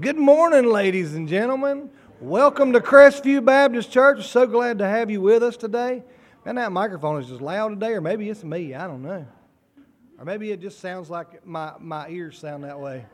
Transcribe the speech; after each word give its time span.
Good 0.00 0.16
morning, 0.16 0.64
ladies 0.64 1.14
and 1.14 1.28
gentlemen. 1.28 1.90
Welcome 2.22 2.72
to 2.72 2.80
Crestview 2.80 3.44
Baptist 3.44 3.92
Church. 3.92 4.26
So 4.26 4.46
glad 4.46 4.78
to 4.78 4.86
have 4.86 5.10
you 5.10 5.20
with 5.20 5.42
us 5.42 5.58
today. 5.58 6.02
And 6.46 6.56
that 6.56 6.72
microphone 6.72 7.20
is 7.20 7.28
just 7.28 7.42
loud 7.42 7.68
today, 7.68 7.92
or 7.92 8.00
maybe 8.00 8.30
it's 8.30 8.42
me. 8.42 8.74
I 8.74 8.86
don't 8.86 9.02
know. 9.02 9.26
Or 10.18 10.24
maybe 10.24 10.52
it 10.52 10.62
just 10.62 10.80
sounds 10.80 11.10
like 11.10 11.46
my, 11.46 11.74
my 11.78 12.08
ears 12.08 12.38
sound 12.38 12.64
that 12.64 12.80
way. 12.80 13.04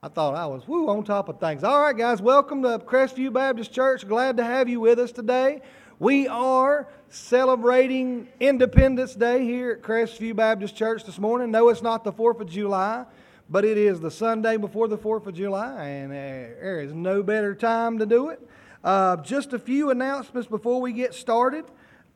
I 0.00 0.06
thought 0.06 0.36
I 0.36 0.46
was 0.46 0.68
woo 0.68 0.88
on 0.88 1.02
top 1.02 1.28
of 1.28 1.40
things. 1.40 1.64
All 1.64 1.82
right, 1.82 1.96
guys, 1.96 2.22
welcome 2.22 2.62
to 2.62 2.78
Crestview 2.78 3.32
Baptist 3.32 3.72
Church. 3.72 4.06
Glad 4.06 4.36
to 4.36 4.44
have 4.44 4.68
you 4.68 4.78
with 4.78 5.00
us 5.00 5.10
today. 5.10 5.60
We 5.98 6.28
are 6.28 6.86
celebrating 7.08 8.28
Independence 8.38 9.16
Day 9.16 9.44
here 9.44 9.72
at 9.72 9.82
Crestview 9.82 10.36
Baptist 10.36 10.76
Church 10.76 11.02
this 11.02 11.18
morning. 11.18 11.50
No, 11.50 11.68
it's 11.68 11.82
not 11.82 12.04
the 12.04 12.12
4th 12.12 12.40
of 12.42 12.48
July, 12.48 13.06
but 13.50 13.64
it 13.64 13.76
is 13.76 14.00
the 14.00 14.10
Sunday 14.10 14.56
before 14.56 14.86
the 14.86 14.96
4th 14.96 15.26
of 15.26 15.34
July, 15.34 15.84
and 15.84 16.12
uh, 16.12 16.14
there 16.14 16.80
is 16.80 16.94
no 16.94 17.20
better 17.20 17.52
time 17.52 17.98
to 17.98 18.06
do 18.06 18.28
it. 18.28 18.40
Uh, 18.84 19.16
just 19.16 19.52
a 19.52 19.58
few 19.58 19.90
announcements 19.90 20.48
before 20.48 20.80
we 20.80 20.92
get 20.92 21.12
started. 21.12 21.64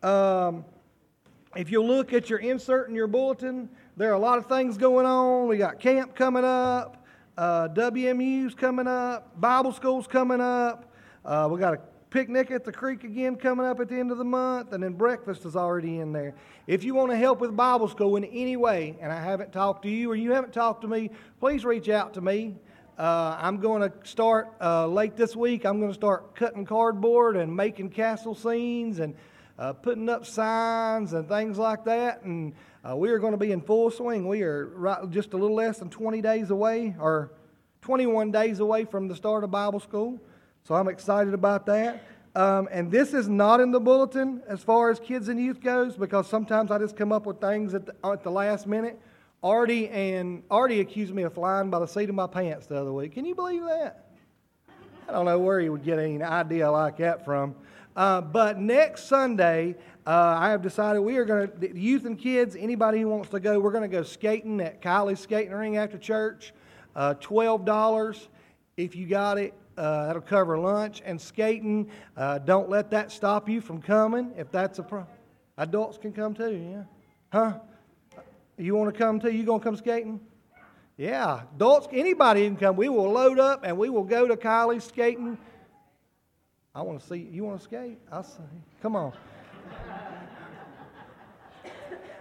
Um, 0.04 0.64
if 1.56 1.73
you 1.73 1.82
look 1.82 2.12
at 2.12 2.30
your 2.30 2.38
insert 2.38 2.88
in 2.88 2.95
your 2.95 3.09
bulletin, 3.09 3.68
there 3.96 4.10
are 4.10 4.14
a 4.14 4.18
lot 4.18 4.38
of 4.38 4.46
things 4.46 4.78
going 4.78 5.06
on. 5.06 5.48
We 5.48 5.59
got 5.59 5.80
camp 5.80 6.14
coming 6.14 6.45
up, 6.45 7.04
uh, 7.37 7.68
WMU's 7.68 8.54
coming 8.54 8.87
up, 8.87 9.38
Bible 9.40 9.73
school's 9.73 10.06
coming 10.06 10.40
up. 10.40 10.92
Uh, 11.24 11.48
we 11.51 11.59
got 11.59 11.74
a 11.74 11.80
picnic 12.14 12.52
at 12.52 12.64
the 12.64 12.70
creek 12.70 13.02
again 13.02 13.34
coming 13.34 13.66
up 13.66 13.80
at 13.80 13.88
the 13.88 13.98
end 13.98 14.12
of 14.12 14.18
the 14.18 14.24
month, 14.24 14.73
and 14.73 14.84
then 14.84 14.92
breakfast 14.92 15.45
is 15.45 15.56
already 15.56 15.98
in 15.98 16.12
there. 16.12 16.32
If 16.68 16.84
you 16.84 16.95
want 16.95 17.10
to 17.10 17.16
help 17.16 17.40
with 17.40 17.56
Bible 17.56 17.88
school 17.88 18.14
in 18.14 18.23
any 18.27 18.56
way, 18.56 18.96
and 19.00 19.12
I 19.12 19.20
haven't 19.20 19.52
talked 19.52 19.82
to 19.82 19.90
you 19.90 20.12
or 20.12 20.14
you 20.14 20.30
haven't 20.30 20.52
talked 20.52 20.82
to 20.82 20.87
me, 20.87 21.10
please 21.40 21.64
reach 21.64 21.88
out 21.88 22.14
to 22.14 22.20
me. 22.20 22.54
Uh, 22.96 23.37
I'm 23.40 23.56
going 23.56 23.82
to 23.82 23.92
start 24.09 24.46
uh, 24.60 24.87
late 24.87 25.16
this 25.16 25.34
week. 25.34 25.66
I'm 25.66 25.80
going 25.80 25.90
to 25.90 25.95
start 25.98 26.37
cutting 26.37 26.65
cardboard 26.65 27.37
and 27.37 27.54
making 27.54 27.90
castle 27.90 28.37
scenes 28.37 29.01
and 29.01 29.16
uh, 29.59 29.73
putting 29.73 30.09
up 30.09 30.24
signs 30.24 31.15
and 31.15 31.29
things 31.29 31.59
like 31.59 31.85
that. 31.87 32.23
And 32.23 32.54
uh, 32.88 32.95
we 32.95 33.10
are 33.10 33.18
going 33.18 33.32
to 33.32 33.38
be 33.38 33.51
in 33.51 33.60
full 33.60 33.90
swing. 33.90 34.29
We 34.29 34.42
are 34.42 34.66
right, 34.66 35.10
just 35.10 35.32
a 35.32 35.37
little 35.37 35.57
less 35.57 35.79
than 35.79 35.90
20 35.90 36.23
days 36.23 36.51
away, 36.51 36.95
or 37.01 37.32
21 37.82 38.30
days 38.30 38.60
away 38.60 38.85
from 38.85 39.09
the 39.09 39.16
start 39.16 39.42
of 39.42 39.51
Bible 39.51 39.80
school. 39.80 40.20
So 40.66 40.74
I'm 40.74 40.88
excited 40.88 41.34
about 41.34 41.66
that. 41.66 42.02
Um, 42.34 42.70
and 42.73 42.90
this 42.90 43.12
is 43.12 43.29
not 43.29 43.60
in 43.60 43.70
the 43.70 43.79
bulletin 43.79 44.43
as 44.48 44.62
far 44.62 44.90
as 44.90 44.98
kids 44.98 45.29
and 45.29 45.38
youth 45.38 45.60
goes 45.60 45.95
because 45.95 46.26
sometimes 46.26 46.70
I 46.70 46.79
just 46.79 46.96
come 46.96 47.12
up 47.12 47.26
with 47.26 47.38
things 47.38 47.74
at 47.74 47.84
the, 47.84 47.95
at 48.02 48.23
the 48.23 48.30
last 48.30 48.66
minute. 48.66 48.98
Artie 49.42 49.90
and 49.90 50.42
Artie 50.51 50.80
accused 50.80 51.12
me 51.15 51.24
of 51.24 51.35
flying 51.35 51.68
by 51.68 51.80
the 51.80 51.87
seat 51.87 52.09
of 52.09 52.15
my 52.15 52.26
pants 52.26 52.65
the 52.65 52.80
other 52.80 52.95
week. 52.95 53.12
Can 53.12 53.26
you 53.26 53.35
believe 53.35 53.62
that? 53.65 54.07
I 55.07 55.12
don't 55.12 55.26
know 55.26 55.38
where 55.38 55.60
he 55.60 55.68
would 55.68 55.85
get 55.85 55.98
any 55.98 56.23
idea 56.23 56.70
like 56.70 56.96
that 56.96 57.26
from. 57.26 57.54
Uh, 57.95 58.23
but 58.23 58.59
next 58.59 59.04
Sunday, 59.07 59.76
uh, 60.07 60.38
I 60.38 60.48
have 60.48 60.62
decided 60.62 61.01
we 61.01 61.18
are 61.18 61.26
going 61.26 61.51
to, 61.60 61.79
youth 61.79 62.07
and 62.07 62.18
kids, 62.18 62.57
anybody 62.59 63.02
who 63.02 63.09
wants 63.09 63.29
to 63.29 63.38
go, 63.38 63.60
we're 63.60 63.70
going 63.70 63.82
to 63.82 63.95
go 63.95 64.03
skating 64.03 64.62
at 64.62 64.81
Kylie's 64.81 65.20
Skating 65.20 65.53
Ring 65.53 65.76
after 65.76 65.98
church. 65.98 66.54
Uh, 66.97 67.12
$12 67.20 68.28
if 68.78 68.97
you 68.97 69.06
got 69.06 69.37
it. 69.37 69.53
Uh, 69.76 70.06
that'll 70.06 70.22
cover 70.22 70.58
lunch 70.58 71.03
and 71.04 71.20
skating. 71.20 71.91
Uh, 72.16 72.38
don't 72.38 72.69
let 72.69 72.91
that 72.91 73.10
stop 73.10 73.48
you 73.48 73.60
from 73.60 73.82
coming 73.82 74.32
if 74.36 74.50
that's 74.53 74.78
a 74.78 74.82
problem. 74.82 75.08
Adults 75.56 75.98
can 75.98 76.12
come 76.12 76.34
too, 76.34 76.54
yeah. 76.54 76.82
Huh? 77.32 77.58
You 78.56 78.75
want 78.76 78.92
to 78.92 78.98
come 78.98 79.19
too? 79.20 79.30
You 79.32 79.44
going 79.44 79.60
to 79.60 79.64
come 79.64 79.76
skating? 79.76 80.20
Yeah. 80.97 81.42
Adults, 81.56 81.88
anybody 81.92 82.47
can 82.47 82.56
come. 82.56 82.76
We 82.76 82.88
will 82.88 83.10
load 83.10 83.41
up 83.41 83.64
and 83.64 83.76
we 83.76 83.91
will 83.91 84.04
go 84.04 84.28
to 84.28 84.36
Kylie's 84.36 84.84
skating. 84.84 85.38
I 86.75 86.82
want 86.82 87.00
to 87.00 87.06
see. 87.06 87.28
You 87.30 87.44
want 87.44 87.58
to 87.58 87.64
skate? 87.64 87.98
I'll 88.10 88.22
see. 88.22 88.42
Come 88.82 88.94
on. 88.97 89.12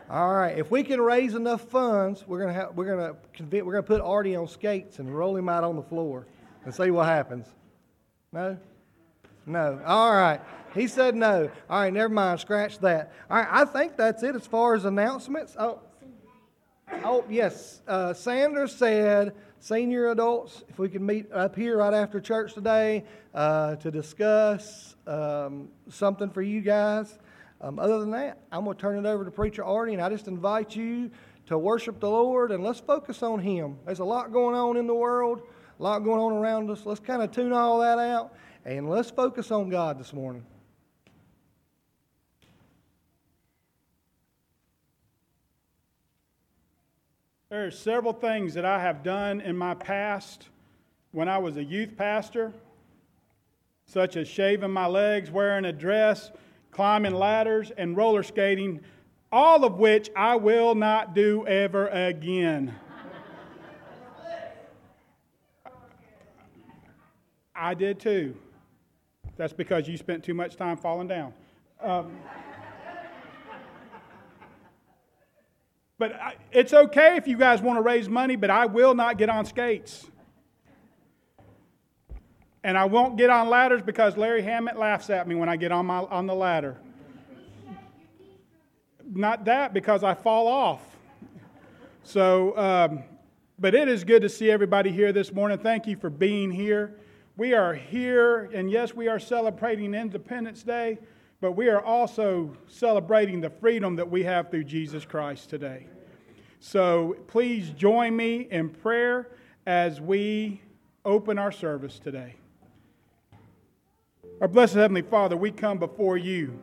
All 0.10 0.34
right. 0.34 0.58
If 0.58 0.70
we 0.70 0.84
can 0.84 1.02
raise 1.02 1.34
enough 1.34 1.62
funds, 1.62 2.24
we're 2.28 2.40
gonna 2.40 2.54
have, 2.54 2.76
we're 2.76 2.86
gonna 2.86 3.16
we're 3.64 3.74
gonna 3.74 3.84
put 3.84 4.02
Artie 4.02 4.36
on 4.36 4.48
skates 4.48 5.00
and 5.00 5.16
roll 5.16 5.36
him 5.36 5.50
out 5.50 5.64
on 5.64 5.76
the 5.76 5.82
floor 5.82 6.28
and 6.66 6.74
see 6.74 6.92
what 6.92 7.06
happens. 7.06 7.48
No? 8.32 8.58
No. 9.46 9.82
All 9.86 10.14
right. 10.14 10.42
He 10.74 10.88
said 10.88 11.16
no. 11.16 11.52
All 11.70 11.82
right, 11.82 11.94
never 11.94 12.14
mind. 12.14 12.40
Scratch 12.40 12.80
that. 12.80 13.12
All 13.30 13.38
right, 13.38 13.48
I 13.50 13.66
think 13.66 13.96
that's 13.96 14.24
it 14.24 14.36
as 14.36 14.48
far 14.48 14.74
as 14.74 14.86
announcements. 14.86 15.56
Oh, 15.60 15.80
oh 17.04 17.24
yes. 17.30 17.82
Uh, 17.88 18.14
Sanders 18.14 18.76
said, 18.76 19.36
senior 19.60 20.10
adults, 20.10 20.64
if 20.70 20.80
we 20.80 20.90
can 20.90 21.06
meet 21.06 21.32
up 21.32 21.56
here 21.56 21.78
right 21.78 21.94
after 21.94 22.20
church 22.20 22.54
today 22.54 23.04
uh, 23.34 23.76
to 23.78 23.92
discuss 23.92 24.96
um, 25.06 25.70
something 25.90 26.30
for 26.30 26.42
you 26.42 26.62
guys. 26.62 27.20
Um, 27.62 27.80
other 27.80 28.00
than 28.00 28.12
that, 28.12 28.40
I'm 28.52 28.66
going 28.66 28.76
to 28.76 28.82
turn 28.82 29.06
it 29.06 29.08
over 29.08 29.24
to 29.24 29.32
Preacher 29.32 29.64
Artie, 29.64 29.94
and 29.94 30.02
I 30.02 30.10
just 30.10 30.28
invite 30.28 30.76
you 30.76 31.12
to 31.46 31.58
worship 31.58 32.00
the 32.00 32.10
Lord 32.10 32.52
and 32.52 32.64
let's 32.64 32.80
focus 32.80 33.22
on 33.22 33.40
Him. 33.40 33.78
There's 33.86 34.00
a 34.00 34.06
lot 34.06 34.34
going 34.34 34.56
on 34.56 34.76
in 34.76 34.88
the 34.88 34.96
world 34.96 35.44
a 35.80 35.84
lot 35.84 36.00
going 36.00 36.20
on 36.20 36.34
around 36.34 36.70
us. 36.70 36.86
Let's 36.86 37.00
kind 37.00 37.22
of 37.22 37.32
tune 37.32 37.54
all 37.54 37.80
that 37.80 38.00
out 38.00 38.34
and 38.66 38.90
let's 38.90 39.10
focus 39.10 39.52
on 39.52 39.70
God 39.70 40.00
this 40.00 40.14
morning. 40.14 40.46
There 47.50 47.68
are 47.68 47.72
several 47.72 48.14
things 48.14 48.56
that 48.56 48.66
I 48.66 48.82
have 48.82 49.04
done 49.04 49.40
in 49.40 49.56
my 49.56 49.76
past 49.76 50.48
when 51.12 51.30
I 51.30 51.38
was 51.38 51.58
a 51.58 51.64
youth 51.64 51.96
pastor, 51.96 52.52
such 53.86 54.16
as 54.16 54.28
shaving 54.28 54.72
my 54.72 54.88
legs, 54.88 55.30
wearing 55.30 55.66
a 55.66 55.72
dress, 55.72 56.32
climbing 56.72 57.14
ladders, 57.14 57.72
and 57.78 57.96
roller 57.96 58.24
skating, 58.24 58.82
all 59.32 59.64
of 59.66 59.78
which 59.78 60.10
I 60.16 60.36
will 60.36 60.74
not 60.74 61.14
do 61.14 61.46
ever 61.46 61.90
again. 61.90 62.74
I 67.64 67.74
did 67.74 67.98
too. 67.98 68.36
That's 69.38 69.54
because 69.54 69.88
you 69.88 69.96
spent 69.96 70.22
too 70.22 70.34
much 70.34 70.58
time 70.58 70.76
falling 70.76 71.08
down. 71.08 71.34
Um, 71.82 72.12
but 75.98 76.12
I, 76.12 76.36
it's 76.52 76.74
okay 76.74 77.16
if 77.16 77.26
you 77.26 77.38
guys 77.38 77.62
want 77.62 77.78
to 77.78 77.82
raise 77.82 78.10
money, 78.10 78.36
but 78.36 78.50
I 78.50 78.66
will 78.66 78.94
not 78.94 79.18
get 79.18 79.30
on 79.30 79.46
skates. 79.46 80.06
And 82.66 82.78
I 82.78 82.84
won't 82.84 83.18
get 83.18 83.30
on 83.30 83.48
ladders 83.48 83.82
because 83.82 84.18
Larry 84.18 84.42
Hammett 84.42 84.78
laughs 84.78 85.10
at 85.10 85.26
me 85.26 85.36
when 85.36 85.48
I 85.48 85.56
get 85.56 85.72
on, 85.72 85.86
my, 85.86 86.00
on 86.00 86.28
the 86.28 86.36
ladder. 86.36 86.76
Not 89.10 89.46
that, 89.46 89.74
because 89.74 90.04
I 90.04 90.16
fall 90.16 90.48
off. 90.48 90.82
So, 92.04 92.58
um, 92.58 93.04
but 93.58 93.74
it 93.74 93.88
is 93.88 94.04
good 94.04 94.22
to 94.24 94.30
see 94.30 94.52
everybody 94.52 94.92
here 94.92 95.14
this 95.14 95.32
morning. 95.32 95.60
Thank 95.60 95.88
you 95.88 95.96
for 95.96 96.10
being 96.10 96.52
here. 96.52 96.98
We 97.36 97.54
are 97.56 97.74
here, 97.74 98.50
and 98.54 98.70
yes, 98.70 98.94
we 98.94 99.08
are 99.08 99.20
celebrating 99.20 99.96
Independence 99.96 100.62
Day, 100.62 101.00
but 101.42 101.54
we 101.54 101.68
are 101.68 101.82
also 101.82 102.56
celebrating 102.68 103.42
the 103.42 103.50
freedom 103.50 103.96
that 103.96 104.10
we 104.10 104.24
have 104.24 104.52
through 104.52 104.66
Jesus 104.66 105.04
Christ 105.04 105.50
today. 105.50 105.88
So 106.60 107.18
please 107.28 107.72
join 107.72 108.16
me 108.16 108.48
in 108.52 108.70
prayer 108.70 109.30
as 109.66 110.00
we 110.00 110.62
open 111.06 111.40
our 111.40 111.52
service 111.52 111.98
today. 111.98 112.36
Our 114.40 114.48
blessed 114.48 114.76
Heavenly 114.76 115.02
Father, 115.02 115.36
we 115.36 115.52
come 115.52 115.80
before 115.80 116.18
you. 116.18 116.60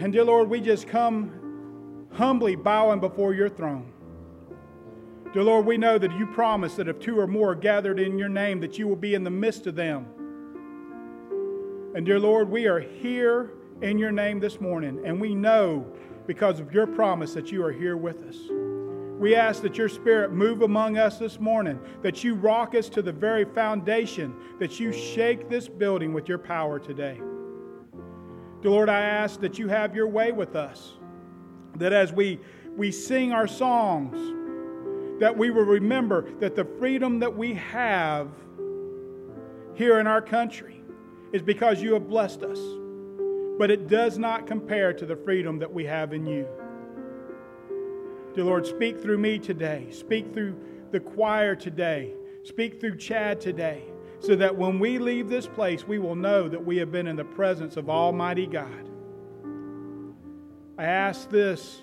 And 0.00 0.12
dear 0.12 0.24
Lord, 0.24 0.48
we 0.48 0.60
just 0.60 0.88
come 0.88 2.08
humbly 2.12 2.56
bowing 2.56 3.00
before 3.00 3.34
your 3.34 3.48
throne. 3.48 3.93
Dear 5.34 5.42
Lord, 5.42 5.66
we 5.66 5.76
know 5.76 5.98
that 5.98 6.16
you 6.16 6.26
promise 6.26 6.76
that 6.76 6.86
if 6.86 7.00
two 7.00 7.18
or 7.18 7.26
more 7.26 7.50
are 7.50 7.56
gathered 7.56 7.98
in 7.98 8.16
your 8.16 8.28
name, 8.28 8.60
that 8.60 8.78
you 8.78 8.86
will 8.86 8.94
be 8.94 9.14
in 9.14 9.24
the 9.24 9.30
midst 9.30 9.66
of 9.66 9.74
them. 9.74 10.06
And 11.96 12.06
dear 12.06 12.20
Lord, 12.20 12.48
we 12.48 12.68
are 12.68 12.78
here 12.78 13.50
in 13.82 13.98
your 13.98 14.12
name 14.12 14.38
this 14.38 14.60
morning, 14.60 15.02
and 15.04 15.20
we 15.20 15.34
know 15.34 15.84
because 16.28 16.60
of 16.60 16.72
your 16.72 16.86
promise 16.86 17.34
that 17.34 17.50
you 17.50 17.64
are 17.64 17.72
here 17.72 17.96
with 17.96 18.22
us. 18.22 18.36
We 19.18 19.34
ask 19.34 19.60
that 19.62 19.76
your 19.76 19.88
spirit 19.88 20.30
move 20.30 20.62
among 20.62 20.98
us 20.98 21.18
this 21.18 21.40
morning, 21.40 21.80
that 22.02 22.22
you 22.22 22.36
rock 22.36 22.76
us 22.76 22.88
to 22.90 23.02
the 23.02 23.10
very 23.10 23.44
foundation, 23.44 24.36
that 24.60 24.78
you 24.78 24.92
shake 24.92 25.48
this 25.48 25.66
building 25.66 26.12
with 26.12 26.28
your 26.28 26.38
power 26.38 26.78
today. 26.78 27.16
Dear 28.62 28.70
Lord, 28.70 28.88
I 28.88 29.00
ask 29.00 29.40
that 29.40 29.58
you 29.58 29.66
have 29.66 29.96
your 29.96 30.06
way 30.06 30.30
with 30.30 30.54
us, 30.54 30.92
that 31.74 31.92
as 31.92 32.12
we, 32.12 32.38
we 32.76 32.92
sing 32.92 33.32
our 33.32 33.48
songs, 33.48 34.43
that 35.20 35.36
we 35.36 35.50
will 35.50 35.64
remember 35.64 36.30
that 36.40 36.56
the 36.56 36.64
freedom 36.78 37.20
that 37.20 37.36
we 37.36 37.54
have 37.54 38.28
here 39.74 39.98
in 40.00 40.06
our 40.06 40.22
country 40.22 40.82
is 41.32 41.42
because 41.42 41.82
you 41.82 41.94
have 41.94 42.08
blessed 42.08 42.42
us. 42.42 42.60
But 43.58 43.70
it 43.70 43.88
does 43.88 44.18
not 44.18 44.46
compare 44.46 44.92
to 44.92 45.06
the 45.06 45.16
freedom 45.16 45.58
that 45.60 45.72
we 45.72 45.84
have 45.84 46.12
in 46.12 46.26
you. 46.26 46.46
Dear 48.34 48.44
Lord, 48.44 48.66
speak 48.66 49.00
through 49.00 49.18
me 49.18 49.38
today. 49.38 49.86
Speak 49.90 50.34
through 50.34 50.56
the 50.90 50.98
choir 50.98 51.54
today. 51.54 52.14
Speak 52.42 52.80
through 52.80 52.96
Chad 52.96 53.40
today 53.40 53.84
so 54.18 54.34
that 54.36 54.56
when 54.56 54.78
we 54.78 54.98
leave 54.98 55.28
this 55.28 55.46
place, 55.46 55.86
we 55.86 55.98
will 55.98 56.16
know 56.16 56.48
that 56.48 56.64
we 56.64 56.76
have 56.78 56.90
been 56.90 57.06
in 57.06 57.16
the 57.16 57.24
presence 57.24 57.76
of 57.76 57.88
Almighty 57.88 58.46
God. 58.46 58.90
I 60.78 60.84
ask 60.84 61.30
this 61.30 61.82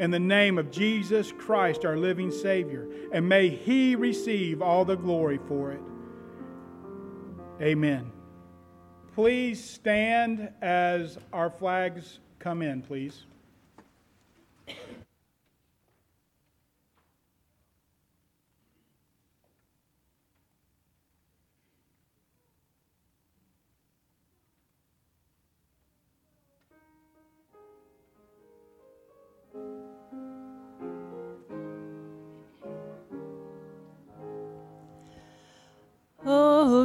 in 0.00 0.10
the 0.10 0.18
name 0.18 0.56
of 0.56 0.70
Jesus 0.70 1.30
Christ, 1.30 1.84
our 1.84 1.98
living 1.98 2.30
Savior, 2.30 2.88
and 3.12 3.28
may 3.28 3.50
He 3.50 3.94
receive 3.94 4.62
all 4.62 4.86
the 4.86 4.96
glory 4.96 5.38
for 5.46 5.72
it. 5.72 5.82
Amen. 7.60 8.10
Please 9.14 9.62
stand 9.62 10.50
as 10.62 11.18
our 11.34 11.50
flags 11.50 12.18
come 12.38 12.62
in, 12.62 12.80
please. 12.80 13.26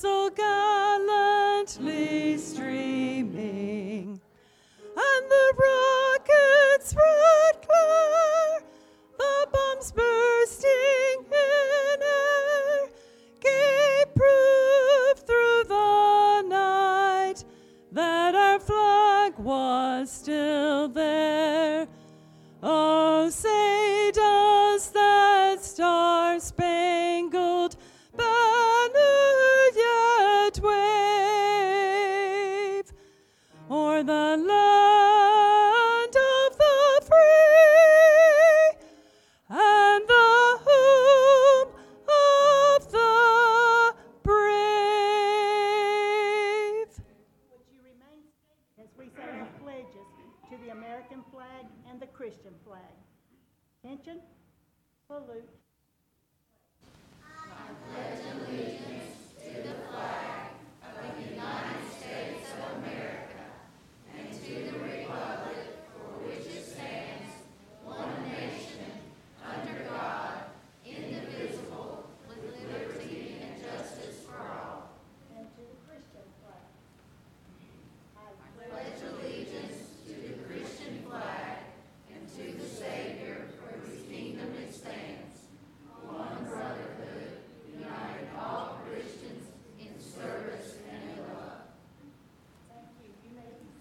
so 0.00 0.30
gallantly 0.30 0.77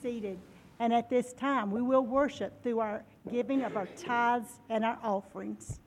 seated. 0.07 0.39
And 0.79 0.93
at 0.93 1.09
this 1.09 1.33
time, 1.33 1.69
we 1.69 1.81
will 1.81 2.05
worship 2.05 2.63
through 2.63 2.79
our 2.79 3.03
giving 3.29 3.63
of 3.63 3.75
our 3.75 3.87
tithes 3.97 4.59
and 4.69 4.85
our 4.85 4.97
offerings. 5.03 5.81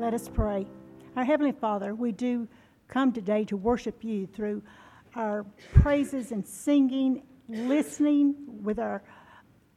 Let 0.00 0.14
us 0.14 0.30
pray. 0.30 0.66
Our 1.14 1.24
Heavenly 1.24 1.52
Father, 1.52 1.94
we 1.94 2.10
do 2.10 2.48
come 2.88 3.12
today 3.12 3.44
to 3.44 3.56
worship 3.58 4.02
you 4.02 4.26
through 4.26 4.62
our 5.14 5.44
praises 5.74 6.32
and 6.32 6.46
singing, 6.46 7.22
listening 7.50 8.34
with 8.62 8.78
our 8.78 9.02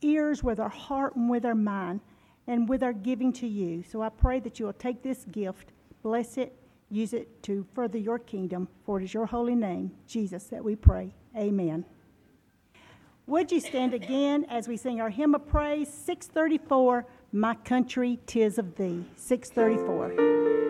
ears, 0.01 0.41
with 0.41 0.61
our 0.61 0.69
heart, 0.69 1.17
and 1.17 1.29
with 1.29 1.43
our 1.43 1.53
mind, 1.53 1.99
and 2.47 2.69
with 2.69 2.83
our 2.83 2.93
giving 2.93 3.33
to 3.33 3.45
you. 3.45 3.83
So 3.83 4.01
I 4.01 4.07
pray 4.07 4.39
that 4.39 4.61
you 4.61 4.65
will 4.65 4.71
take 4.71 5.03
this 5.03 5.25
gift, 5.25 5.73
bless 6.03 6.37
it, 6.37 6.55
use 6.89 7.11
it 7.11 7.43
to 7.43 7.65
further 7.73 7.97
your 7.97 8.17
kingdom, 8.17 8.69
for 8.85 9.01
it 9.01 9.03
is 9.03 9.13
your 9.13 9.25
holy 9.25 9.55
name, 9.55 9.91
Jesus, 10.07 10.45
that 10.45 10.63
we 10.63 10.77
pray. 10.77 11.13
Amen. 11.35 11.83
Would 13.27 13.51
you 13.51 13.59
stand 13.59 13.93
again 13.93 14.45
as 14.49 14.69
we 14.69 14.77
sing 14.77 15.01
our 15.01 15.09
hymn 15.09 15.35
of 15.35 15.45
praise, 15.49 15.89
634, 15.89 17.05
My 17.35 17.55
Country, 17.55 18.19
Tis 18.27 18.59
of 18.59 18.75
Thee, 18.75 19.05
634. 19.15 20.62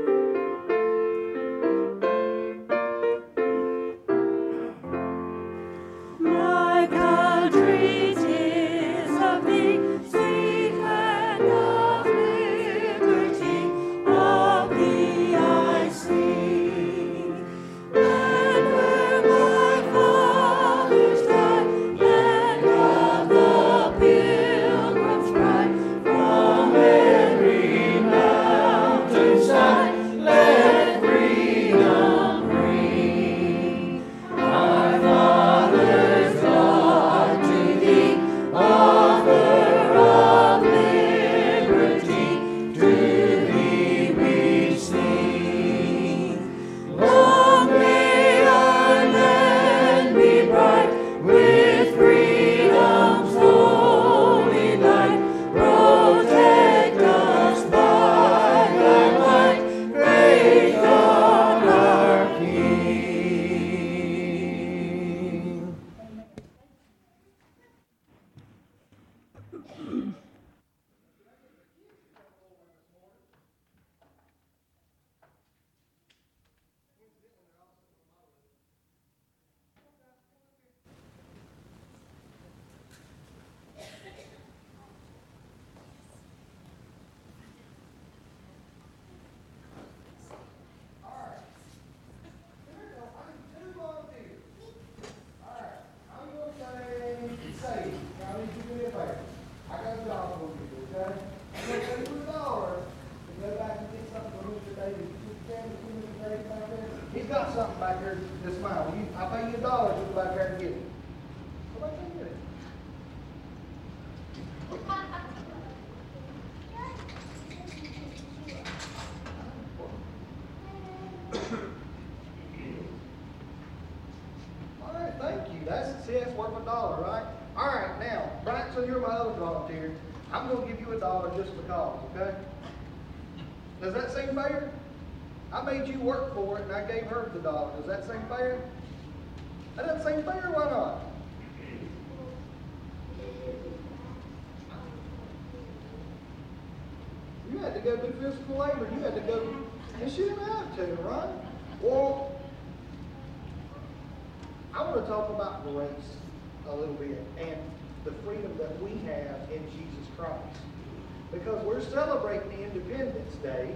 We're 161.73 161.81
celebrating 161.89 162.51
Independence 162.63 163.35
Day, 163.41 163.73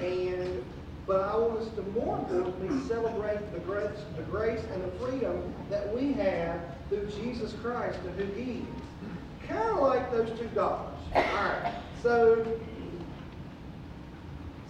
and 0.00 0.62
but 1.06 1.20
I 1.20 1.36
want 1.36 1.60
us 1.60 1.68
to 1.76 1.82
more 1.98 2.18
importantly 2.18 2.86
celebrate 2.88 3.52
the 3.52 3.60
grace, 3.60 3.98
the 4.16 4.22
grace 4.24 4.60
and 4.72 4.84
the 4.84 4.90
freedom 4.98 5.54
that 5.70 5.94
we 5.94 6.12
have 6.14 6.60
through 6.88 7.06
Jesus 7.06 7.54
Christ 7.62 7.98
and 8.04 8.18
who 8.18 8.40
He 8.40 8.52
is. 8.58 9.48
Kind 9.48 9.70
of 9.70 9.78
like 9.78 10.10
those 10.10 10.36
two 10.38 10.48
dollars. 10.48 10.92
All 11.14 11.22
right. 11.22 11.74
So 12.02 12.44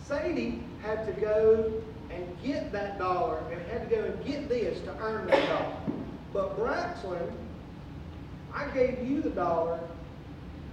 Sadie 0.07 0.62
had 0.83 1.07
to 1.07 1.12
go 1.21 1.73
and 2.11 2.25
get 2.45 2.71
that 2.71 2.99
dollar 2.99 3.43
and 3.50 3.61
had 3.69 3.88
to 3.88 3.97
go 3.97 4.05
and 4.05 4.25
get 4.25 4.49
this 4.49 4.79
to 4.83 4.95
earn 4.99 5.26
that 5.29 5.49
dollar. 5.49 5.76
But 6.33 6.57
Braxton, 6.57 7.33
I 8.55 8.67
gave 8.69 9.09
you 9.09 9.23
the 9.23 9.31
dollar 9.31 9.81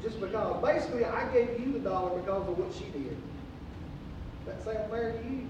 just 0.03 0.19
because. 0.19 0.61
Basically, 0.61 1.05
I 1.05 1.27
gave 1.33 1.59
you 1.59 1.73
the 1.73 1.79
dollar 1.79 2.19
because 2.19 2.47
of 2.47 2.57
what 2.57 2.73
she 2.73 2.85
did. 2.91 3.17
That 4.45 4.63
sound 4.63 4.89
fair 4.91 5.13
to 5.13 5.29
you? 5.29 5.47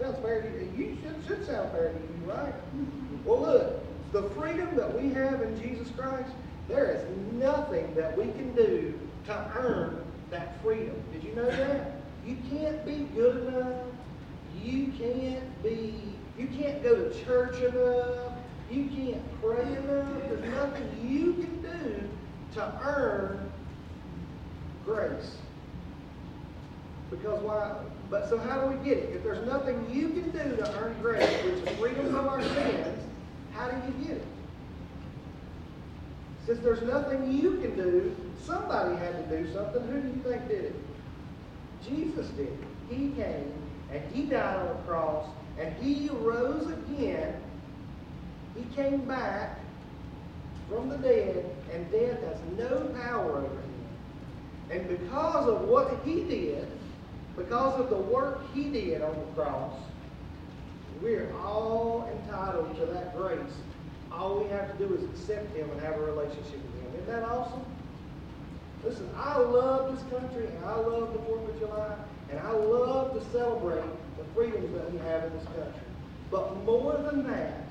Sounds 0.00 0.18
fair 0.18 0.42
to 0.42 0.48
you. 0.48 0.72
You 0.76 0.98
should, 1.00 1.26
should 1.26 1.46
sound 1.46 1.70
fair 1.70 1.92
to 1.92 1.98
you, 1.98 2.30
right? 2.30 2.52
Mm-hmm. 2.52 3.24
Well, 3.24 3.40
look, 3.40 4.12
the 4.12 4.22
freedom 4.30 4.74
that 4.76 5.00
we 5.00 5.10
have 5.10 5.40
in 5.40 5.60
Jesus 5.62 5.88
Christ, 5.96 6.30
there 6.68 6.90
is 6.90 7.04
nothing 7.34 7.94
that 7.94 8.16
we 8.16 8.24
can 8.24 8.54
do 8.54 8.98
to 9.26 9.52
earn 9.56 10.04
that 10.30 10.60
freedom. 10.62 11.00
Did 11.12 11.22
you 11.22 11.34
know 11.34 11.46
that? 11.46 11.92
You 12.26 12.36
can't 12.50 12.84
be 12.84 13.06
good 13.14 13.46
enough. 13.46 13.82
You 14.62 14.92
can't 14.98 15.62
be, 15.62 15.94
you 16.38 16.48
can't 16.48 16.82
go 16.82 17.08
to 17.08 17.24
church 17.24 17.60
enough. 17.62 18.32
You 18.70 18.86
can't 18.86 19.40
pray 19.42 19.62
enough. 19.62 20.08
There's 20.28 20.54
nothing 20.54 20.88
you 21.06 21.34
can 21.34 21.62
do 21.62 22.08
to 22.54 22.80
earn 22.82 23.52
grace. 24.84 25.36
Because 27.10 27.42
why? 27.42 27.74
But 28.10 28.28
so 28.28 28.38
how 28.38 28.60
do 28.60 28.76
we 28.76 28.84
get 28.84 28.98
it? 28.98 29.16
If 29.16 29.22
there's 29.22 29.46
nothing 29.46 29.86
you 29.90 30.08
can 30.08 30.30
do 30.30 30.56
to 30.56 30.78
earn 30.78 30.96
grace, 31.00 31.30
which 31.44 31.68
is 31.68 31.78
freedom 31.78 32.12
from 32.12 32.28
our 32.28 32.42
sins, 32.42 33.02
how 33.52 33.68
do 33.68 33.76
you 33.86 34.04
get 34.04 34.16
it? 34.18 34.26
Since 36.46 36.60
there's 36.60 36.82
nothing 36.82 37.32
you 37.32 37.52
can 37.58 37.76
do, 37.76 38.14
somebody 38.44 38.96
had 38.96 39.28
to 39.28 39.38
do 39.38 39.52
something. 39.52 39.82
Who 39.88 40.00
do 40.00 40.08
you 40.08 40.22
think 40.22 40.48
did 40.48 40.64
it? 40.66 40.74
Jesus 41.86 42.28
did. 42.30 42.56
He 42.90 43.10
came 43.10 43.52
and 43.90 44.02
he 44.12 44.24
died 44.24 44.56
on 44.56 44.68
the 44.68 44.82
cross 44.82 45.26
and 45.58 45.74
he 45.76 46.08
rose 46.10 46.66
again. 46.68 47.34
He 48.54 48.64
came 48.74 49.06
back 49.06 49.58
from 50.68 50.88
the 50.88 50.98
dead 50.98 51.44
and 51.72 51.90
death 51.90 52.20
has 52.22 52.38
no 52.58 52.92
power 53.02 53.38
over 53.38 53.46
him. 53.46 53.63
And 54.74 54.88
because 54.88 55.48
of 55.48 55.68
what 55.68 56.00
he 56.04 56.24
did, 56.24 56.66
because 57.36 57.78
of 57.78 57.90
the 57.90 57.96
work 57.96 58.40
he 58.52 58.64
did 58.64 59.02
on 59.02 59.14
the 59.14 59.40
cross, 59.40 59.72
we're 61.00 61.32
all 61.36 62.10
entitled 62.12 62.74
to 62.80 62.86
that 62.86 63.16
grace. 63.16 63.38
All 64.10 64.40
we 64.42 64.50
have 64.50 64.76
to 64.76 64.88
do 64.88 64.92
is 64.94 65.04
accept 65.04 65.54
him 65.54 65.70
and 65.70 65.80
have 65.80 65.94
a 65.94 66.00
relationship 66.00 66.54
with 66.54 66.82
him. 66.82 66.92
Isn't 66.94 67.06
that 67.06 67.22
awesome? 67.22 67.64
Listen, 68.82 69.08
I 69.16 69.38
love 69.38 69.94
this 69.94 70.20
country 70.20 70.46
and 70.46 70.64
I 70.64 70.74
love 70.74 71.12
the 71.12 71.20
4th 71.20 71.48
of 71.50 71.58
July 71.60 71.94
and 72.30 72.40
I 72.40 72.50
love 72.50 73.14
to 73.14 73.30
celebrate 73.30 73.84
the 74.18 74.24
freedoms 74.34 74.74
that 74.74 74.92
we 74.92 74.98
have 74.98 75.24
in 75.24 75.38
this 75.38 75.46
country. 75.46 75.86
But 76.32 76.64
more 76.64 76.96
than 76.96 77.24
that, 77.30 77.62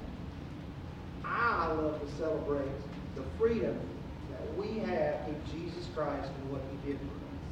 I 1.26 1.68
love 1.68 2.00
to 2.00 2.16
celebrate 2.16 2.72
the 3.16 3.24
freedom 3.38 3.78
we 4.58 4.80
have 4.80 5.26
through 5.26 5.42
Jesus 5.52 5.88
Christ 5.96 6.30
and 6.30 6.52
what 6.52 6.62
he 6.72 6.92
did 6.92 7.00
for 7.00 7.16
us. 7.16 7.44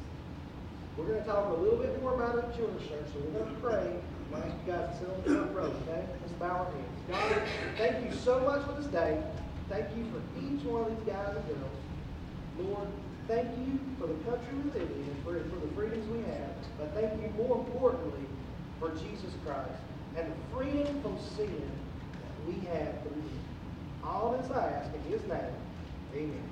We're 0.96 1.06
going 1.06 1.20
to 1.20 1.26
talk 1.26 1.48
a 1.50 1.60
little 1.60 1.78
bit 1.78 2.00
more 2.02 2.14
about 2.14 2.38
it 2.38 2.44
in 2.50 2.56
children's 2.56 2.88
church, 2.88 3.06
so 3.12 3.20
we're 3.20 3.40
going 3.40 3.54
to 3.54 3.60
pray. 3.60 3.96
I'm 4.34 4.42
ask 4.42 4.54
you 4.64 4.72
guys 4.72 4.88
to 4.88 4.96
sit 4.96 5.08
on 5.08 5.22
the 5.22 5.30
front 5.30 5.54
row, 5.54 5.74
okay? 5.84 6.04
Let's 6.20 6.32
bow 6.40 6.64
our 6.64 6.70
heads. 6.72 7.00
God, 7.08 7.42
thank 7.76 8.04
you 8.04 8.16
so 8.16 8.40
much 8.40 8.64
for 8.64 8.80
this 8.80 8.90
day. 8.90 9.22
Thank 9.68 9.86
you 9.96 10.04
for 10.08 10.20
each 10.40 10.64
one 10.64 10.90
of 10.90 10.96
these 10.96 11.06
guys 11.12 11.36
and 11.36 11.46
girls. 11.48 11.78
Lord, 12.58 12.88
Thank 13.28 13.56
you 13.56 13.78
for 14.00 14.08
the 14.08 14.14
country 14.24 14.52
we 14.64 14.70
live 14.72 14.90
in 14.90 15.16
for, 15.24 15.38
for 15.48 15.66
the 15.66 15.72
freedoms 15.74 16.08
we 16.10 16.18
have. 16.32 16.50
But 16.76 16.92
thank 16.94 17.12
you 17.22 17.32
more 17.36 17.58
importantly 17.58 18.26
for 18.80 18.90
Jesus 18.90 19.32
Christ 19.46 19.70
and 20.16 20.26
the 20.26 20.56
freedom 20.56 21.00
from 21.02 21.16
sin 21.36 21.70
that 22.12 22.46
we 22.46 22.54
have 22.66 23.00
through 23.02 23.22
him. 23.22 23.40
All 24.04 24.36
this 24.36 24.50
I 24.50 24.66
ask 24.70 24.90
in 24.94 25.12
his 25.12 25.22
name. 25.28 25.54
Amen. 26.14 26.51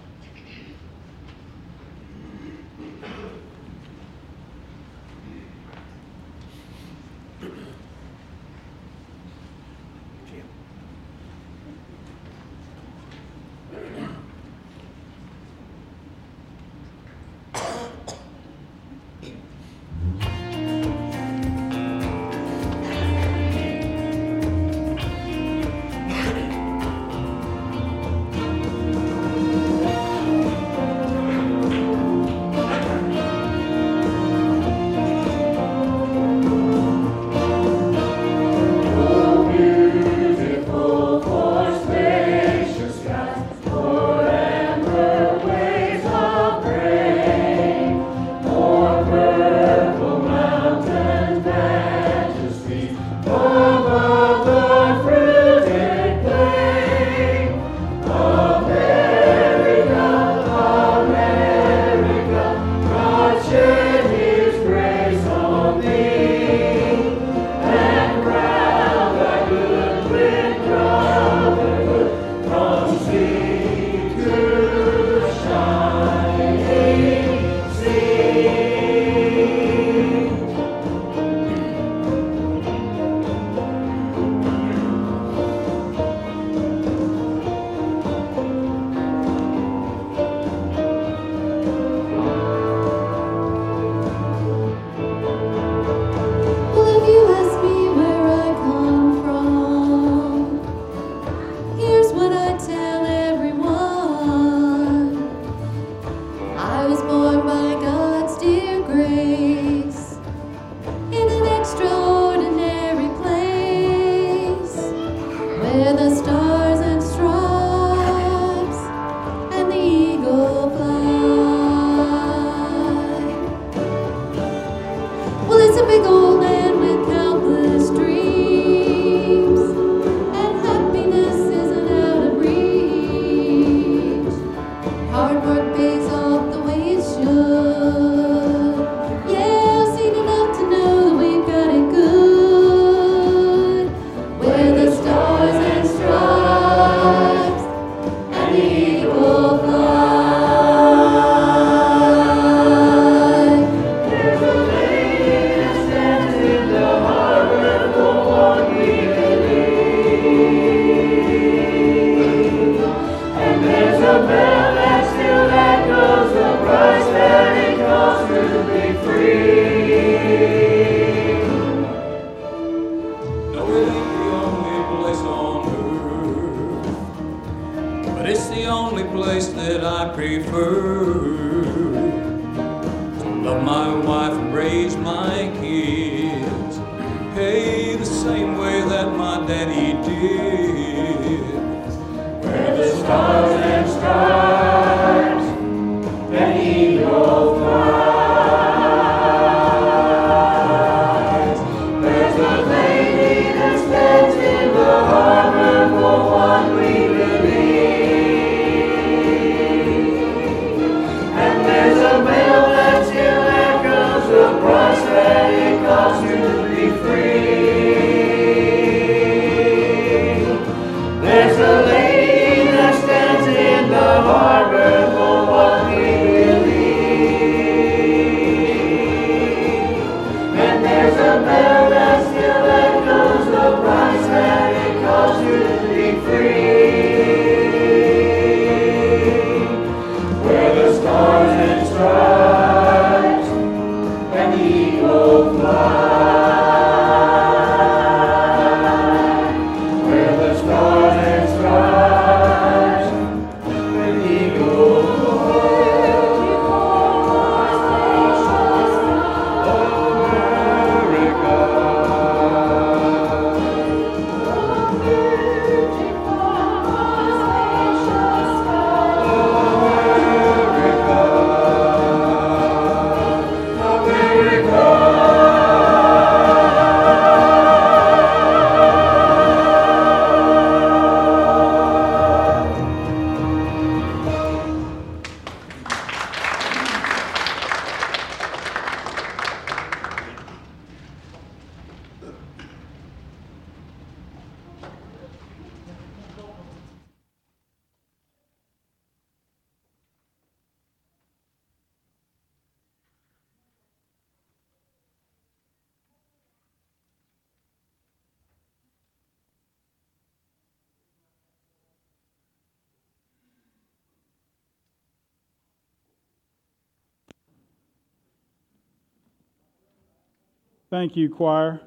Thank 321.11 321.17
you, 321.17 321.29
choir. 321.29 321.81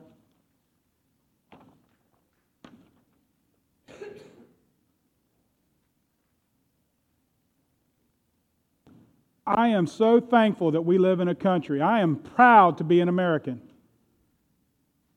I 9.46 9.68
am 9.68 9.86
so 9.86 10.20
thankful 10.20 10.72
that 10.72 10.82
we 10.82 10.98
live 10.98 11.20
in 11.20 11.28
a 11.28 11.34
country. 11.34 11.80
I 11.80 12.00
am 12.00 12.16
proud 12.16 12.76
to 12.76 12.84
be 12.84 13.00
an 13.00 13.08
American. 13.08 13.62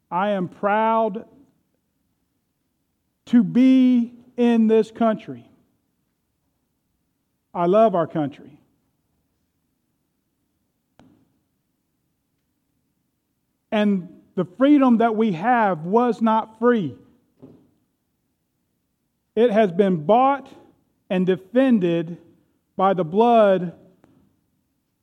I 0.10 0.30
am 0.30 0.48
proud 0.48 1.26
to 3.26 3.44
be 3.44 4.14
in 4.38 4.68
this 4.68 4.90
country. 4.90 5.50
I 7.54 7.66
love 7.66 7.94
our 7.94 8.08
country. 8.08 8.58
And 13.72 14.10
the 14.36 14.46
freedom 14.46 14.98
that 14.98 15.16
we 15.16 15.34
have 15.34 15.84
was 15.84 16.22
not 16.22 16.60
free. 16.60 16.96
It 19.36 19.52
has 19.52 19.72
been 19.72 20.06
bought 20.06 20.50
and 21.10 21.26
defended 21.26 22.18
by 22.76 22.94
the 22.94 23.04
blood 23.04 23.74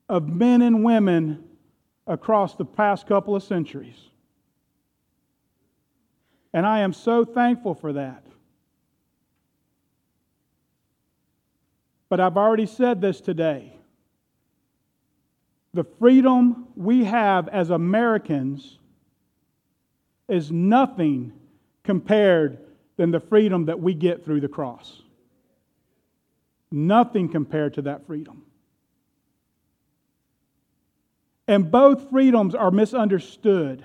of 0.09 0.29
men 0.29 0.63
and 0.63 0.85
women 0.85 1.45
across 2.07 2.55
the 2.55 2.65
past 2.65 3.07
couple 3.07 3.35
of 3.35 3.43
centuries. 3.43 3.97
And 6.53 6.65
I 6.65 6.81
am 6.81 6.93
so 6.93 7.25
thankful 7.25 7.75
for 7.75 7.95
that. 7.95 8.25
But 12.09 12.21
I've 12.21 12.37
already 12.37 12.67
said 12.67 13.01
this 13.01 13.21
today. 13.21 13.73
The 15.75 15.85
freedom 15.99 16.69
we 16.77 17.05
have 17.05 17.49
as 17.49 17.71
Americans 17.71 18.79
is 20.29 20.51
nothing 20.53 21.33
compared 21.83 22.59
than 22.97 23.11
the 23.11 23.19
freedom 23.19 23.67
that 23.67 23.81
we 23.81 23.93
get 23.93 24.25
through 24.25 24.41
the 24.41 24.49
cross. 24.49 25.03
Nothing 26.71 27.29
compared 27.29 27.75
to 27.75 27.83
that 27.83 28.07
freedom. 28.07 28.45
And 31.49 31.71
both 31.71 32.09
freedoms 32.09 32.55
are 32.55 32.71
misunderstood. 32.71 33.85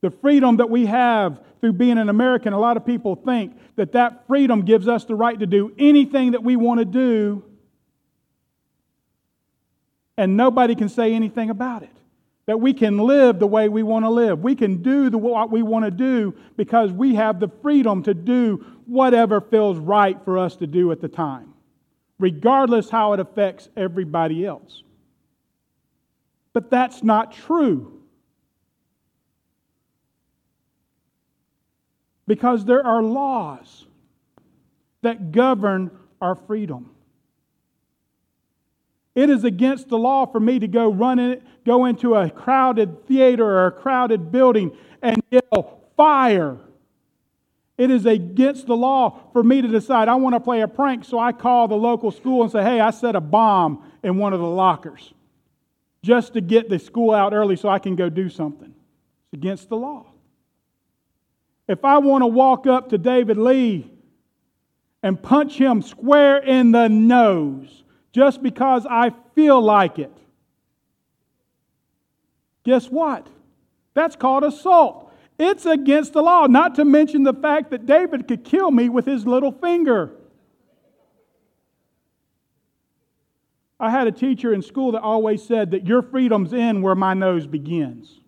The 0.00 0.10
freedom 0.10 0.56
that 0.56 0.70
we 0.70 0.86
have 0.86 1.40
through 1.60 1.74
being 1.74 1.98
an 1.98 2.08
American, 2.08 2.54
a 2.54 2.58
lot 2.58 2.78
of 2.78 2.86
people 2.86 3.14
think 3.14 3.56
that 3.76 3.92
that 3.92 4.26
freedom 4.26 4.62
gives 4.64 4.88
us 4.88 5.04
the 5.04 5.14
right 5.14 5.38
to 5.38 5.46
do 5.46 5.72
anything 5.78 6.32
that 6.32 6.42
we 6.42 6.56
want 6.56 6.80
to 6.80 6.84
do, 6.86 7.44
and 10.16 10.36
nobody 10.36 10.74
can 10.74 10.88
say 10.88 11.14
anything 11.14 11.50
about 11.50 11.82
it. 11.82 11.90
That 12.46 12.60
we 12.60 12.74
can 12.74 12.98
live 12.98 13.38
the 13.38 13.46
way 13.46 13.68
we 13.68 13.82
want 13.82 14.04
to 14.04 14.10
live. 14.10 14.40
We 14.40 14.56
can 14.56 14.82
do 14.82 15.10
the, 15.10 15.18
what 15.18 15.50
we 15.50 15.62
want 15.62 15.84
to 15.84 15.90
do 15.92 16.34
because 16.56 16.90
we 16.90 17.14
have 17.14 17.38
the 17.38 17.48
freedom 17.62 18.02
to 18.02 18.14
do 18.14 18.64
whatever 18.86 19.40
feels 19.40 19.78
right 19.78 20.18
for 20.24 20.38
us 20.38 20.56
to 20.56 20.66
do 20.66 20.90
at 20.90 21.00
the 21.00 21.08
time 21.08 21.52
regardless 22.22 22.88
how 22.88 23.12
it 23.14 23.18
affects 23.18 23.68
everybody 23.76 24.46
else. 24.46 24.84
But 26.52 26.70
that's 26.70 27.02
not 27.02 27.32
true. 27.32 28.00
Because 32.28 32.64
there 32.64 32.86
are 32.86 33.02
laws 33.02 33.86
that 35.02 35.32
govern 35.32 35.90
our 36.20 36.36
freedom. 36.36 36.90
It 39.14 39.28
is 39.28 39.44
against 39.44 39.88
the 39.88 39.98
law 39.98 40.26
for 40.26 40.40
me 40.40 40.58
to 40.58 40.66
go 40.66 40.90
run 40.90 41.18
in, 41.18 41.42
go 41.66 41.84
into 41.84 42.14
a 42.14 42.30
crowded 42.30 43.06
theater 43.06 43.44
or 43.44 43.66
a 43.66 43.72
crowded 43.72 44.32
building 44.32 44.76
and 45.02 45.22
yell 45.30 45.82
fire 45.96 46.58
it 47.78 47.90
is 47.90 48.06
against 48.06 48.66
the 48.66 48.76
law 48.76 49.18
for 49.32 49.42
me 49.42 49.62
to 49.62 49.68
decide 49.68 50.08
I 50.08 50.14
want 50.14 50.34
to 50.34 50.40
play 50.40 50.60
a 50.60 50.68
prank, 50.68 51.04
so 51.04 51.18
I 51.18 51.32
call 51.32 51.68
the 51.68 51.74
local 51.74 52.10
school 52.10 52.42
and 52.42 52.52
say, 52.52 52.62
hey, 52.62 52.80
I 52.80 52.90
set 52.90 53.16
a 53.16 53.20
bomb 53.20 53.82
in 54.02 54.18
one 54.18 54.32
of 54.32 54.40
the 54.40 54.46
lockers 54.46 55.12
just 56.02 56.34
to 56.34 56.40
get 56.40 56.68
the 56.68 56.78
school 56.78 57.12
out 57.12 57.32
early 57.32 57.56
so 57.56 57.68
I 57.68 57.78
can 57.78 57.96
go 57.96 58.08
do 58.08 58.28
something. 58.28 58.72
It's 59.24 59.32
against 59.32 59.68
the 59.68 59.76
law. 59.76 60.06
If 61.66 61.84
I 61.84 61.98
want 61.98 62.22
to 62.22 62.26
walk 62.26 62.68
up 62.68 62.90
to 62.90 62.98
David 62.98 63.38
Lee 63.38 63.90
and 65.02 65.20
punch 65.20 65.56
him 65.56 65.80
square 65.80 66.38
in 66.38 66.72
the 66.72 66.88
nose 66.88 67.81
just 68.12 68.42
because 68.42 68.86
I 68.88 69.12
feel 69.34 69.60
like 69.60 69.98
it, 69.98 70.12
guess 72.64 72.86
what? 72.86 73.26
That's 73.94 74.16
called 74.16 74.44
assault. 74.44 75.12
It's 75.38 75.66
against 75.66 76.12
the 76.12 76.22
law, 76.22 76.46
not 76.46 76.74
to 76.76 76.84
mention 76.84 77.24
the 77.24 77.34
fact 77.34 77.70
that 77.70 77.86
David 77.86 78.28
could 78.28 78.44
kill 78.44 78.70
me 78.70 78.88
with 78.88 79.06
his 79.06 79.26
little 79.26 79.52
finger. 79.52 80.12
I 83.80 83.90
had 83.90 84.06
a 84.06 84.12
teacher 84.12 84.54
in 84.54 84.62
school 84.62 84.92
that 84.92 85.02
always 85.02 85.42
said 85.42 85.72
that 85.72 85.86
your 85.86 86.02
freedom's 86.02 86.52
in 86.52 86.82
where 86.82 86.94
my 86.94 87.14
nose 87.14 87.48
begins. 87.48 88.20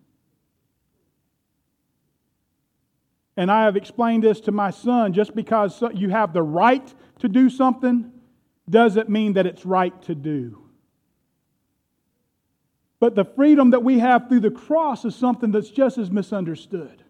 And 3.37 3.49
I 3.49 3.63
have 3.63 3.77
explained 3.77 4.23
this 4.23 4.41
to 4.41 4.51
my 4.51 4.71
son 4.71 5.13
just 5.13 5.33
because 5.35 5.81
you 5.93 6.09
have 6.09 6.33
the 6.33 6.43
right 6.43 6.93
to 7.19 7.29
do 7.29 7.49
something 7.49 8.11
doesn't 8.69 9.09
mean 9.09 9.33
that 9.33 9.45
it's 9.45 9.65
right 9.65 9.99
to 10.03 10.15
do. 10.15 10.61
But 12.99 13.15
the 13.15 13.25
freedom 13.25 13.71
that 13.71 13.83
we 13.83 13.99
have 13.99 14.27
through 14.27 14.39
the 14.39 14.51
cross 14.51 15.05
is 15.05 15.15
something 15.15 15.51
that's 15.51 15.69
just 15.69 15.97
as 15.97 16.09
misunderstood. 16.09 17.03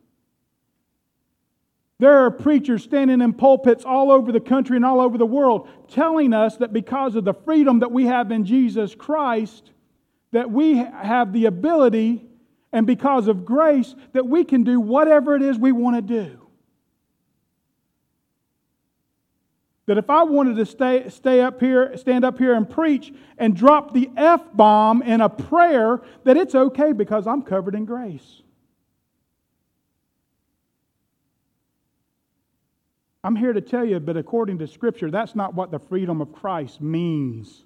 There 1.99 2.25
are 2.25 2.31
preachers 2.31 2.83
standing 2.83 3.21
in 3.21 3.33
pulpits 3.33 3.85
all 3.85 4.11
over 4.11 4.31
the 4.31 4.41
country 4.41 4.75
and 4.75 4.85
all 4.85 4.99
over 4.99 5.17
the 5.17 5.25
world 5.25 5.69
telling 5.87 6.33
us 6.33 6.57
that 6.57 6.73
because 6.73 7.15
of 7.15 7.23
the 7.23 7.33
freedom 7.33 7.79
that 7.79 7.91
we 7.91 8.05
have 8.05 8.31
in 8.31 8.45
Jesus 8.45 8.93
Christ, 8.93 9.71
that 10.31 10.51
we 10.51 10.75
have 10.75 11.31
the 11.31 11.45
ability, 11.45 12.25
and 12.73 12.85
because 12.85 13.29
of 13.29 13.45
grace, 13.45 13.95
that 14.11 14.27
we 14.27 14.43
can 14.43 14.63
do 14.63 14.81
whatever 14.81 15.35
it 15.35 15.41
is 15.41 15.57
we 15.57 15.71
want 15.71 15.95
to 15.95 16.01
do. 16.01 16.44
That 19.87 19.97
if 19.97 20.09
I 20.09 20.23
wanted 20.23 20.55
to 20.57 20.65
stay, 20.65 21.09
stay 21.09 21.41
up 21.41 21.59
here, 21.59 21.95
stand 21.95 22.25
up 22.25 22.39
here 22.39 22.55
and 22.55 22.67
preach 22.67 23.13
and 23.37 23.55
drop 23.55 23.93
the 23.93 24.09
F 24.17 24.41
bomb 24.53 25.03
in 25.03 25.21
a 25.21 25.29
prayer, 25.29 26.01
that 26.23 26.37
it's 26.37 26.55
okay 26.55 26.91
because 26.91 27.27
I'm 27.27 27.43
covered 27.43 27.75
in 27.75 27.85
grace. 27.85 28.41
I'm 33.23 33.35
here 33.35 33.53
to 33.53 33.61
tell 33.61 33.83
you, 33.83 33.99
but 33.99 34.17
according 34.17 34.59
to 34.59 34.67
Scripture, 34.67 35.09
that's 35.09 35.35
not 35.35 35.55
what 35.55 35.71
the 35.71 35.79
freedom 35.79 36.21
of 36.21 36.31
Christ 36.31 36.79
means. 36.79 37.63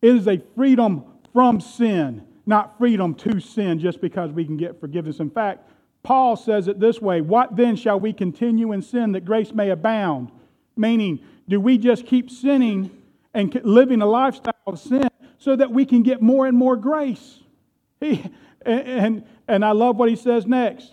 It 0.00 0.14
is 0.14 0.28
a 0.28 0.40
freedom 0.54 1.04
from 1.32 1.60
sin, 1.60 2.24
not 2.46 2.78
freedom 2.78 3.14
to 3.16 3.40
sin 3.40 3.80
just 3.80 4.00
because 4.00 4.30
we 4.30 4.44
can 4.44 4.56
get 4.56 4.78
forgiveness. 4.78 5.18
In 5.18 5.30
fact, 5.30 5.68
Paul 6.06 6.36
says 6.36 6.68
it 6.68 6.78
this 6.78 7.00
way 7.00 7.20
What 7.20 7.56
then 7.56 7.74
shall 7.74 7.98
we 7.98 8.12
continue 8.12 8.70
in 8.70 8.80
sin 8.80 9.10
that 9.12 9.24
grace 9.24 9.52
may 9.52 9.70
abound? 9.70 10.30
Meaning, 10.76 11.18
do 11.48 11.60
we 11.60 11.78
just 11.78 12.06
keep 12.06 12.30
sinning 12.30 12.92
and 13.34 13.52
living 13.64 14.00
a 14.00 14.06
lifestyle 14.06 14.54
of 14.68 14.78
sin 14.78 15.08
so 15.38 15.56
that 15.56 15.72
we 15.72 15.84
can 15.84 16.04
get 16.04 16.22
more 16.22 16.46
and 16.46 16.56
more 16.56 16.76
grace? 16.76 17.40
He, 17.98 18.22
and, 18.64 19.24
and, 19.48 19.64
I 19.64 19.72
love 19.72 19.96
what 19.96 20.10
he 20.10 20.16
says 20.16 20.44
next 20.46 20.92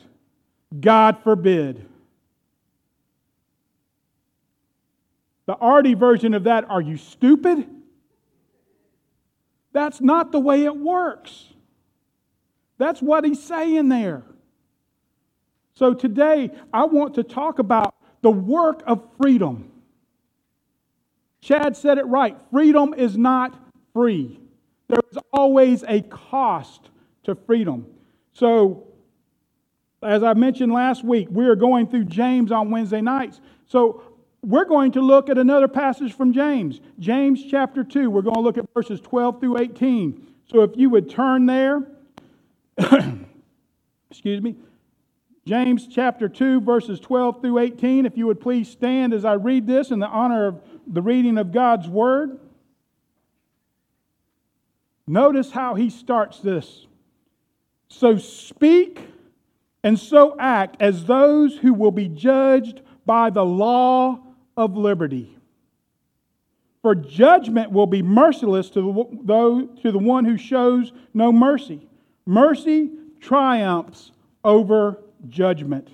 God 0.80 1.20
forbid. 1.22 1.86
The 5.46 5.56
Artie 5.56 5.94
version 5.94 6.34
of 6.34 6.46
that, 6.46 6.68
are 6.70 6.82
you 6.82 6.98
stupid? 6.98 7.68
That's 9.74 10.00
not 10.00 10.32
the 10.32 10.40
way 10.40 10.64
it 10.64 10.76
works. 10.76 11.46
That's 12.78 13.02
what 13.02 13.26
he's 13.26 13.44
saying 13.44 13.90
there. 13.90 14.24
So 15.76 15.94
today, 15.94 16.52
I 16.74 16.86
want 16.86 17.16
to 17.16 17.24
talk 17.24 17.60
about 17.60 17.96
the 18.22 18.32
work 18.32 18.84
of 18.86 19.04
freedom. 19.22 19.72
Chad 21.42 21.76
said 21.76 21.98
it 21.98 22.06
right 22.06 22.38
freedom 22.52 22.94
is 22.94 23.18
not 23.18 23.60
free, 23.94 24.40
there 24.88 25.02
is 25.12 25.18
always 25.32 25.84
a 25.88 26.02
cost 26.04 26.90
to 27.24 27.36
freedom. 27.36 27.86
So, 28.34 28.88
as 30.02 30.24
I 30.24 30.34
mentioned 30.34 30.72
last 30.74 31.04
week, 31.04 31.28
we 31.30 31.46
are 31.46 31.56
going 31.56 31.88
through 31.88 32.06
James 32.06 32.52
on 32.52 32.72
Wednesday 32.72 33.02
nights. 33.02 33.40
So, 33.68 34.04
we're 34.44 34.66
going 34.66 34.92
to 34.92 35.02
look 35.02 35.30
at 35.30 35.38
another 35.38 35.70
passage 35.70 36.14
from 36.14 36.34
James, 36.34 36.82
James 37.00 37.46
chapter 37.50 37.84
2. 37.84 38.10
We're 38.10 38.22
going 38.22 38.36
to 38.36 38.42
look 38.42 38.58
at 38.58 38.66
verses 38.74 39.00
12 39.00 39.40
through 39.40 39.60
18. 39.60 40.28
So 40.52 40.62
if 40.62 40.72
you 40.76 40.90
would 40.90 41.10
turn 41.10 41.46
there, 41.46 41.88
excuse 44.12 44.42
me, 44.42 44.56
James 45.46 45.88
chapter 45.88 46.30
2, 46.30 46.62
verses 46.62 47.00
12 47.02 47.42
through 47.42 47.60
18. 47.60 48.06
If 48.06 48.18
you 48.18 48.28
would 48.28 48.40
please 48.40 48.70
stand 48.70 49.14
as 49.14 49.26
I 49.26 49.34
read 49.34 49.68
this 49.68 49.92
in 49.92 50.00
the 50.00 50.08
honor 50.08 50.48
of 50.48 50.62
the 50.88 51.02
reading 51.02 51.38
of 51.38 51.52
God's 51.52 51.88
word. 51.88 52.40
Notice 55.06 55.52
how 55.52 55.76
he 55.76 55.90
starts 55.90 56.40
this. 56.40 56.88
So 57.90 58.18
speak 58.18 59.02
and 59.84 60.00
so 60.00 60.38
act 60.40 60.78
as 60.80 61.06
those 61.06 61.58
who 61.58 61.74
will 61.74 61.92
be 61.92 62.08
judged 62.08 62.82
by 63.06 63.30
the 63.30 63.44
law 63.44 64.20
of 64.56 64.78
liberty. 64.78 65.38
For 66.82 66.96
judgment 66.96 67.72
will 67.72 67.88
be 67.88 68.02
merciless 68.02 68.70
to 68.72 69.20
the, 69.26 69.82
to 69.82 69.92
the 69.92 70.00
one 70.00 70.24
who 70.24 70.38
shows 70.38 70.94
no 71.14 71.34
mercy. 71.34 71.86
Mercy 72.26 72.92
triumphs 73.20 74.12
over 74.44 75.03
judgment. 75.30 75.90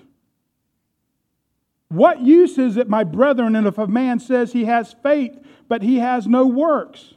What 1.88 2.20
use 2.20 2.56
is 2.56 2.76
it, 2.76 2.88
my 2.88 3.04
brethren, 3.04 3.56
and 3.56 3.66
if 3.66 3.76
a 3.76 3.86
man 3.86 4.20
says 4.20 4.52
he 4.52 4.64
has 4.66 4.94
faith, 5.02 5.36
but 5.68 5.82
he 5.82 5.98
has 5.98 6.26
no 6.26 6.46
works? 6.46 7.14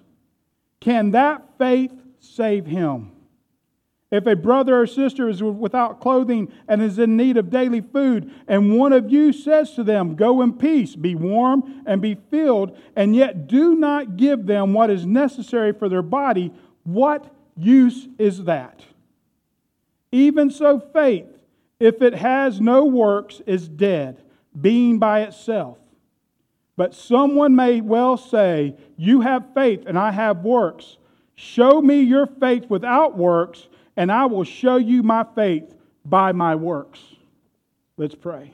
Can 0.80 1.12
that 1.12 1.44
faith 1.58 1.94
save 2.20 2.66
him? 2.66 3.12
If 4.14 4.28
a 4.28 4.36
brother 4.36 4.80
or 4.80 4.86
sister 4.86 5.28
is 5.28 5.42
without 5.42 6.00
clothing 6.00 6.52
and 6.68 6.84
is 6.84 7.00
in 7.00 7.18
need 7.18 7.36
of 7.36 7.50
daily 7.50 7.82
food, 7.82 8.32
and 8.48 8.78
one 8.78 8.94
of 8.94 9.12
you 9.12 9.34
says 9.34 9.74
to 9.74 9.84
them, 9.84 10.16
Go 10.16 10.44
in 10.44 10.54
peace, 10.54 10.96
be 10.96 11.16
warm 11.16 11.82
and 11.88 12.00
be 12.00 12.18
filled, 12.30 12.78
and 12.96 13.16
yet 13.16 13.48
do 13.48 13.76
not 13.76 14.16
give 14.16 14.46
them 14.46 14.74
what 14.74 14.92
is 14.92 15.06
necessary 15.06 15.74
for 15.74 15.90
their 15.90 16.04
body, 16.04 16.52
what 16.84 17.34
use 17.58 18.08
is 18.20 18.44
that? 18.44 18.84
Even 20.12 20.52
so, 20.52 20.80
faith, 20.80 21.26
if 21.84 22.02
it 22.02 22.14
has 22.14 22.62
no 22.62 22.86
works, 22.86 23.42
is 23.46 23.68
dead, 23.68 24.22
being 24.60 25.00
by 25.00 25.22
itself. 25.22 25.78
But 26.76 26.96
someone 26.96 27.56
may 27.56 27.82
well 27.82 28.18
say, 28.18 28.76
You 28.98 29.22
have 29.22 29.54
faith, 29.54 29.84
and 29.86 29.98
I 29.98 30.12
have 30.12 30.44
works. 30.44 30.98
Show 31.36 31.82
me 31.82 32.02
your 32.02 32.28
faith 32.28 32.66
without 32.70 33.18
works 33.18 33.68
and 33.96 34.12
I 34.12 34.26
will 34.26 34.44
show 34.44 34.78
you 34.78 35.04
my 35.04 35.26
faith 35.36 35.74
by 36.06 36.32
my 36.32 36.56
works. 36.56 37.00
Let's 37.98 38.16
pray. 38.16 38.54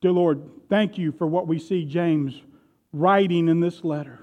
Dear 0.00 0.12
Lord, 0.12 0.42
thank 0.68 0.98
you 0.98 1.12
for 1.12 1.26
what 1.26 1.46
we 1.46 1.58
see 1.58 1.84
James 1.84 2.40
writing 2.92 3.48
in 3.48 3.60
this 3.60 3.84
letter. 3.84 4.20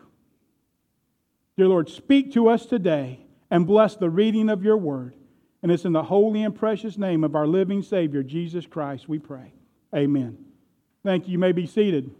Dear 1.57 1.67
Lord, 1.67 1.89
speak 1.89 2.33
to 2.33 2.49
us 2.49 2.65
today 2.65 3.19
and 3.51 3.67
bless 3.67 3.95
the 3.95 4.09
reading 4.09 4.49
of 4.49 4.63
your 4.63 4.77
word. 4.77 5.15
And 5.61 5.71
it's 5.71 5.85
in 5.85 5.93
the 5.93 6.03
holy 6.03 6.43
and 6.43 6.55
precious 6.55 6.97
name 6.97 7.23
of 7.23 7.35
our 7.35 7.47
living 7.47 7.81
Savior, 7.81 8.23
Jesus 8.23 8.65
Christ, 8.65 9.09
we 9.09 9.19
pray. 9.19 9.51
Amen. 9.93 10.37
Thank 11.03 11.27
you. 11.27 11.33
You 11.33 11.39
may 11.39 11.51
be 11.51 11.65
seated. 11.65 12.11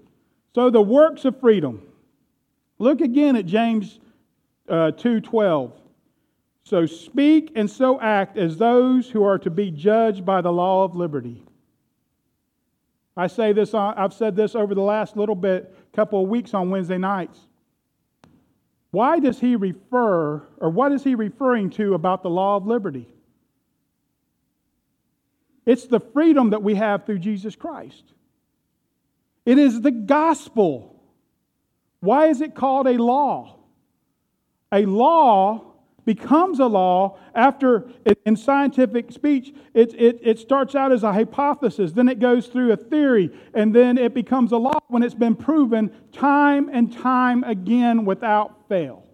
So, 0.56 0.70
the 0.70 0.82
works 0.82 1.26
of 1.26 1.40
freedom. 1.40 1.82
Look 2.80 3.02
again 3.02 3.36
at 3.36 3.46
James 3.46 4.00
uh, 4.68 4.92
2:12. 4.92 5.74
So 6.64 6.86
speak 6.86 7.52
and 7.56 7.68
so 7.70 8.00
act 8.00 8.38
as 8.38 8.58
those 8.58 9.10
who 9.10 9.24
are 9.24 9.40
to 9.40 9.50
be 9.50 9.72
judged 9.72 10.24
by 10.24 10.42
the 10.42 10.52
law 10.52 10.84
of 10.84 10.96
liberty. 10.96 11.44
I 13.18 13.26
say 13.26 13.54
this 13.54 13.74
I've 13.74 14.14
said 14.14 14.36
this 14.36 14.54
over 14.56 14.76
the 14.76 14.82
last 14.82 15.18
little 15.18 15.36
bit, 15.36 15.76
couple 15.94 16.22
of 16.22 16.30
weeks 16.30 16.54
on 16.54 16.70
Wednesday 16.70 17.00
nights. 17.00 17.40
Why 18.92 19.20
does 19.20 19.40
he 19.40 19.56
refer, 19.56 20.44
or 20.58 20.70
what 20.70 20.92
is 20.92 21.04
he 21.04 21.16
referring 21.16 21.70
to 21.72 21.96
about 21.96 22.24
the 22.24 22.30
law 22.30 22.56
of 22.56 22.66
liberty? 22.66 23.08
It's 25.70 25.86
the 25.86 26.00
freedom 26.00 26.50
that 26.50 26.64
we 26.64 26.76
have 26.76 27.06
through 27.06 27.20
Jesus 27.20 27.56
Christ. 27.56 28.04
It 29.46 29.58
is 29.58 29.82
the 29.82 29.92
gospel. 29.92 31.02
Why 32.00 32.28
is 32.28 32.42
it 32.42 32.56
called 32.56 32.88
a 32.88 32.98
law? 32.98 33.60
a 34.72 34.86
law 34.86 35.66
becomes 36.06 36.60
a 36.60 36.66
law 36.66 37.18
after, 37.36 37.88
in 38.26 38.36
scientific 38.36 39.12
speech, 39.12 39.54
it, 39.74 39.94
it, 39.94 40.20
it 40.24 40.40
starts 40.40 40.74
out 40.74 40.92
as 40.92 41.04
a 41.04 41.14
hypothesis, 41.14 41.92
then 41.92 42.10
it 42.10 42.20
goes 42.20 42.48
through 42.48 42.72
a 42.72 42.78
theory, 42.78 43.30
and 43.54 43.76
then 43.76 43.98
it 43.98 44.14
becomes 44.14 44.52
a 44.52 44.58
law 44.58 44.80
when 44.88 45.04
it's 45.04 45.14
been 45.14 45.36
proven 45.36 45.92
time 46.12 46.70
and 46.72 46.92
time 46.92 47.44
again 47.44 48.06
without 48.06 48.68
fail. 48.68 49.06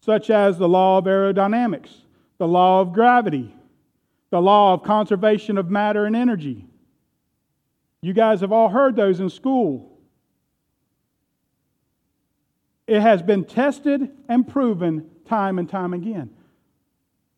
Such 0.00 0.28
as 0.28 0.58
the 0.58 0.68
law 0.68 0.98
of 0.98 1.04
aerodynamics, 1.04 2.03
the 2.38 2.48
law 2.48 2.80
of 2.80 2.92
gravity, 2.92 3.54
the 4.30 4.40
law 4.40 4.74
of 4.74 4.82
conservation 4.82 5.58
of 5.58 5.70
matter 5.70 6.06
and 6.06 6.16
energy. 6.16 6.66
You 8.02 8.12
guys 8.12 8.40
have 8.40 8.52
all 8.52 8.68
heard 8.68 8.96
those 8.96 9.20
in 9.20 9.30
school. 9.30 9.98
It 12.86 13.00
has 13.00 13.22
been 13.22 13.44
tested 13.44 14.10
and 14.28 14.46
proven 14.46 15.10
time 15.26 15.58
and 15.58 15.68
time 15.68 15.94
again. 15.94 16.30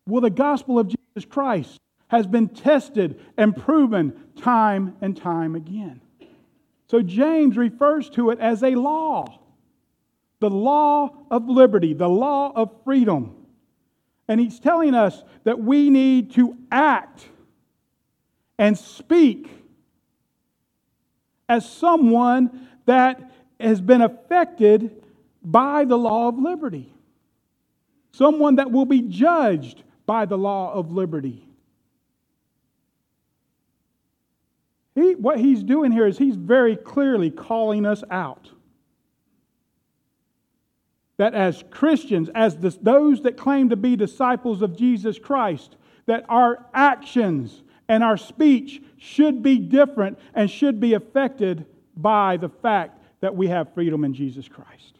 Well, 0.05 0.21
the 0.21 0.29
gospel 0.29 0.79
of 0.79 0.87
Jesus 0.87 1.29
Christ 1.29 1.79
has 2.09 2.27
been 2.27 2.49
tested 2.49 3.19
and 3.37 3.55
proven 3.55 4.13
time 4.37 4.95
and 5.01 5.15
time 5.15 5.55
again. 5.55 6.01
So 6.89 7.01
James 7.01 7.57
refers 7.57 8.09
to 8.11 8.29
it 8.31 8.39
as 8.39 8.63
a 8.63 8.71
law 8.71 9.39
the 10.39 10.49
law 10.51 11.09
of 11.31 11.49
liberty, 11.49 11.93
the 11.93 12.07
law 12.07 12.51
of 12.55 12.71
freedom. 12.83 13.46
And 14.27 14.39
he's 14.39 14.59
telling 14.59 14.93
us 14.93 15.23
that 15.43 15.59
we 15.59 15.89
need 15.89 16.33
to 16.33 16.57
act 16.71 17.25
and 18.57 18.77
speak 18.77 19.49
as 21.47 21.69
someone 21.69 22.67
that 22.85 23.31
has 23.59 23.79
been 23.79 24.01
affected 24.01 25.03
by 25.43 25.85
the 25.85 25.97
law 25.97 26.27
of 26.27 26.37
liberty. 26.37 26.91
Someone 28.11 28.55
that 28.55 28.71
will 28.71 28.85
be 28.85 29.01
judged 29.01 29.83
by 30.05 30.25
the 30.25 30.37
law 30.37 30.73
of 30.73 30.91
liberty. 30.91 31.47
He, 34.95 35.13
what 35.15 35.39
he's 35.39 35.63
doing 35.63 35.91
here 35.91 36.07
is 36.07 36.17
he's 36.17 36.35
very 36.35 36.75
clearly 36.75 37.29
calling 37.29 37.85
us 37.85 38.03
out. 38.09 38.49
That 41.17 41.33
as 41.33 41.63
Christians, 41.71 42.29
as 42.35 42.57
those 42.57 43.23
that 43.23 43.37
claim 43.37 43.69
to 43.69 43.75
be 43.75 43.95
disciples 43.95 44.61
of 44.61 44.77
Jesus 44.77 45.17
Christ, 45.17 45.75
that 46.05 46.25
our 46.29 46.65
actions 46.73 47.63
and 47.89 48.03
our 48.03 48.17
speech 48.17 48.81
should 48.97 49.41
be 49.41 49.57
different 49.57 50.19
and 50.33 50.49
should 50.49 50.79
be 50.79 50.93
affected 50.93 51.65
by 51.95 52.37
the 52.37 52.49
fact 52.49 53.01
that 53.21 53.35
we 53.35 53.47
have 53.47 53.73
freedom 53.73 54.03
in 54.03 54.13
Jesus 54.13 54.47
Christ. 54.47 54.97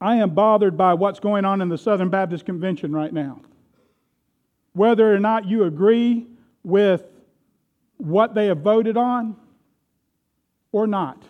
I 0.00 0.16
am 0.16 0.30
bothered 0.30 0.76
by 0.76 0.94
what's 0.94 1.18
going 1.18 1.44
on 1.44 1.60
in 1.60 1.68
the 1.68 1.78
Southern 1.78 2.08
Baptist 2.08 2.46
Convention 2.46 2.92
right 2.92 3.12
now. 3.12 3.40
Whether 4.72 5.12
or 5.12 5.18
not 5.18 5.46
you 5.46 5.64
agree 5.64 6.26
with 6.62 7.04
what 7.98 8.34
they 8.34 8.46
have 8.46 8.58
voted 8.58 8.96
on 8.96 9.36
or 10.72 10.86
not. 10.86 11.22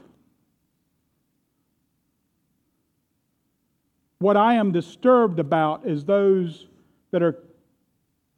What 4.18 4.36
I 4.36 4.54
am 4.54 4.72
disturbed 4.72 5.38
about 5.38 5.86
is 5.86 6.04
those 6.04 6.66
that 7.10 7.22
are 7.22 7.38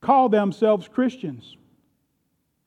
call 0.01 0.29
themselves 0.29 0.88
Christians 0.88 1.57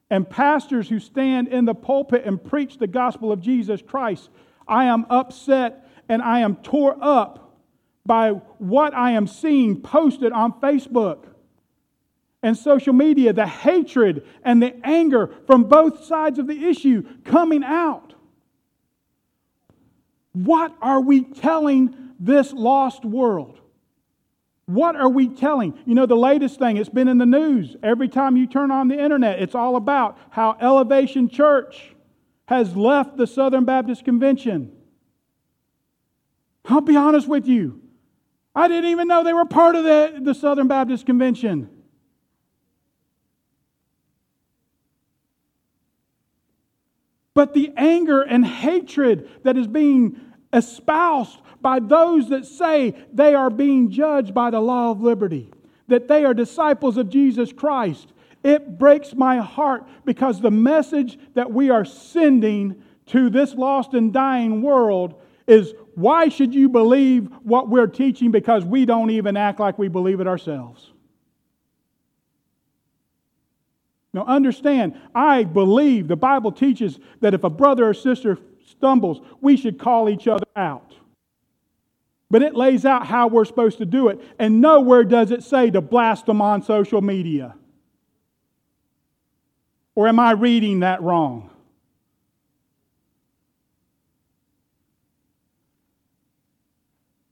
and 0.09 0.29
pastors 0.29 0.89
who 0.89 0.99
stand 0.99 1.47
in 1.47 1.65
the 1.65 1.73
pulpit 1.73 2.23
and 2.25 2.43
preach 2.43 2.77
the 2.77 2.87
gospel 2.87 3.31
of 3.31 3.41
Jesus 3.41 3.81
Christ. 3.81 4.29
I 4.67 4.85
am 4.85 5.05
upset 5.09 5.89
and 6.09 6.21
I 6.21 6.39
am 6.39 6.57
tore 6.57 6.97
up 7.01 7.57
by 8.05 8.31
what 8.59 8.93
I 8.93 9.11
am 9.11 9.27
seeing 9.27 9.81
posted 9.81 10.31
on 10.31 10.53
Facebook 10.59 11.32
and 12.43 12.57
social 12.57 12.93
media, 12.93 13.33
the 13.33 13.47
hatred 13.47 14.25
and 14.43 14.61
the 14.61 14.75
anger 14.85 15.33
from 15.47 15.63
both 15.63 16.03
sides 16.03 16.37
of 16.37 16.45
the 16.45 16.65
issue 16.67 17.03
coming 17.23 17.63
out. 17.63 18.13
What 20.33 20.75
are 20.81 20.99
we 20.99 21.23
telling 21.23 21.95
this 22.19 22.51
lost 22.51 23.05
world? 23.05 23.59
What 24.65 24.95
are 24.95 25.09
we 25.09 25.29
telling? 25.29 25.77
You 25.85 25.95
know, 25.95 26.05
the 26.05 26.15
latest 26.15 26.59
thing, 26.59 26.77
it's 26.77 26.89
been 26.89 27.07
in 27.07 27.17
the 27.17 27.25
news. 27.25 27.75
Every 27.83 28.07
time 28.07 28.37
you 28.37 28.47
turn 28.47 28.71
on 28.71 28.87
the 28.87 29.01
internet, 29.01 29.41
it's 29.41 29.55
all 29.55 29.75
about 29.75 30.17
how 30.29 30.57
Elevation 30.59 31.29
Church 31.29 31.93
has 32.45 32.75
left 32.75 33.17
the 33.17 33.27
Southern 33.27 33.65
Baptist 33.65 34.05
Convention. 34.05 34.71
I'll 36.65 36.81
be 36.81 36.95
honest 36.95 37.27
with 37.27 37.45
you. 37.45 37.81
I 38.55 38.67
didn't 38.67 38.91
even 38.91 39.07
know 39.07 39.23
they 39.23 39.33
were 39.33 39.45
part 39.45 39.75
of 39.75 39.83
the, 39.83 40.19
the 40.21 40.33
Southern 40.33 40.67
Baptist 40.67 41.05
Convention. 41.05 41.69
But 47.35 47.53
the 47.53 47.71
anger 47.75 48.21
and 48.21 48.45
hatred 48.45 49.29
that 49.43 49.57
is 49.57 49.67
being 49.67 50.19
espoused 50.51 51.39
by 51.61 51.79
those 51.79 52.29
that 52.29 52.45
say 52.45 52.93
they 53.11 53.33
are 53.33 53.49
being 53.49 53.89
judged 53.89 54.33
by 54.33 54.51
the 54.51 54.59
law 54.59 54.91
of 54.91 55.01
liberty, 55.01 55.51
that 55.87 56.07
they 56.07 56.25
are 56.25 56.33
disciples 56.33 56.97
of 56.97 57.09
Jesus 57.09 57.51
Christ, 57.51 58.13
It 58.43 58.77
breaks 58.77 59.15
my 59.15 59.37
heart 59.37 59.87
because 60.03 60.41
the 60.41 60.51
message 60.51 61.17
that 61.33 61.51
we 61.51 61.69
are 61.69 61.85
sending 61.85 62.83
to 63.07 63.29
this 63.29 63.53
lost 63.53 63.93
and 63.93 64.13
dying 64.13 64.61
world 64.61 65.15
is 65.47 65.73
why 65.95 66.29
should 66.29 66.53
you 66.53 66.69
believe 66.69 67.29
what 67.43 67.69
we're 67.69 67.87
teaching 67.87 68.31
because 68.31 68.65
we 68.65 68.85
don't 68.85 69.09
even 69.09 69.37
act 69.37 69.59
like 69.59 69.77
we 69.77 69.87
believe 69.87 70.19
it 70.19 70.27
ourselves? 70.27 70.92
Now, 74.13 74.25
understand, 74.25 74.99
I 75.15 75.43
believe 75.43 76.07
the 76.07 76.15
Bible 76.15 76.51
teaches 76.51 76.99
that 77.21 77.33
if 77.33 77.43
a 77.43 77.49
brother 77.49 77.89
or 77.89 77.93
sister 77.95 78.37
stumbles, 78.67 79.21
we 79.41 79.57
should 79.57 79.79
call 79.79 80.07
each 80.07 80.27
other 80.27 80.45
out. 80.55 80.95
But 82.29 82.43
it 82.43 82.55
lays 82.55 82.85
out 82.85 83.07
how 83.07 83.27
we're 83.27 83.45
supposed 83.45 83.79
to 83.79 83.85
do 83.85 84.09
it, 84.09 84.19
and 84.37 84.61
nowhere 84.61 85.03
does 85.03 85.31
it 85.31 85.43
say 85.43 85.71
to 85.71 85.81
blast 85.81 86.27
them 86.27 86.41
on 86.41 86.61
social 86.61 87.01
media. 87.01 87.55
Or 89.95 90.07
am 90.07 90.19
I 90.19 90.31
reading 90.31 90.81
that 90.81 91.01
wrong? 91.01 91.49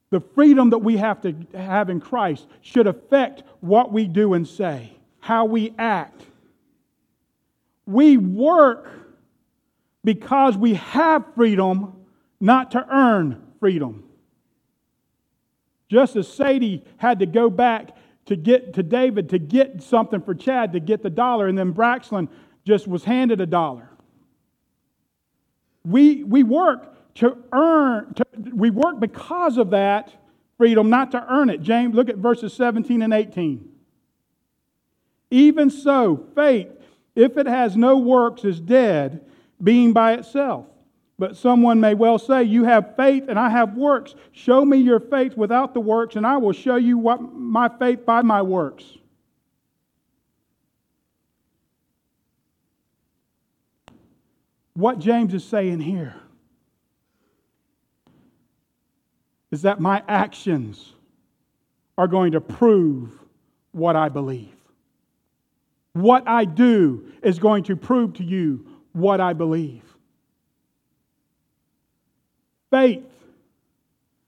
The 0.09 0.19
freedom 0.19 0.71
that 0.71 0.79
we 0.79 0.97
have 0.97 1.21
to 1.21 1.33
have 1.55 1.89
in 1.89 2.01
Christ 2.01 2.45
should 2.61 2.85
affect 2.85 3.43
what 3.61 3.91
we 3.91 4.07
do 4.07 4.33
and 4.33 4.47
say, 4.47 4.91
how 5.19 5.45
we 5.45 5.73
act. 5.77 6.25
We 7.91 8.17
work 8.17 8.89
because 10.03 10.57
we 10.57 10.75
have 10.75 11.25
freedom, 11.35 11.93
not 12.39 12.71
to 12.71 12.85
earn 12.89 13.41
freedom. 13.59 14.03
Just 15.89 16.15
as 16.15 16.27
Sadie 16.27 16.83
had 16.97 17.19
to 17.19 17.25
go 17.25 17.49
back 17.49 17.95
to 18.25 18.35
get 18.35 18.73
to 18.75 18.83
David 18.83 19.29
to 19.29 19.39
get 19.39 19.81
something 19.83 20.21
for 20.21 20.33
Chad 20.33 20.73
to 20.73 20.79
get 20.79 21.03
the 21.03 21.09
dollar, 21.09 21.47
and 21.47 21.57
then 21.57 21.71
Braxton 21.71 22.29
just 22.65 22.87
was 22.87 23.03
handed 23.03 23.41
a 23.41 23.45
dollar. 23.45 23.89
We, 25.83 26.23
we 26.23 26.43
work 26.43 27.13
to 27.15 27.37
earn, 27.51 28.13
to, 28.13 28.25
we 28.53 28.69
work 28.69 28.99
because 28.99 29.57
of 29.57 29.71
that 29.71 30.13
freedom, 30.57 30.89
not 30.89 31.11
to 31.11 31.25
earn 31.27 31.49
it. 31.49 31.61
James, 31.61 31.95
look 31.95 32.07
at 32.07 32.17
verses 32.17 32.53
17 32.53 33.01
and 33.01 33.13
18. 33.13 33.67
Even 35.31 35.69
so, 35.69 36.27
faith, 36.35 36.69
if 37.15 37.37
it 37.37 37.47
has 37.47 37.75
no 37.75 37.97
works, 37.97 38.45
is 38.45 38.59
dead, 38.59 39.21
being 39.61 39.93
by 39.93 40.13
itself. 40.13 40.65
But 41.19 41.37
someone 41.37 41.79
may 41.79 41.93
well 41.93 42.17
say, 42.17 42.43
You 42.43 42.63
have 42.63 42.95
faith 42.95 43.25
and 43.27 43.37
I 43.37 43.49
have 43.49 43.75
works. 43.75 44.15
Show 44.31 44.65
me 44.65 44.77
your 44.77 44.99
faith 44.99 45.37
without 45.37 45.73
the 45.73 45.79
works, 45.79 46.15
and 46.15 46.25
I 46.25 46.37
will 46.37 46.53
show 46.53 46.77
you 46.77 46.97
what 46.97 47.21
my 47.21 47.69
faith 47.69 48.05
by 48.05 48.21
my 48.21 48.41
works. 48.41 48.85
What 54.73 54.99
James 54.99 55.33
is 55.33 55.43
saying 55.43 55.81
here 55.81 56.15
is 59.51 59.61
that 59.63 59.79
my 59.79 60.01
actions 60.07 60.93
are 61.97 62.07
going 62.07 62.31
to 62.31 62.41
prove 62.41 63.11
what 63.73 63.95
I 63.95 64.09
believe. 64.09 64.55
What 65.93 66.27
I 66.27 66.45
do 66.45 67.11
is 67.21 67.39
going 67.39 67.63
to 67.65 67.75
prove 67.75 68.13
to 68.15 68.23
you 68.23 68.65
what 68.93 69.19
I 69.19 69.33
believe. 69.33 69.83
Faith, 72.69 73.03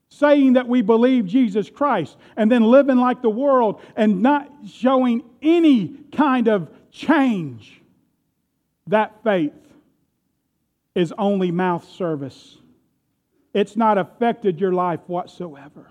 saying 0.09 0.53
that 0.53 0.67
we 0.67 0.81
believe 0.81 1.25
Jesus 1.25 1.69
Christ, 1.69 2.17
and 2.35 2.51
then 2.51 2.63
living 2.63 2.97
like 2.97 3.21
the 3.21 3.29
world 3.29 3.81
and 3.95 4.21
not 4.21 4.49
showing 4.67 5.23
any 5.41 5.95
kind 6.11 6.47
of 6.47 6.69
change, 6.91 7.81
that 8.87 9.23
faith 9.23 9.53
is 10.93 11.13
only 11.17 11.51
mouth 11.51 11.89
service. 11.89 12.57
It's 13.53 13.75
not 13.75 13.97
affected 13.97 14.59
your 14.59 14.73
life 14.73 14.99
whatsoever. 15.07 15.87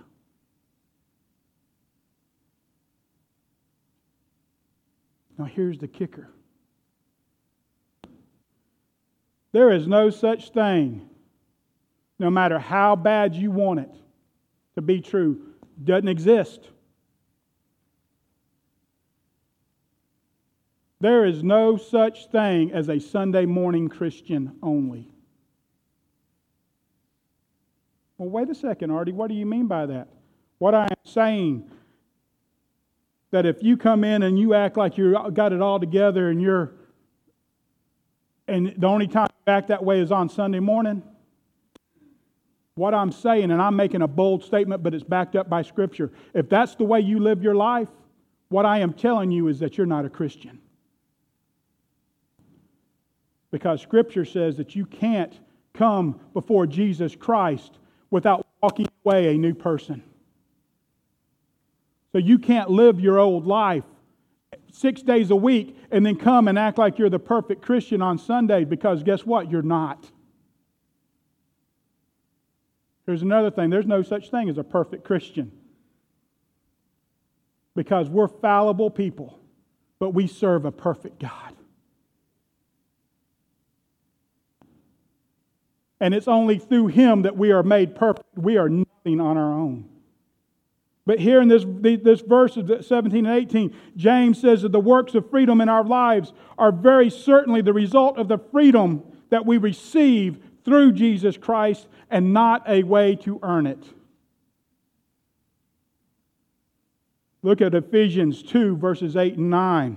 Now, 5.38 5.44
here's 5.44 5.78
the 5.78 5.88
kicker 5.88 6.28
there 9.52 9.70
is 9.70 9.86
no 9.86 10.08
such 10.08 10.50
thing, 10.50 11.08
no 12.18 12.30
matter 12.30 12.58
how 12.58 12.96
bad 12.96 13.34
you 13.34 13.50
want 13.50 13.80
it 13.80 13.94
to 14.74 14.82
be 14.82 15.00
true, 15.00 15.42
doesn't 15.84 16.08
exist. 16.08 16.70
There 21.00 21.26
is 21.26 21.42
no 21.42 21.76
such 21.76 22.30
thing 22.30 22.72
as 22.72 22.88
a 22.88 22.98
Sunday 23.00 23.44
morning 23.44 23.88
Christian 23.88 24.52
only. 24.62 25.08
Well, 28.16 28.30
wait 28.30 28.48
a 28.48 28.54
second, 28.54 28.92
Artie. 28.92 29.12
What 29.12 29.28
do 29.28 29.34
you 29.34 29.44
mean 29.44 29.66
by 29.66 29.86
that? 29.86 30.08
What 30.58 30.76
I 30.76 30.84
am 30.84 31.04
saying 31.04 31.68
that 33.32 33.44
if 33.44 33.62
you 33.62 33.76
come 33.76 34.04
in 34.04 34.22
and 34.22 34.38
you 34.38 34.54
act 34.54 34.76
like 34.76 34.96
you 34.96 35.16
got 35.32 35.52
it 35.52 35.60
all 35.60 35.80
together 35.80 36.28
and 36.28 36.40
you're 36.40 36.72
and 38.46 38.74
the 38.76 38.86
only 38.86 39.06
time 39.06 39.28
you 39.46 39.52
act 39.52 39.68
that 39.68 39.84
way 39.84 40.00
is 40.00 40.12
on 40.12 40.28
Sunday 40.28 40.60
morning, 40.60 41.02
what 42.74 42.92
I'm 42.92 43.12
saying, 43.12 43.50
and 43.50 43.62
I'm 43.62 43.76
making 43.76 44.02
a 44.02 44.08
bold 44.08 44.44
statement, 44.44 44.82
but 44.82 44.94
it's 44.94 45.04
backed 45.04 45.36
up 45.36 45.48
by 45.48 45.62
Scripture. 45.62 46.10
If 46.34 46.48
that's 46.48 46.74
the 46.74 46.84
way 46.84 47.00
you 47.00 47.20
live 47.20 47.42
your 47.42 47.54
life, 47.54 47.88
what 48.48 48.66
I 48.66 48.80
am 48.80 48.92
telling 48.92 49.30
you 49.30 49.48
is 49.48 49.60
that 49.60 49.78
you're 49.78 49.86
not 49.86 50.04
a 50.04 50.10
Christian. 50.10 50.58
Because 53.50 53.80
Scripture 53.80 54.24
says 54.24 54.56
that 54.56 54.74
you 54.74 54.86
can't 54.86 55.38
come 55.72 56.20
before 56.34 56.66
Jesus 56.66 57.14
Christ 57.14 57.78
without 58.10 58.46
walking 58.62 58.88
away 59.04 59.34
a 59.34 59.38
new 59.38 59.54
person. 59.54 60.02
So 62.12 62.18
you 62.18 62.38
can't 62.38 62.70
live 62.70 63.01
your 63.01 63.18
old 63.18 63.46
life 63.46 63.85
six 64.70 65.03
days 65.03 65.31
a 65.31 65.37
week 65.37 65.77
and 65.90 66.05
then 66.05 66.16
come 66.16 66.46
and 66.46 66.59
act 66.59 66.79
like 66.79 66.98
you're 66.98 67.11
the 67.11 67.18
perfect 67.18 67.62
Christian 67.62 68.03
on 68.03 68.18
Sunday 68.18 68.64
because 68.64 69.03
guess 69.03 69.25
what? 69.25 69.51
You're 69.51 69.62
not. 69.62 70.11
Here's 73.07 73.22
another 73.22 73.51
thing 73.51 73.70
there's 73.70 73.87
no 73.87 74.03
such 74.03 74.31
thing 74.31 74.48
as 74.48 74.59
a 74.59 74.64
perfect 74.64 75.05
Christian 75.05 75.53
because 77.75 78.09
we're 78.09 78.29
fallible 78.29 78.90
people, 78.90 79.38
but 79.98 80.11
we 80.11 80.27
serve 80.27 80.64
a 80.64 80.72
perfect 80.72 81.18
God. 81.18 81.55
And 86.01 86.14
it's 86.14 86.29
only 86.29 86.59
through 86.59 86.88
Him 86.88 87.22
that 87.22 87.37
we 87.37 87.53
are 87.53 87.62
made 87.62 87.94
perfect. 87.94 88.27
We 88.37 88.57
are 88.57 88.68
nothing 88.68 89.21
on 89.21 89.37
our 89.37 89.52
own. 89.52 89.88
But 91.05 91.19
here 91.19 91.40
in 91.40 91.48
this, 91.48 91.65
this 91.67 92.21
verse 92.21 92.55
17 92.55 93.27
and 93.27 93.37
18, 93.37 93.75
James 93.96 94.40
says 94.40 94.63
that 94.63 94.71
the 94.73 94.81
works 94.81 95.15
of 95.15 95.29
freedom 95.31 95.61
in 95.61 95.69
our 95.69 95.85
lives 95.85 96.33
are 96.57 96.71
very 96.71 97.11
certainly 97.11 97.61
the 97.61 97.73
result 97.73 98.19
of 98.19 98.29
the 98.29 98.38
freedom 98.38 99.03
that 99.31 99.44
we 99.44 99.59
receive 99.59 100.38
through 100.65 100.92
Jesus 100.92 101.37
Christ 101.37 101.88
and 102.09 102.33
not 102.33 102.69
a 102.69 102.85
way 102.85 103.17
to 103.17 103.40
earn 103.42 103.67
it. 103.67 103.85
Look 107.42 107.61
at 107.61 107.75
Ephesians 107.75 108.42
2, 108.44 108.77
verses 108.77 109.17
8 109.17 109.37
and 109.37 109.50
9. 109.50 109.96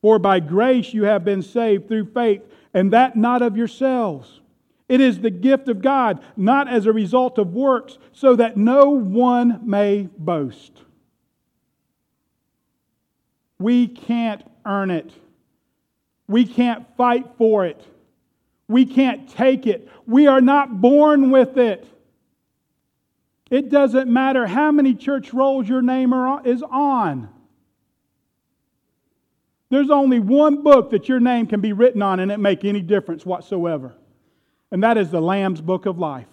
For 0.00 0.18
by 0.18 0.40
grace 0.40 0.94
you 0.94 1.04
have 1.04 1.24
been 1.24 1.42
saved 1.42 1.88
through 1.88 2.06
faith, 2.12 2.42
and 2.72 2.92
that 2.92 3.16
not 3.16 3.42
of 3.42 3.56
yourselves. 3.56 4.40
It 4.92 5.00
is 5.00 5.20
the 5.20 5.30
gift 5.30 5.70
of 5.70 5.80
God, 5.80 6.22
not 6.36 6.68
as 6.68 6.84
a 6.84 6.92
result 6.92 7.38
of 7.38 7.54
works, 7.54 7.96
so 8.12 8.36
that 8.36 8.58
no 8.58 8.90
one 8.90 9.60
may 9.64 10.10
boast. 10.18 10.82
We 13.58 13.88
can't 13.88 14.44
earn 14.66 14.90
it. 14.90 15.10
We 16.28 16.44
can't 16.44 16.84
fight 16.98 17.26
for 17.38 17.64
it. 17.64 17.82
We 18.68 18.84
can't 18.84 19.26
take 19.30 19.66
it. 19.66 19.88
We 20.06 20.26
are 20.26 20.42
not 20.42 20.82
born 20.82 21.30
with 21.30 21.56
it. 21.56 21.86
It 23.50 23.70
doesn't 23.70 24.12
matter 24.12 24.46
how 24.46 24.72
many 24.72 24.94
church 24.94 25.32
rolls 25.32 25.66
your 25.66 25.80
name 25.80 26.12
is 26.44 26.62
on. 26.62 27.30
There's 29.70 29.88
only 29.88 30.20
one 30.20 30.62
book 30.62 30.90
that 30.90 31.08
your 31.08 31.18
name 31.18 31.46
can 31.46 31.62
be 31.62 31.72
written 31.72 32.02
on 32.02 32.20
and 32.20 32.30
it 32.30 32.38
make 32.38 32.66
any 32.66 32.82
difference 32.82 33.24
whatsoever 33.24 33.94
and 34.72 34.82
that 34.82 34.98
is 34.98 35.10
the 35.10 35.20
Lamb's 35.20 35.60
Book 35.60 35.86
of 35.86 36.00
Life. 36.00 36.26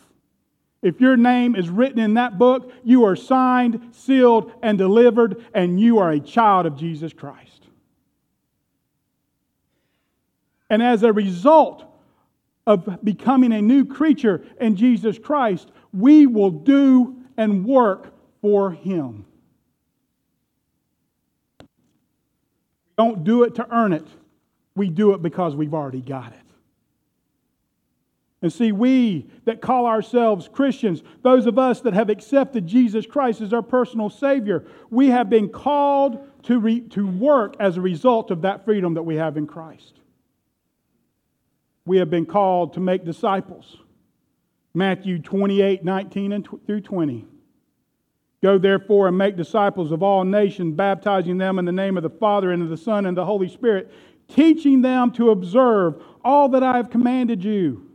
If 0.82 1.00
your 1.00 1.16
name 1.16 1.56
is 1.56 1.70
written 1.70 2.00
in 2.00 2.16
that 2.16 2.40
book, 2.40 2.72
you 2.84 3.06
are 3.06 3.16
signed, 3.16 3.90
sealed, 3.92 4.52
and 4.64 4.78
delivered, 4.78 5.46
and 5.54 5.80
you 5.80 6.00
are 6.00 6.10
a 6.10 6.20
child 6.20 6.66
of 6.66 6.76
Jesus 6.76 7.14
Christ. 7.14 7.68
And 10.72 10.82
as 10.82 11.04
a 11.04 11.14
result 11.14 11.84
of 12.66 13.04
becoming 13.04 13.54
a 13.54 13.62
new 13.62 13.86
creature 13.86 14.44
in 14.60 14.76
Jesus 14.76 15.20
Christ, 15.20 15.70
we 15.94 16.26
will 16.26 16.52
do 16.52 17.18
and 17.38 17.64
work 17.66 18.12
for 18.42 18.72
Him. 18.72 19.26
don't 23.00 23.24
do 23.24 23.44
it 23.44 23.56
to 23.56 23.66
earn 23.74 23.94
it. 23.94 24.06
We 24.76 24.90
do 24.90 25.14
it 25.14 25.22
because 25.22 25.56
we've 25.56 25.74
already 25.74 26.02
got 26.02 26.34
it. 26.34 26.39
And 28.42 28.54
see, 28.54 28.72
we 28.72 29.30
that 29.46 29.62
call 29.62 29.86
ourselves 29.86 30.48
Christians, 30.48 31.04
those 31.24 31.46
of 31.46 31.60
us 31.60 31.82
that 31.82 31.94
have 31.94 32.10
accepted 32.10 32.66
Jesus 32.66 33.06
Christ 33.06 33.42
as 33.42 33.52
our 33.52 33.62
personal 33.62 34.10
Savior, 34.10 34.66
we 34.90 35.08
have 35.08 35.30
been 35.30 35.50
called 35.50 36.26
to, 36.44 36.60
re- 36.60 36.82
to 36.90 37.06
work 37.06 37.56
as 37.60 37.76
a 37.76 37.82
result 37.82 38.32
of 38.32 38.44
that 38.44 38.64
freedom 38.64 38.94
that 38.94 39.04
we 39.04 39.16
have 39.16 39.36
in 39.36 39.46
Christ. 39.46 40.00
We 41.86 41.98
have 41.98 42.10
been 42.10 42.26
called 42.26 42.74
to 42.74 42.80
make 42.80 43.04
disciples. 43.04 43.78
Matthew 44.74 45.20
28 45.20 45.84
19 45.84 46.32
and 46.32 46.46
tw- 46.46 46.66
through 46.66 46.82
20. 46.82 47.26
Go 48.42 48.58
therefore 48.58 49.10
and 49.10 49.18
make 49.18 49.36
disciples 49.36 49.92
of 49.92 50.02
all 50.02 50.24
nations, 50.24 50.76
baptizing 50.76 51.38
them 51.38 51.60
in 51.60 51.66
the 51.66 51.74
name 51.74 51.98
of 51.98 52.04
the 52.04 52.10
Father 52.10 52.52
and 52.52 52.64
of 52.64 52.70
the 52.70 52.78
Son 52.78 53.06
and 53.06 53.18
the 53.18 53.26
Holy 53.26 53.50
Spirit, 53.50 53.92
teaching 54.30 54.82
them 54.82 55.12
to 55.12 55.32
observe 55.32 56.02
all 56.24 56.48
that 56.50 56.64
I 56.64 56.78
have 56.78 56.90
commanded 56.90 57.44
you. 57.44 57.89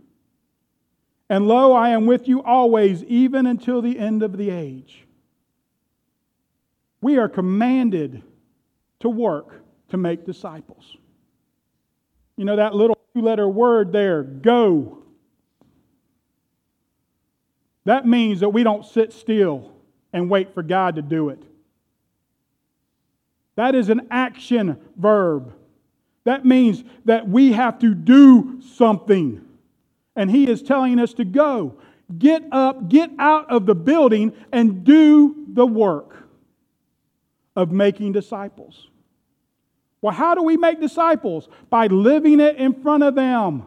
And 1.28 1.48
lo, 1.48 1.72
I 1.72 1.90
am 1.90 2.06
with 2.06 2.28
you 2.28 2.42
always, 2.42 3.02
even 3.04 3.46
until 3.46 3.80
the 3.80 3.98
end 3.98 4.22
of 4.22 4.36
the 4.36 4.50
age. 4.50 5.06
We 7.00 7.18
are 7.18 7.28
commanded 7.28 8.22
to 9.00 9.08
work 9.08 9.62
to 9.90 9.96
make 9.96 10.24
disciples. 10.24 10.96
You 12.36 12.44
know 12.44 12.56
that 12.56 12.74
little 12.74 12.98
two 13.14 13.22
letter 13.22 13.48
word 13.48 13.92
there, 13.92 14.22
go. 14.22 14.98
That 17.84 18.06
means 18.06 18.40
that 18.40 18.48
we 18.48 18.62
don't 18.62 18.84
sit 18.84 19.12
still 19.12 19.72
and 20.12 20.30
wait 20.30 20.54
for 20.54 20.62
God 20.62 20.96
to 20.96 21.02
do 21.02 21.28
it. 21.28 21.42
That 23.56 23.74
is 23.74 23.88
an 23.88 24.08
action 24.10 24.78
verb. 24.96 25.52
That 26.24 26.44
means 26.44 26.82
that 27.04 27.28
we 27.28 27.52
have 27.52 27.78
to 27.80 27.94
do 27.94 28.62
something. 28.76 29.44
And 30.16 30.30
He 30.30 30.48
is 30.48 30.62
telling 30.62 30.98
us 30.98 31.14
to 31.14 31.24
go. 31.24 31.76
Get 32.18 32.44
up, 32.52 32.88
get 32.88 33.10
out 33.18 33.50
of 33.50 33.66
the 33.66 33.74
building, 33.74 34.32
and 34.52 34.84
do 34.84 35.46
the 35.48 35.66
work 35.66 36.28
of 37.56 37.72
making 37.72 38.12
disciples. 38.12 38.88
Well, 40.00 40.12
how 40.12 40.34
do 40.34 40.42
we 40.42 40.58
make 40.58 40.80
disciples? 40.80 41.48
By 41.70 41.86
living 41.86 42.40
it 42.40 42.56
in 42.56 42.82
front 42.82 43.02
of 43.02 43.14
them. 43.14 43.64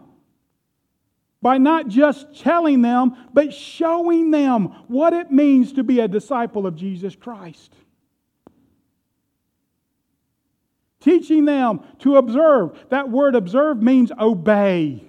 By 1.42 1.58
not 1.58 1.88
just 1.88 2.40
telling 2.40 2.82
them, 2.82 3.16
but 3.34 3.54
showing 3.54 4.32
them 4.32 4.66
what 4.88 5.14
it 5.14 5.32
means 5.32 5.74
to 5.74 5.84
be 5.84 6.00
a 6.00 6.08
disciple 6.08 6.68
of 6.68 6.76
Jesus 6.76 7.16
Christ. 7.16 7.74
Teaching 11.00 11.46
them 11.46 11.82
to 12.00 12.18
observe. 12.18 12.78
That 12.90 13.10
word 13.10 13.34
observe 13.34 13.82
means 13.82 14.12
obey. 14.20 15.07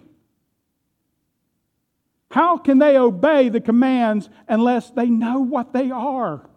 How 2.30 2.58
can 2.58 2.78
they 2.78 2.96
obey 2.98 3.48
the 3.48 3.60
commands 3.60 4.28
unless 4.48 4.90
they 4.90 5.06
know 5.06 5.40
what 5.40 5.72
they 5.72 5.90
are? 5.90 6.48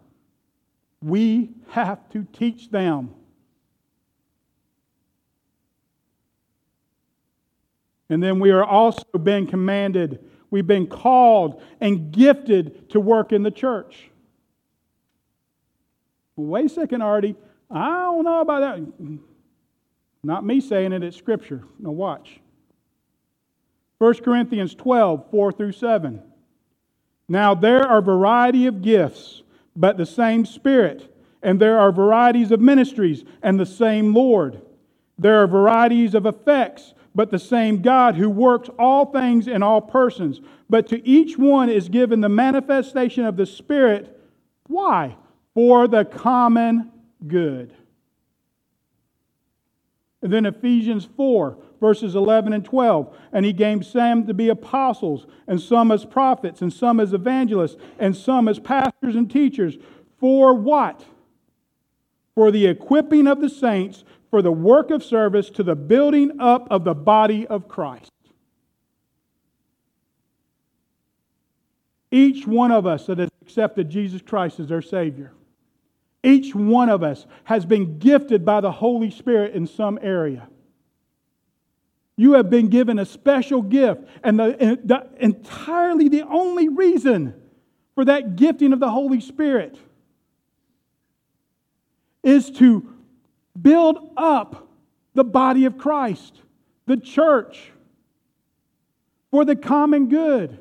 We 1.02 1.50
have 1.70 2.08
to 2.10 2.26
teach 2.32 2.70
them. 2.70 3.14
And 8.10 8.22
then 8.22 8.40
we 8.40 8.50
are 8.50 8.62
also 8.62 9.04
being 9.22 9.46
commanded, 9.46 10.22
we've 10.50 10.66
been 10.66 10.86
called 10.86 11.62
and 11.80 12.12
gifted 12.12 12.90
to 12.90 13.00
work 13.00 13.32
in 13.32 13.42
the 13.42 13.50
church. 13.50 14.10
Wait 16.36 16.66
a 16.66 16.68
second, 16.68 17.00
Artie. 17.00 17.36
I 17.70 17.88
don't 18.02 18.24
know 18.24 18.42
about 18.42 18.60
that. 18.60 19.18
Not 20.22 20.44
me 20.44 20.60
saying 20.60 20.92
it, 20.92 21.02
it's 21.02 21.16
Scripture. 21.16 21.64
Now, 21.78 21.92
watch. 21.92 22.41
1 24.02 24.14
Corinthians 24.14 24.74
12, 24.74 25.30
4 25.30 25.52
through 25.52 25.70
7. 25.70 26.20
Now, 27.28 27.54
there 27.54 27.86
are 27.86 28.02
variety 28.02 28.66
of 28.66 28.82
gifts, 28.82 29.42
but 29.76 29.96
the 29.96 30.04
same 30.04 30.44
Spirit. 30.44 31.14
And 31.40 31.60
there 31.60 31.78
are 31.78 31.92
varieties 31.92 32.50
of 32.50 32.60
ministries, 32.60 33.24
and 33.44 33.60
the 33.60 33.64
same 33.66 34.12
Lord. 34.12 34.60
There 35.16 35.40
are 35.40 35.46
varieties 35.46 36.16
of 36.16 36.26
effects 36.26 36.94
but 37.14 37.30
the 37.30 37.38
same 37.38 37.82
God 37.82 38.16
who 38.16 38.30
works 38.30 38.68
all 38.78 39.06
things 39.06 39.46
in 39.46 39.62
all 39.62 39.80
persons. 39.80 40.40
But 40.68 40.88
to 40.88 41.06
each 41.06 41.36
one 41.36 41.68
is 41.68 41.88
given 41.88 42.20
the 42.20 42.28
manifestation 42.28 43.24
of 43.24 43.36
the 43.36 43.46
Spirit. 43.46 44.18
Why? 44.66 45.16
For 45.54 45.86
the 45.86 46.04
common 46.04 46.90
good. 47.26 47.74
And 50.22 50.32
then 50.32 50.46
Ephesians 50.46 51.08
4, 51.16 51.56
verses 51.80 52.14
11 52.14 52.52
and 52.52 52.64
12. 52.64 53.16
And 53.32 53.44
he 53.44 53.52
gave 53.52 53.84
some 53.84 54.26
to 54.26 54.34
be 54.34 54.48
apostles, 54.48 55.26
and 55.46 55.60
some 55.60 55.90
as 55.90 56.04
prophets, 56.04 56.62
and 56.62 56.72
some 56.72 57.00
as 57.00 57.12
evangelists, 57.12 57.76
and 57.98 58.16
some 58.16 58.48
as 58.48 58.58
pastors 58.58 59.16
and 59.16 59.30
teachers. 59.30 59.76
For 60.18 60.54
what? 60.54 61.04
For 62.34 62.50
the 62.50 62.66
equipping 62.66 63.26
of 63.26 63.40
the 63.40 63.50
saints 63.50 64.04
for 64.32 64.40
the 64.40 64.50
work 64.50 64.90
of 64.90 65.04
service 65.04 65.50
to 65.50 65.62
the 65.62 65.76
building 65.76 66.40
up 66.40 66.66
of 66.70 66.84
the 66.84 66.94
body 66.94 67.46
of 67.48 67.68
Christ. 67.68 68.10
Each 72.10 72.46
one 72.46 72.72
of 72.72 72.86
us 72.86 73.04
that 73.06 73.18
has 73.18 73.28
accepted 73.42 73.90
Jesus 73.90 74.22
Christ 74.22 74.58
as 74.58 74.68
their 74.68 74.80
Savior, 74.80 75.32
each 76.22 76.54
one 76.54 76.88
of 76.88 77.02
us 77.02 77.26
has 77.44 77.66
been 77.66 77.98
gifted 77.98 78.44
by 78.44 78.60
the 78.60 78.70
Holy 78.70 79.10
Spirit 79.10 79.54
in 79.54 79.66
some 79.66 79.98
area. 80.00 80.48
You 82.16 82.34
have 82.34 82.50
been 82.50 82.68
given 82.68 82.98
a 82.98 83.06
special 83.06 83.62
gift, 83.62 84.02
and 84.22 84.38
the, 84.38 84.78
the, 84.84 85.08
entirely 85.18 86.08
the 86.08 86.22
only 86.22 86.68
reason 86.68 87.34
for 87.94 88.04
that 88.04 88.36
gifting 88.36 88.72
of 88.72 88.80
the 88.80 88.90
Holy 88.90 89.20
Spirit 89.20 89.76
is 92.22 92.50
to 92.50 92.94
build 93.60 94.12
up 94.16 94.68
the 95.14 95.24
body 95.24 95.64
of 95.64 95.76
Christ, 95.76 96.40
the 96.86 96.96
church, 96.96 97.72
for 99.30 99.44
the 99.44 99.56
common 99.56 100.08
good. 100.08 100.58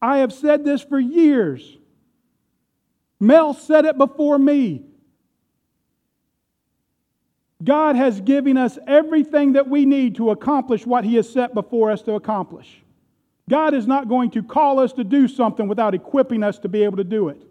I 0.00 0.18
have 0.18 0.32
said 0.32 0.64
this 0.64 0.82
for 0.82 0.98
years. 0.98 1.78
Mel 3.20 3.52
said 3.52 3.84
it 3.84 3.98
before 3.98 4.38
me. 4.38 4.82
God 7.62 7.94
has 7.94 8.20
given 8.22 8.56
us 8.56 8.78
everything 8.86 9.52
that 9.52 9.68
we 9.68 9.84
need 9.84 10.16
to 10.16 10.30
accomplish 10.30 10.86
what 10.86 11.04
He 11.04 11.16
has 11.16 11.30
set 11.30 11.52
before 11.52 11.90
us 11.90 12.00
to 12.02 12.14
accomplish. 12.14 12.82
God 13.50 13.74
is 13.74 13.86
not 13.86 14.08
going 14.08 14.30
to 14.30 14.42
call 14.42 14.80
us 14.80 14.94
to 14.94 15.04
do 15.04 15.28
something 15.28 15.68
without 15.68 15.94
equipping 15.94 16.42
us 16.42 16.58
to 16.60 16.68
be 16.68 16.84
able 16.84 16.96
to 16.96 17.04
do 17.04 17.28
it. 17.28 17.42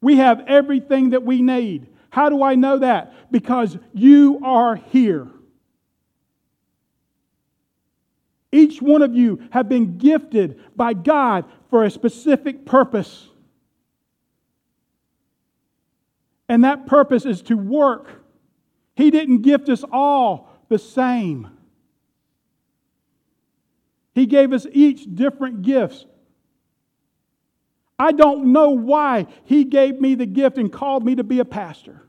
We 0.00 0.18
have 0.18 0.44
everything 0.46 1.10
that 1.10 1.24
we 1.24 1.42
need. 1.42 1.88
How 2.10 2.28
do 2.28 2.42
I 2.42 2.54
know 2.54 2.78
that? 2.78 3.32
Because 3.32 3.76
you 3.92 4.40
are 4.44 4.76
here. 4.76 5.26
Each 8.52 8.80
one 8.80 9.02
of 9.02 9.14
you 9.14 9.42
have 9.50 9.68
been 9.68 9.98
gifted 9.98 10.60
by 10.76 10.92
God 10.92 11.44
for 11.70 11.84
a 11.84 11.90
specific 11.90 12.64
purpose. 12.64 13.28
And 16.48 16.64
that 16.64 16.86
purpose 16.86 17.26
is 17.26 17.42
to 17.42 17.56
work. 17.56 18.08
He 18.94 19.10
didn't 19.10 19.42
gift 19.42 19.68
us 19.68 19.84
all 19.92 20.50
the 20.68 20.78
same. 20.78 21.48
He 24.14 24.26
gave 24.26 24.52
us 24.52 24.66
each 24.72 25.14
different 25.14 25.62
gifts 25.62 26.06
I 27.98 28.12
don't 28.12 28.52
know 28.52 28.70
why 28.70 29.26
he 29.44 29.64
gave 29.64 30.00
me 30.00 30.14
the 30.14 30.26
gift 30.26 30.56
and 30.56 30.72
called 30.72 31.04
me 31.04 31.16
to 31.16 31.24
be 31.24 31.40
a 31.40 31.44
pastor. 31.44 32.02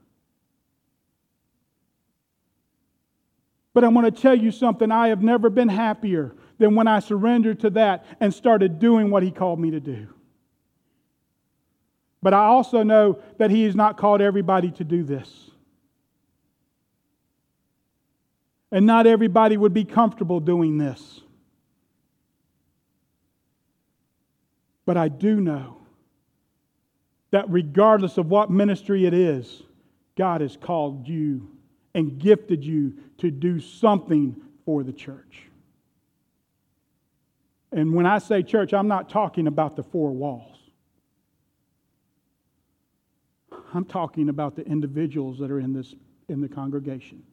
But 3.74 3.84
I 3.84 3.88
want 3.88 4.14
to 4.14 4.22
tell 4.22 4.36
you 4.36 4.52
something. 4.52 4.92
I 4.92 5.08
have 5.08 5.24
never 5.24 5.50
been 5.50 5.70
happier 5.70 6.36
than 6.60 6.76
when 6.76 6.88
I 6.88 7.00
surrendered 7.00 7.62
to 7.62 7.70
that 7.72 8.06
and 8.20 8.34
started 8.34 8.78
doing 8.78 9.10
what 9.10 9.24
he 9.24 9.32
called 9.32 9.60
me 9.60 9.72
to 9.72 9.80
do. 9.80 10.08
But 12.22 12.34
I 12.34 12.46
also 12.46 12.84
know 12.84 13.20
that 13.38 13.50
he 13.50 13.64
has 13.64 13.76
not 13.76 13.98
called 13.98 14.22
everybody 14.22 14.72
to 14.72 14.84
do 14.84 15.04
this. 15.04 15.52
And 18.72 18.86
not 18.86 19.08
everybody 19.08 19.58
would 19.58 19.74
be 19.74 19.86
comfortable 19.86 20.40
doing 20.40 20.78
this. 20.78 21.22
But 24.86 24.98
I 24.98 25.08
do 25.08 25.40
know 25.40 25.78
that 27.32 27.46
regardless 27.50 28.18
of 28.18 28.28
what 28.30 28.50
ministry 28.50 29.06
it 29.06 29.14
is, 29.14 29.64
God 30.16 30.42
has 30.42 30.58
called 30.58 31.08
you 31.08 31.50
and 31.94 32.20
gifted 32.20 32.64
you 32.64 32.94
to 33.20 33.32
do 33.32 33.60
something 33.60 34.36
for 34.66 34.84
the 34.84 34.94
church. 34.94 35.44
And 37.72 37.94
when 37.94 38.06
I 38.06 38.18
say 38.18 38.44
church, 38.44 38.74
I'm 38.74 38.88
not 38.88 39.10
talking 39.10 39.48
about 39.48 39.76
the 39.76 39.84
four 39.84 40.12
walls. 40.12 40.59
I'm 43.74 43.86
talking 43.86 44.30
about 44.30 44.56
the 44.56 44.66
individuals 44.66 45.40
that 45.40 45.52
are 45.52 45.60
in 45.60 45.74
this, 45.74 45.94
in 46.28 46.42
the 46.42 46.50
congregation. 46.50 47.24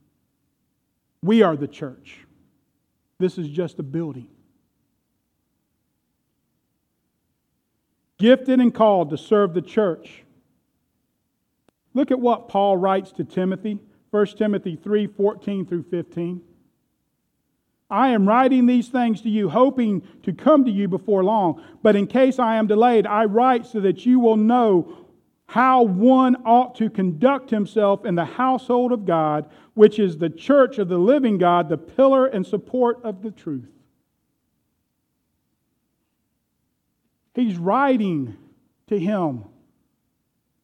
We 1.22 1.42
are 1.42 1.56
the 1.56 1.68
church. 1.68 2.18
This 3.18 3.38
is 3.38 3.48
just 3.48 3.78
a 3.78 3.82
building. 3.82 4.28
Gifted 8.18 8.60
and 8.60 8.74
called 8.74 9.10
to 9.10 9.18
serve 9.18 9.54
the 9.54 9.62
church. 9.62 10.24
Look 11.94 12.10
at 12.10 12.20
what 12.20 12.48
Paul 12.48 12.76
writes 12.76 13.12
to 13.12 13.24
Timothy, 13.24 13.78
1 14.10 14.26
Timothy 14.38 14.76
3 14.76 15.06
14 15.06 15.66
through 15.66 15.84
15. 15.84 16.42
I 17.88 18.08
am 18.08 18.26
writing 18.26 18.66
these 18.66 18.88
things 18.88 19.22
to 19.22 19.30
you, 19.30 19.48
hoping 19.48 20.02
to 20.24 20.32
come 20.32 20.64
to 20.64 20.70
you 20.70 20.88
before 20.88 21.22
long. 21.22 21.62
But 21.82 21.94
in 21.94 22.06
case 22.06 22.38
I 22.38 22.56
am 22.56 22.66
delayed, 22.66 23.06
I 23.06 23.26
write 23.26 23.64
so 23.64 23.80
that 23.80 24.04
you 24.04 24.18
will 24.18 24.36
know 24.36 25.05
how 25.46 25.82
one 25.82 26.36
ought 26.44 26.74
to 26.76 26.90
conduct 26.90 27.50
himself 27.50 28.04
in 28.04 28.14
the 28.16 28.24
household 28.24 28.92
of 28.92 29.04
God, 29.04 29.48
which 29.74 29.98
is 29.98 30.18
the 30.18 30.30
church 30.30 30.78
of 30.78 30.88
the 30.88 30.98
living 30.98 31.38
God, 31.38 31.68
the 31.68 31.78
pillar 31.78 32.26
and 32.26 32.44
support 32.44 33.00
of 33.04 33.22
the 33.22 33.30
truth. 33.30 33.68
He's 37.34 37.56
writing 37.58 38.36
to 38.88 38.98
him 38.98 39.44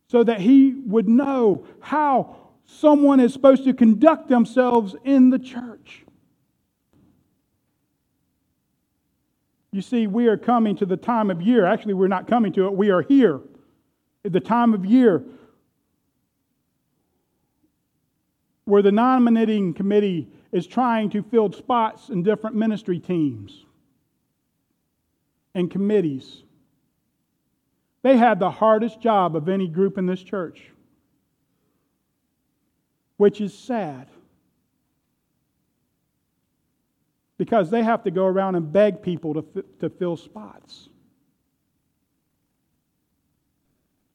so 0.09 0.25
that 0.25 0.41
he 0.41 0.75
would 0.87 1.09
know 1.09 1.65
how 1.81 2.37
someone 2.65 3.21
is 3.21 3.33
supposed 3.33 3.65
to 3.65 3.75
conduct 3.75 4.29
themselves 4.29 4.97
in 5.05 5.31
the 5.31 5.39
church. 5.39 6.05
You 9.71 9.81
see, 9.81 10.07
we 10.07 10.27
are 10.27 10.37
coming 10.37 10.77
to 10.77 10.87
the 10.87 10.97
time 10.97 11.31
of 11.31 11.41
year. 11.41 11.65
Actually, 11.65 11.95
we're 11.95 12.09
not 12.09 12.27
coming 12.27 12.53
to 12.55 12.67
it, 12.67 12.75
we 12.75 12.91
are 12.91 13.03
here. 13.03 13.41
The 14.25 14.41
time 14.41 14.75
of 14.75 14.85
year 14.85 15.23
where 18.65 18.83
the 18.83 18.93
nominating 18.93 19.75
committee 19.75 20.29
is 20.53 20.67
trying 20.67 21.11
to 21.11 21.23
fill 21.23 21.51
spots 21.53 22.09
in 22.09 22.23
different 22.23 22.55
ministry 22.55 23.01
teams 23.01 23.67
and 25.55 25.71
committees. 25.71 26.45
They 28.03 28.17
had 28.17 28.39
the 28.39 28.51
hardest 28.51 29.01
job 29.01 29.35
of 29.35 29.49
any 29.49 29.67
group 29.67 29.99
in 29.99 30.07
this 30.07 30.23
church, 30.23 30.71
which 33.17 33.41
is 33.41 33.57
sad. 33.57 34.09
because 37.43 37.71
they 37.71 37.83
have 37.83 38.05
to 38.05 38.11
go 38.13 38.25
around 38.25 38.55
and 38.55 38.73
beg 38.73 39.03
people 39.03 39.35
to, 39.35 39.65
to 39.81 39.91
fill 39.91 40.17
spots. 40.17 40.89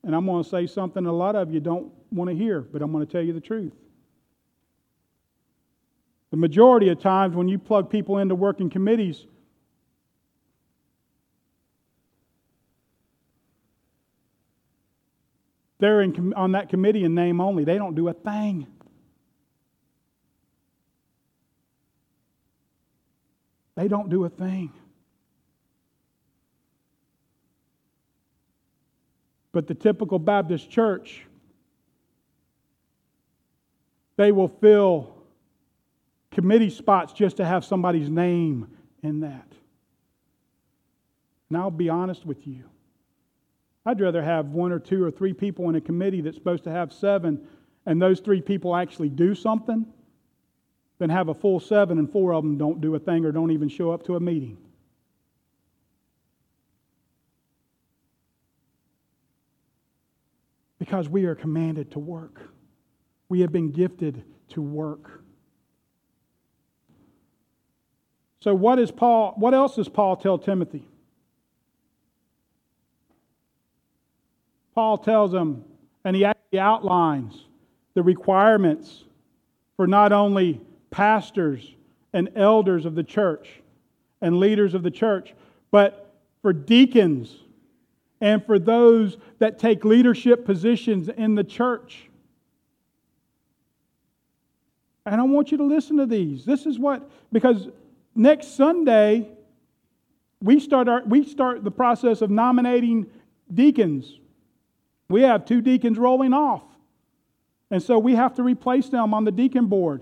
And 0.08 0.16
I'm 0.16 0.26
going 0.26 0.42
to 0.42 0.50
say 0.50 0.68
something 0.68 1.06
a 1.06 1.12
lot 1.12 1.36
of 1.36 1.54
you 1.54 1.60
don't 1.60 1.92
want 2.12 2.30
to 2.30 2.36
hear, 2.36 2.62
but 2.62 2.82
I'm 2.82 2.94
going 2.94 3.06
to 3.06 3.12
tell 3.12 3.22
you 3.22 3.34
the 3.34 3.42
truth. 3.42 3.74
The 6.32 6.38
majority 6.38 6.88
of 6.88 7.02
times 7.02 7.36
when 7.36 7.50
you 7.50 7.60
plug 7.60 7.90
people 7.90 8.18
into 8.18 8.34
working 8.34 8.70
committees, 8.70 9.26
they're 15.80 16.02
in, 16.02 16.34
on 16.36 16.54
that 16.54 16.70
committee 16.70 17.04
in 17.04 17.14
name 17.14 17.42
only. 17.42 17.66
They 17.66 17.78
don't 17.78 17.94
do 17.94 18.08
a 18.08 18.14
thing. 18.14 18.66
They 23.76 23.90
don't 23.90 24.10
do 24.10 24.24
a 24.24 24.30
thing. 24.30 24.72
But 29.52 29.68
the 29.68 29.74
typical 29.74 30.20
Baptist 30.20 30.70
church, 30.70 31.26
they 34.16 34.32
will 34.32 34.48
fill 34.48 35.16
committee 36.32 36.70
spots 36.70 37.14
just 37.14 37.38
to 37.38 37.46
have 37.46 37.66
somebody's 37.66 38.10
name 38.10 38.68
in 39.02 39.22
that. 39.22 39.48
And 41.50 41.58
I'll 41.58 41.72
be 41.72 41.90
honest 41.90 42.26
with 42.26 42.46
you. 42.46 42.64
I'd 43.86 44.02
rather 44.02 44.22
have 44.22 44.48
one 44.48 44.74
or 44.74 44.80
two 44.80 45.04
or 45.04 45.10
three 45.10 45.34
people 45.34 45.70
in 45.70 45.76
a 45.76 45.82
committee 45.82 46.20
that's 46.20 46.36
supposed 46.36 46.66
to 46.66 46.72
have 46.72 46.92
seven, 46.92 47.40
and 47.86 48.02
those 48.02 48.20
three 48.20 48.42
people 48.42 48.76
actually 48.76 49.08
do 49.08 49.34
something 49.34 49.86
than 51.00 51.10
have 51.10 51.30
a 51.30 51.34
full 51.34 51.60
seven 51.60 51.98
and 52.00 52.12
four 52.12 52.34
of 52.34 52.44
them 52.44 52.58
don't 52.58 52.82
do 52.82 52.96
a 52.96 53.00
thing 53.00 53.24
or 53.24 53.32
don't 53.32 53.52
even 53.52 53.70
show 53.70 53.92
up 53.92 54.04
to 54.04 54.16
a 54.16 54.20
meeting. 54.20 54.58
Because 60.88 61.10
we 61.10 61.26
are 61.26 61.36
commanded 61.36 61.92
to 61.92 62.00
work. 62.00 62.40
We 63.28 63.42
have 63.42 63.52
been 63.52 63.72
gifted 63.72 64.24
to 64.52 64.62
work. 64.62 65.22
So 68.40 68.56
what 68.56 68.80
is 68.80 68.90
Paul 68.90 69.34
what 69.36 69.54
else 69.54 69.76
does 69.76 69.90
Paul 69.90 70.16
tell 70.16 70.38
Timothy? 70.38 70.88
Paul 74.76 74.98
tells 74.98 75.34
him 75.34 75.66
and 76.06 76.16
he 76.16 76.24
actually 76.24 76.60
outlines 76.60 77.48
the 77.94 78.02
requirements 78.02 79.04
for 79.76 79.88
not 79.88 80.14
only 80.14 80.62
pastors 80.90 81.76
and 82.14 82.30
elders 82.34 82.86
of 82.86 82.96
the 82.96 83.04
church 83.04 83.60
and 84.22 84.40
leaders 84.40 84.74
of 84.74 84.84
the 84.84 84.92
church, 84.92 85.34
but 85.70 86.14
for 86.42 86.54
deacons 86.54 87.36
and 88.20 88.44
for 88.46 88.58
those 88.58 89.18
that 89.40 89.60
take 89.60 89.86
leadership 89.86 90.46
positions 90.46 91.10
in 91.10 91.36
the 91.36 91.44
church. 91.44 92.10
And 95.06 95.22
I 95.22 95.24
want 95.24 95.52
you 95.52 95.58
to 95.58 95.64
listen 95.64 95.98
to 95.98 96.06
these. 96.06 96.44
This 96.44 96.66
is 96.66 96.78
what, 96.78 97.10
because 97.32 97.70
next 98.16 98.56
Sunday, 98.58 99.30
we 100.42 100.60
start, 100.60 100.90
our, 100.90 101.04
we 101.06 101.24
start 101.24 101.64
the 101.64 101.72
process 101.72 102.22
of 102.22 102.30
nominating 102.30 103.08
deacons. 103.54 104.20
We 105.10 105.22
have 105.22 105.46
two 105.46 105.62
deacons 105.62 105.98
rolling 105.98 106.34
off. 106.34 106.64
And 107.72 107.82
so 107.82 108.00
we 108.00 108.16
have 108.16 108.36
to 108.36 108.44
replace 108.44 108.90
them 108.90 109.14
on 109.14 109.24
the 109.24 109.32
deacon 109.32 109.68
board. 109.68 110.02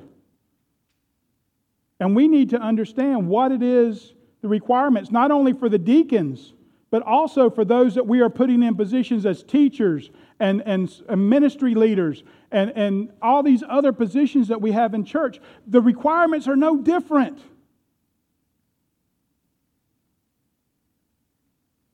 And 1.99 2.16
we 2.16 2.28
need 2.28 2.49
to 2.49 2.59
understand 2.59 3.28
what 3.28 3.51
it 3.51 3.63
is, 3.63 4.13
the 4.41 4.47
requirements, 4.47 5.11
not 5.11 5.32
only 5.32 5.53
for 5.53 5.70
the 5.70 5.78
deacons, 5.78 6.53
but 6.92 7.02
also 7.04 7.50
for 7.50 7.66
those 7.66 7.96
that 7.96 8.08
we 8.08 8.22
are 8.22 8.30
putting 8.30 8.64
in 8.64 8.76
positions 8.76 9.26
as 9.26 9.44
teachers 9.44 10.10
and, 10.40 10.62
and, 10.66 10.90
ministry 11.18 11.76
leaders 11.76 12.24
and, 12.52 12.72
and 12.72 13.12
all 13.22 13.44
these 13.44 13.64
other 13.68 13.92
positions 13.92 14.48
that 14.48 14.62
we 14.62 14.72
have 14.72 14.94
in 14.94 15.04
church. 15.04 15.40
The 15.68 15.82
requirements 15.82 16.48
are 16.48 16.56
no 16.56 16.78
different. 16.78 17.40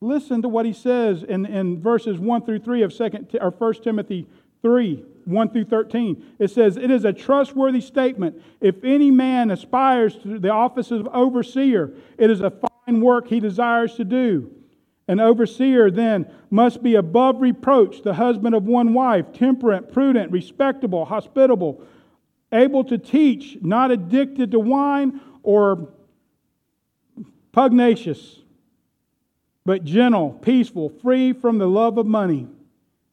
Listen 0.01 0.41
to 0.41 0.49
what 0.49 0.65
he 0.65 0.73
says 0.73 1.23
in, 1.23 1.45
in 1.45 1.81
verses 1.81 2.17
1 2.17 2.45
through 2.45 2.59
3 2.59 2.81
of 2.81 2.91
second 2.91 3.35
or 3.39 3.51
1 3.51 3.73
Timothy 3.83 4.27
3. 4.61 5.05
1 5.25 5.49
through 5.49 5.65
13. 5.65 6.35
It 6.39 6.49
says, 6.49 6.77
It 6.77 6.89
is 6.89 7.05
a 7.05 7.13
trustworthy 7.13 7.81
statement. 7.81 8.41
If 8.59 8.83
any 8.83 9.11
man 9.11 9.51
aspires 9.51 10.15
to 10.23 10.39
the 10.39 10.49
office 10.49 10.89
of 10.89 11.07
overseer, 11.13 11.93
it 12.17 12.31
is 12.31 12.41
a 12.41 12.51
fine 12.51 13.01
work 13.01 13.27
he 13.27 13.39
desires 13.39 13.95
to 13.95 14.03
do. 14.03 14.51
An 15.11 15.19
overseer 15.19 15.91
then 15.91 16.25
must 16.49 16.81
be 16.81 16.95
above 16.95 17.41
reproach, 17.41 18.01
the 18.01 18.13
husband 18.13 18.55
of 18.55 18.63
one 18.63 18.93
wife, 18.93 19.33
temperate, 19.33 19.91
prudent, 19.91 20.31
respectable, 20.31 21.03
hospitable, 21.03 21.83
able 22.53 22.85
to 22.85 22.97
teach, 22.97 23.57
not 23.61 23.91
addicted 23.91 24.51
to 24.51 24.59
wine 24.59 25.19
or 25.43 25.89
pugnacious, 27.51 28.39
but 29.65 29.83
gentle, 29.83 30.29
peaceful, 30.31 30.87
free 30.87 31.33
from 31.33 31.57
the 31.57 31.67
love 31.67 31.97
of 31.97 32.05
money 32.05 32.47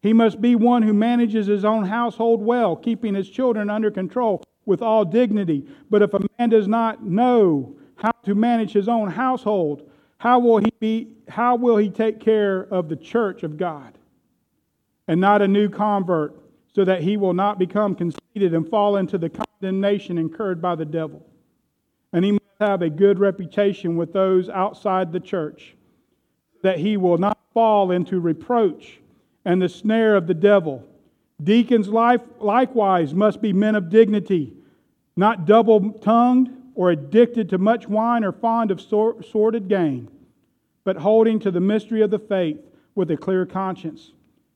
he 0.00 0.12
must 0.12 0.40
be 0.40 0.54
one 0.54 0.82
who 0.82 0.92
manages 0.92 1.46
his 1.46 1.64
own 1.64 1.84
household 1.84 2.40
well, 2.40 2.76
keeping 2.76 3.14
his 3.14 3.28
children 3.28 3.68
under 3.68 3.90
control 3.90 4.44
with 4.64 4.80
all 4.80 5.04
dignity. 5.04 5.66
But 5.90 6.02
if 6.02 6.14
a 6.14 6.20
man 6.38 6.50
does 6.50 6.68
not 6.68 7.04
know 7.04 7.76
how 7.96 8.12
to 8.24 8.34
manage 8.34 8.72
his 8.72 8.88
own 8.88 9.10
household, 9.10 9.87
how 10.18 10.40
will 10.40 10.58
he 10.58 10.72
be 10.78 11.08
how 11.28 11.56
will 11.56 11.76
he 11.76 11.88
take 11.88 12.20
care 12.20 12.62
of 12.62 12.88
the 12.88 12.96
church 12.96 13.42
of 13.42 13.56
God? 13.56 13.96
And 15.06 15.20
not 15.20 15.42
a 15.42 15.48
new 15.48 15.68
convert, 15.68 16.36
so 16.74 16.84
that 16.84 17.02
he 17.02 17.16
will 17.16 17.32
not 17.32 17.58
become 17.58 17.94
conceited 17.94 18.52
and 18.54 18.68
fall 18.68 18.96
into 18.96 19.16
the 19.16 19.30
condemnation 19.30 20.18
incurred 20.18 20.60
by 20.60 20.74
the 20.74 20.84
devil. 20.84 21.24
And 22.12 22.24
he 22.24 22.32
must 22.32 22.44
have 22.60 22.82
a 22.82 22.90
good 22.90 23.18
reputation 23.18 23.96
with 23.96 24.12
those 24.12 24.48
outside 24.48 25.12
the 25.12 25.20
church, 25.20 25.76
that 26.62 26.78
he 26.78 26.96
will 26.96 27.18
not 27.18 27.38
fall 27.54 27.90
into 27.90 28.20
reproach 28.20 29.00
and 29.44 29.62
the 29.62 29.68
snare 29.68 30.16
of 30.16 30.26
the 30.26 30.34
devil. 30.34 30.84
Deacons 31.42 31.88
life, 31.88 32.20
likewise 32.40 33.14
must 33.14 33.40
be 33.40 33.52
men 33.52 33.76
of 33.76 33.88
dignity, 33.88 34.52
not 35.16 35.46
double 35.46 35.92
tongued 35.92 36.57
or 36.78 36.92
addicted 36.92 37.48
to 37.48 37.58
much 37.58 37.88
wine 37.88 38.22
or 38.22 38.30
fond 38.30 38.70
of 38.70 38.80
sordid 38.80 39.68
gain, 39.68 40.08
but 40.84 40.96
holding 40.96 41.40
to 41.40 41.50
the 41.50 41.58
mystery 41.58 42.02
of 42.02 42.10
the 42.12 42.20
faith 42.20 42.60
with 42.94 43.10
a 43.10 43.16
clear 43.16 43.44
conscience. 43.44 44.12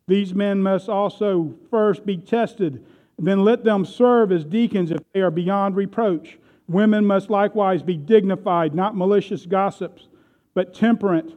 These 0.06 0.32
men 0.32 0.62
must 0.62 0.88
also 0.88 1.56
first 1.68 2.06
be 2.06 2.16
tested 2.16 2.84
Then 3.18 3.44
let 3.44 3.64
them 3.64 3.84
serve 3.84 4.32
as 4.32 4.44
deacons 4.44 4.90
if 4.90 5.00
they 5.12 5.20
are 5.20 5.30
beyond 5.30 5.76
reproach. 5.76 6.38
Women 6.68 7.04
must 7.04 7.28
likewise 7.28 7.82
be 7.82 7.96
dignified, 7.96 8.74
not 8.74 8.96
malicious 8.96 9.44
gossips, 9.44 10.08
but 10.54 10.74
temperate, 10.74 11.32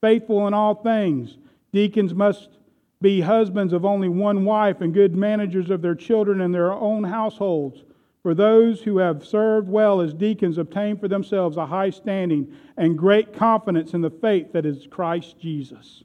faithful 0.00 0.46
in 0.46 0.54
all 0.54 0.74
things. 0.74 1.38
Deacons 1.72 2.14
must 2.14 2.50
be 3.00 3.20
husbands 3.20 3.72
of 3.72 3.84
only 3.84 4.08
one 4.08 4.44
wife 4.44 4.80
and 4.80 4.94
good 4.94 5.14
managers 5.14 5.70
of 5.70 5.82
their 5.82 5.94
children 5.94 6.40
and 6.40 6.54
their 6.54 6.72
own 6.72 7.04
households. 7.04 7.84
For 8.28 8.34
those 8.34 8.82
who 8.82 8.98
have 8.98 9.24
served 9.24 9.70
well 9.70 10.02
as 10.02 10.12
deacons 10.12 10.58
obtain 10.58 10.98
for 10.98 11.08
themselves 11.08 11.56
a 11.56 11.64
high 11.64 11.88
standing 11.88 12.54
and 12.76 12.98
great 12.98 13.32
confidence 13.32 13.94
in 13.94 14.02
the 14.02 14.10
faith 14.10 14.52
that 14.52 14.66
is 14.66 14.86
Christ 14.90 15.38
Jesus. 15.40 16.04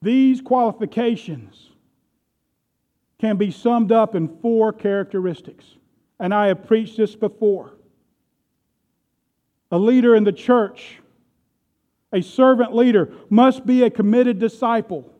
These 0.00 0.40
qualifications 0.40 1.70
can 3.18 3.36
be 3.36 3.50
summed 3.50 3.90
up 3.90 4.14
in 4.14 4.38
four 4.40 4.72
characteristics, 4.72 5.64
and 6.20 6.32
I 6.32 6.46
have 6.46 6.64
preached 6.64 6.96
this 6.96 7.16
before. 7.16 7.72
A 9.72 9.76
leader 9.76 10.14
in 10.14 10.22
the 10.22 10.32
church, 10.32 11.00
a 12.12 12.22
servant 12.22 12.76
leader, 12.76 13.12
must 13.28 13.66
be 13.66 13.82
a 13.82 13.90
committed 13.90 14.38
disciple. 14.38 15.11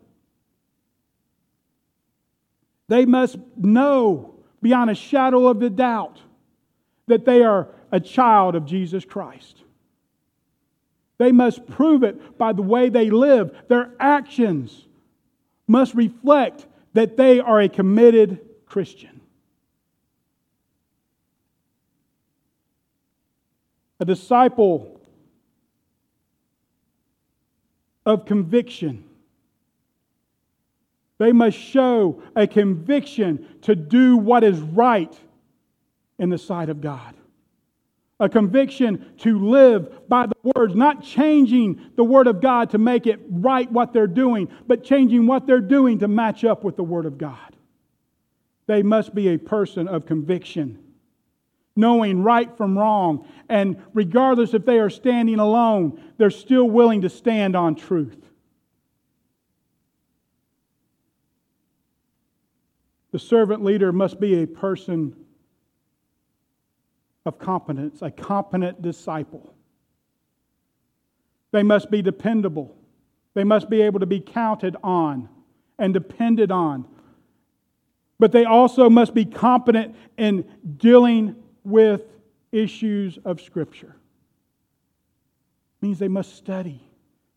They 2.93 3.07
must 3.07 3.39
know 3.57 4.35
beyond 4.61 4.91
a 4.91 4.95
shadow 4.95 5.49
of 5.49 5.63
a 5.63 5.71
doubt 5.71 6.21
that 7.07 7.25
they 7.25 7.43
are 7.43 7.69
a 7.91 7.99
child 7.99 8.55
of 8.55 8.67
Jesus 8.67 9.03
Christ. 9.03 9.63
They 11.17 11.33
must 11.33 11.67
prove 11.67 12.03
it 12.03 12.37
by 12.37 12.53
the 12.53 12.61
way 12.61 12.91
they 12.91 13.09
live. 13.09 13.57
Their 13.69 13.93
actions 13.99 14.87
must 15.67 15.95
reflect 15.95 16.67
that 16.93 17.17
they 17.17 17.41
are 17.41 17.63
a 17.63 17.69
committed 17.71 18.41
Christian. 18.67 19.23
A 24.01 24.05
disciple 24.05 25.01
of 28.05 28.27
conviction. 28.27 29.05
They 31.23 31.31
must 31.31 31.57
show 31.57 32.21
a 32.35 32.49
conviction 32.49 33.47
to 33.63 33.77
do 33.77 34.17
what 34.17 34.43
is 34.43 34.59
right 34.59 35.17
in 36.19 36.31
the 36.31 36.39
sight 36.39 36.69
of 36.69 36.81
God 36.81 37.15
a 38.23 38.29
conviction 38.29 39.05
to 39.19 39.49
live 39.49 40.09
by 40.09 40.27
the 40.27 40.53
words, 40.55 40.77
not 40.77 41.03
changing 41.03 41.91
the 41.97 42.05
Word 42.05 42.29
of 42.29 42.41
God 42.41 42.71
to 42.71 42.79
make 42.79 43.09
it 43.09 43.21
right 43.29 43.71
what 43.71 43.93
they're 43.93 44.07
doing, 44.07 44.49
but 44.69 44.85
changing 44.85 45.27
what 45.27 45.45
they're 45.45 45.61
doing 45.61 45.99
to 45.99 46.07
match 46.07 46.45
up 46.45 46.63
with 46.63 46.77
the 46.77 46.85
Word 46.85 47.05
of 47.05 47.19
God. 47.19 47.57
They 48.67 48.85
must 48.85 49.13
be 49.13 49.29
a 49.29 49.39
person 49.39 49.89
of 49.89 50.07
conviction, 50.07 50.79
knowing 51.75 52.23
right 52.23 52.57
from 52.57 52.79
wrong, 52.79 53.27
and 53.49 53.77
regardless 53.93 54.55
if 54.55 54.65
they 54.65 54.79
are 54.79 54.91
standing 54.91 55.41
alone, 55.41 56.01
they're 56.17 56.31
still 56.31 56.71
willing 56.71 57.03
to 57.03 57.11
stand 57.11 57.57
on 57.57 57.75
truth. 57.75 58.32
The 63.13 63.19
servant 63.19 63.63
leader 63.63 63.93
must 63.93 64.19
be 64.19 64.43
a 64.43 64.47
person 64.47 65.15
of 67.25 67.39
competence, 67.39 68.03
a 68.03 68.11
competent 68.11 68.83
disciple. 68.83 69.55
They 71.53 71.63
must 71.63 71.91
be 71.91 72.03
dependable. 72.03 72.75
They 73.35 73.45
must 73.45 73.71
be 73.71 73.83
able 73.83 74.01
to 74.01 74.07
be 74.07 74.21
counted 74.21 74.77
on 74.83 75.29
and 75.79 75.95
depended 75.95 76.51
on. 76.51 76.87
But 78.19 78.33
they 78.33 78.45
also 78.45 78.89
must 78.89 79.15
be 79.15 79.25
competent 79.25 79.95
in 80.17 80.45
dealing 80.79 81.37
with 81.65 82.03
issues 82.51 83.19
of 83.25 83.41
Scripture. 83.41 83.95
It 85.81 85.87
means 85.87 85.99
they 85.99 86.09
must 86.09 86.37
study. 86.37 86.81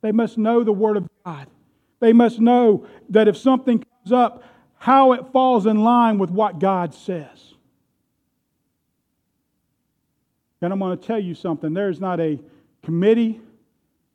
They 0.02 0.12
must 0.12 0.38
know 0.38 0.64
the 0.64 0.72
Word 0.72 0.98
of 0.98 1.08
God. 1.26 1.48
They 2.00 2.14
must 2.14 2.40
know 2.40 2.86
that 3.10 3.28
if 3.28 3.36
something 3.36 3.80
comes 3.80 4.12
up, 4.12 4.44
how 4.78 5.14
it 5.14 5.32
falls 5.32 5.66
in 5.66 5.84
line 5.84 6.18
with 6.18 6.30
what 6.30 6.60
God 6.60 6.94
says. 6.94 7.54
And 10.62 10.72
I'm 10.72 10.80
going 10.80 10.98
to 10.98 11.06
tell 11.06 11.20
you 11.20 11.36
something 11.36 11.74
there's 11.74 12.00
not 12.00 12.20
a 12.20 12.40
committee 12.84 13.42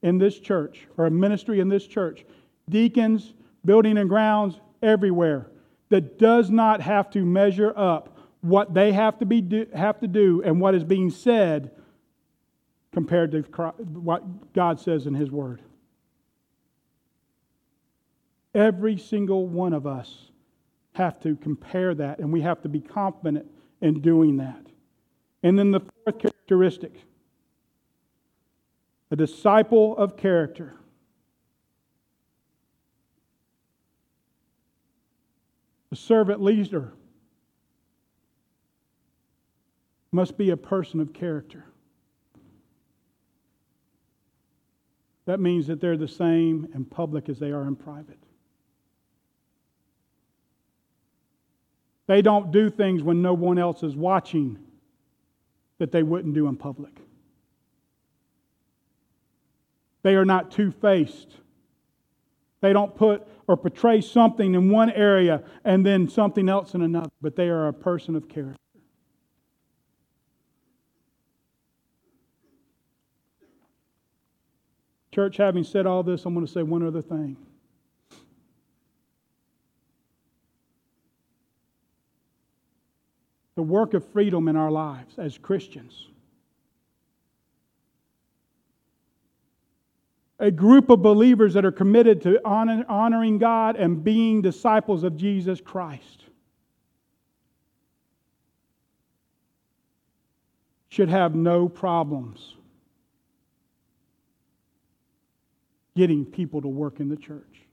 in 0.02 0.18
this 0.18 0.38
church 0.38 0.86
or 0.96 1.06
a 1.06 1.10
ministry 1.10 1.60
in 1.60 1.68
this 1.68 1.86
church, 1.86 2.24
deacons, 2.68 3.34
building 3.64 3.98
and 3.98 4.08
grounds, 4.08 4.58
everywhere, 4.82 5.46
that 5.90 6.18
does 6.18 6.50
not 6.50 6.80
have 6.80 7.10
to 7.10 7.24
measure 7.24 7.72
up 7.76 8.16
what 8.40 8.72
they 8.72 8.92
have 8.92 9.18
to, 9.18 9.26
be 9.26 9.40
do, 9.40 9.66
have 9.74 10.00
to 10.00 10.08
do 10.08 10.42
and 10.42 10.60
what 10.60 10.74
is 10.74 10.84
being 10.84 11.10
said 11.10 11.70
compared 12.92 13.32
to 13.32 13.42
what 13.42 14.52
God 14.52 14.80
says 14.80 15.06
in 15.06 15.14
His 15.14 15.30
Word. 15.30 15.60
Every 18.54 18.96
single 18.96 19.46
one 19.46 19.72
of 19.72 19.86
us 19.86 20.29
have 20.92 21.20
to 21.20 21.36
compare 21.36 21.94
that, 21.94 22.18
and 22.18 22.32
we 22.32 22.40
have 22.40 22.62
to 22.62 22.68
be 22.68 22.80
confident 22.80 23.46
in 23.80 24.00
doing 24.00 24.36
that. 24.38 24.66
And 25.42 25.58
then 25.58 25.70
the 25.70 25.80
fourth 25.80 26.18
characteristic 26.18 26.92
a 29.10 29.16
disciple 29.16 29.96
of 29.96 30.16
character. 30.16 30.76
A 35.92 35.96
servant 35.96 36.40
leader 36.40 36.92
must 40.12 40.38
be 40.38 40.50
a 40.50 40.56
person 40.56 41.00
of 41.00 41.12
character. 41.12 41.64
That 45.26 45.40
means 45.40 45.66
that 45.66 45.80
they're 45.80 45.96
the 45.96 46.08
same 46.08 46.68
in 46.74 46.84
public 46.84 47.28
as 47.28 47.38
they 47.38 47.50
are 47.50 47.66
in 47.66 47.76
private. 47.76 48.18
They 52.10 52.22
don't 52.22 52.50
do 52.50 52.70
things 52.70 53.04
when 53.04 53.22
no 53.22 53.34
one 53.34 53.56
else 53.56 53.84
is 53.84 53.94
watching 53.94 54.58
that 55.78 55.92
they 55.92 56.02
wouldn't 56.02 56.34
do 56.34 56.48
in 56.48 56.56
public. 56.56 56.90
They 60.02 60.16
are 60.16 60.24
not 60.24 60.50
two 60.50 60.72
faced. 60.72 61.28
They 62.62 62.72
don't 62.72 62.96
put 62.96 63.24
or 63.46 63.56
portray 63.56 64.00
something 64.00 64.56
in 64.56 64.70
one 64.72 64.90
area 64.90 65.44
and 65.64 65.86
then 65.86 66.08
something 66.08 66.48
else 66.48 66.74
in 66.74 66.82
another, 66.82 67.12
but 67.22 67.36
they 67.36 67.48
are 67.48 67.68
a 67.68 67.72
person 67.72 68.16
of 68.16 68.28
character. 68.28 68.58
Church, 75.14 75.36
having 75.36 75.62
said 75.62 75.86
all 75.86 76.02
this, 76.02 76.26
I'm 76.26 76.34
going 76.34 76.44
to 76.44 76.52
say 76.52 76.64
one 76.64 76.84
other 76.84 77.02
thing. 77.02 77.36
The 83.60 83.64
work 83.64 83.92
of 83.92 84.02
freedom 84.06 84.48
in 84.48 84.56
our 84.56 84.70
lives 84.70 85.18
as 85.18 85.36
Christians. 85.36 86.08
A 90.38 90.50
group 90.50 90.88
of 90.88 91.02
believers 91.02 91.52
that 91.52 91.66
are 91.66 91.70
committed 91.70 92.22
to 92.22 92.40
honor, 92.42 92.86
honoring 92.88 93.36
God 93.36 93.76
and 93.76 94.02
being 94.02 94.40
disciples 94.40 95.04
of 95.04 95.14
Jesus 95.14 95.60
Christ 95.60 96.24
should 100.88 101.10
have 101.10 101.34
no 101.34 101.68
problems 101.68 102.56
getting 105.94 106.24
people 106.24 106.62
to 106.62 106.68
work 106.68 106.98
in 106.98 107.10
the 107.10 107.16
church. 107.16 107.66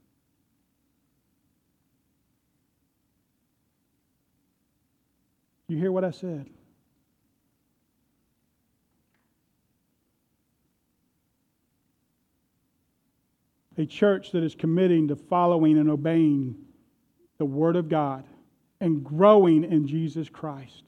You 5.68 5.78
hear 5.78 5.92
what 5.92 6.04
I 6.04 6.12
said? 6.12 6.50
A 13.78 13.86
church 13.86 14.32
that 14.32 14.44
is 14.44 14.56
committing 14.56 15.10
to 15.10 15.16
following 15.16 15.78
and 15.78 15.90
obeying 15.90 16.56
the 17.38 17.46
Word 17.46 17.76
of 17.76 17.90
God 17.90 18.24
and 18.80 19.04
growing 19.04 19.64
in 19.64 19.88
Jesus 19.88 20.30
Christ 20.30 20.84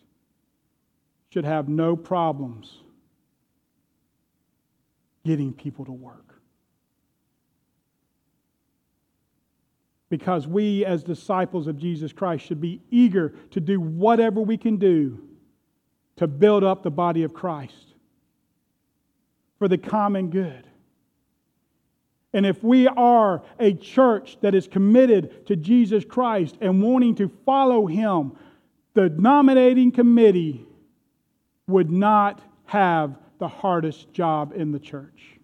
should 1.32 1.46
have 1.46 1.70
no 1.70 1.96
problems 1.96 2.82
getting 5.26 5.54
people 5.54 5.86
to 5.86 5.92
work. 5.92 6.29
Because 10.10 10.48
we, 10.48 10.84
as 10.86 11.04
disciples 11.04 11.68
of 11.68 11.78
Jesus 11.78 12.12
Christ, 12.12 12.46
should 12.46 12.60
be 12.60 12.82
eager 12.90 13.34
to 13.52 13.60
do 13.60 13.80
whatever 13.80 14.42
we 14.42 14.58
can 14.58 14.78
do 14.78 15.20
to 16.18 16.28
build 16.28 16.64
up 16.64 16.84
the 16.84 16.92
body 16.92 17.24
of 17.24 17.34
Christ 17.34 17.94
for 19.60 19.68
the 19.68 19.78
common 19.78 20.30
good. 20.30 20.66
And 22.34 22.46
if 22.46 22.64
we 22.64 22.88
are 22.88 23.44
a 23.60 23.74
church 23.74 24.38
that 24.42 24.54
is 24.54 24.68
committed 24.68 25.48
to 25.48 25.56
Jesus 25.56 26.06
Christ 26.06 26.58
and 26.62 26.82
wanting 26.82 27.16
to 27.16 27.32
follow 27.46 27.88
him, 27.88 28.34
the 28.94 29.10
nominating 29.10 29.92
committee 29.92 30.66
would 31.68 31.92
not 31.92 32.42
have 32.66 33.18
the 33.40 33.48
hardest 33.48 34.12
job 34.14 34.54
in 34.56 34.72
the 34.72 34.80
church. 34.80 35.39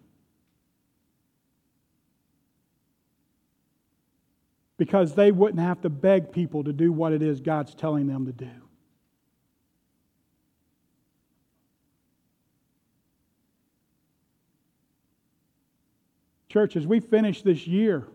Because 4.78 5.14
they 5.14 5.32
wouldn't 5.32 5.60
have 5.60 5.80
to 5.82 5.88
beg 5.88 6.32
people 6.32 6.64
to 6.64 6.72
do 6.72 6.92
what 6.92 7.12
it 7.12 7.22
is 7.22 7.40
God's 7.40 7.74
telling 7.74 8.06
them 8.06 8.26
to 8.26 8.32
do. 8.32 8.50
Church, 16.48 16.76
as 16.76 16.86
we 16.86 17.00
finish 17.00 17.42
this 17.42 17.66
year, 17.66 18.06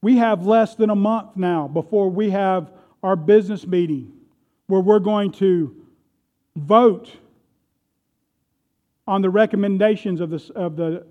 we 0.00 0.16
have 0.16 0.46
less 0.46 0.74
than 0.74 0.90
a 0.90 0.94
month 0.94 1.36
now 1.36 1.68
before 1.68 2.08
we 2.08 2.30
have 2.30 2.70
our 3.02 3.16
business 3.16 3.66
meeting 3.66 4.12
where 4.66 4.80
we're 4.80 4.98
going 4.98 5.32
to 5.32 5.74
vote 6.56 7.10
on 9.06 9.22
the 9.22 9.30
recommendations 9.30 10.20
of 10.20 10.30
the, 10.30 10.52
of 10.54 10.76
the, 10.76 11.06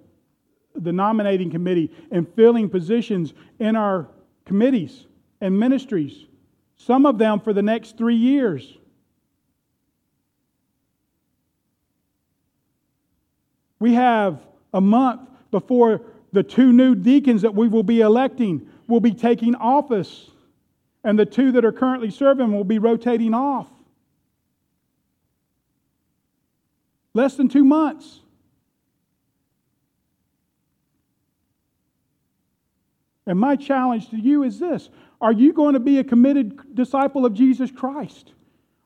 the 0.76 0.94
nominating 0.94 1.50
committee 1.50 1.92
and 2.12 2.28
filling 2.36 2.70
positions 2.70 3.34
in 3.60 3.76
our 3.76 4.08
committees 4.46 5.06
and 5.42 5.60
ministries, 5.60 6.26
some 6.78 7.06
of 7.06 7.18
them 7.18 7.40
for 7.40 7.54
the 7.54 7.62
next 7.62 7.98
three 7.98 8.16
years. 8.16 8.78
We 13.80 13.94
have 13.94 14.40
a 14.74 14.82
month 14.82 15.30
before 15.52 16.02
the 16.32 16.44
two 16.44 16.74
new 16.74 16.96
deacons 16.96 17.42
that 17.44 17.56
we 17.56 17.68
will 17.68 17.84
be 17.84 18.02
electing 18.02 18.70
will 18.88 19.00
be 19.00 19.14
taking 19.14 19.56
office, 19.56 20.30
and 21.04 21.18
the 21.18 21.26
two 21.26 21.52
that 21.54 21.66
are 21.66 21.72
currently 21.72 22.12
serving 22.12 22.52
will 22.52 22.64
be 22.64 22.80
rotating 22.80 23.34
off. 23.34 23.68
Less 27.14 27.36
than 27.36 27.48
two 27.48 27.64
months. 27.64 28.20
And 33.28 33.40
my 33.40 33.56
challenge 33.56 34.10
to 34.10 34.18
you 34.18 34.44
is 34.44 34.60
this 34.60 34.90
Are 35.22 35.32
you 35.32 35.54
going 35.54 35.74
to 35.74 35.80
be 35.80 36.00
a 36.00 36.04
committed 36.04 36.76
disciple 36.76 37.26
of 37.26 37.34
Jesus 37.34 37.72
Christ? 37.72 38.32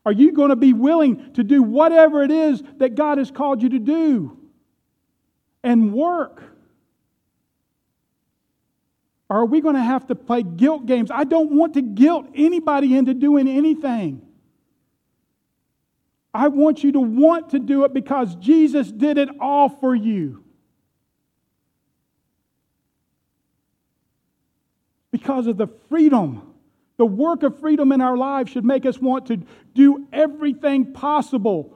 Are 0.06 0.12
you 0.12 0.32
going 0.32 0.50
to 0.50 0.56
be 0.56 0.74
willing 0.74 1.34
to 1.34 1.44
do 1.44 1.62
whatever 1.62 2.24
it 2.24 2.32
is 2.32 2.64
that 2.78 2.96
God 2.96 3.18
has 3.18 3.32
called 3.32 3.62
you 3.62 3.70
to 3.70 3.80
do 3.80 4.38
and 5.64 5.94
work? 5.94 6.42
Or 9.30 9.42
are 9.42 9.46
we 9.46 9.62
going 9.62 9.76
to 9.76 9.84
have 9.84 10.08
to 10.08 10.16
play 10.16 10.42
guilt 10.42 10.86
games? 10.86 11.12
I 11.12 11.24
don't 11.24 11.52
want 11.52 11.76
to 11.76 11.82
guilt 11.82 12.28
anybody 12.34 12.98
into 12.98 13.14
doing 13.14 13.48
anything. 13.48 14.26
I 16.34 16.48
want 16.48 16.84
you 16.84 16.92
to 16.94 17.00
want 17.00 17.52
to 17.52 17.60
do 17.60 17.84
it 17.84 17.94
because 17.94 18.36
Jesus 18.36 18.92
did 18.92 19.18
it 19.18 19.30
all 19.40 19.70
for 19.70 19.94
you. 19.94 20.44
Because 25.12 25.48
of 25.48 25.58
the 25.58 25.68
freedom, 25.90 26.54
the 26.98 27.06
work 27.06 27.44
of 27.44 27.60
freedom 27.60 27.92
in 27.92 28.02
our 28.02 28.18
lives 28.18 28.52
should 28.52 28.66
make 28.66 28.86
us 28.86 29.00
want 29.00 29.28
to 29.28 29.42
do 29.74 30.08
everything 30.12 30.94
possible 30.94 31.76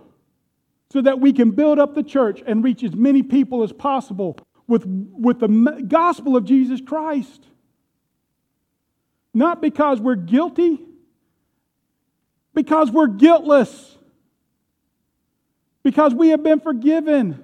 so 0.92 1.02
that 1.02 1.20
we 1.20 1.34
can 1.34 1.52
build 1.52 1.80
up 1.80 1.96
the 1.96 2.04
church 2.04 2.44
and 2.46 2.64
reach 2.64 2.84
as 2.84 2.94
many 2.94 3.24
people 3.24 3.64
as 3.64 3.74
possible 3.74 4.38
with, 4.68 4.86
with 4.86 5.40
the 5.40 5.48
gospel 5.88 6.38
of 6.38 6.46
Jesus 6.46 6.82
Christ. 6.82 7.48
Not 9.34 9.62
because 9.62 10.00
we're 10.00 10.16
guilty, 10.16 10.80
because 12.54 12.92
we're 12.92 13.08
guiltless, 13.08 13.98
because 15.82 16.14
we 16.14 16.30
have 16.30 16.44
been 16.44 16.60
forgiven. 16.60 17.44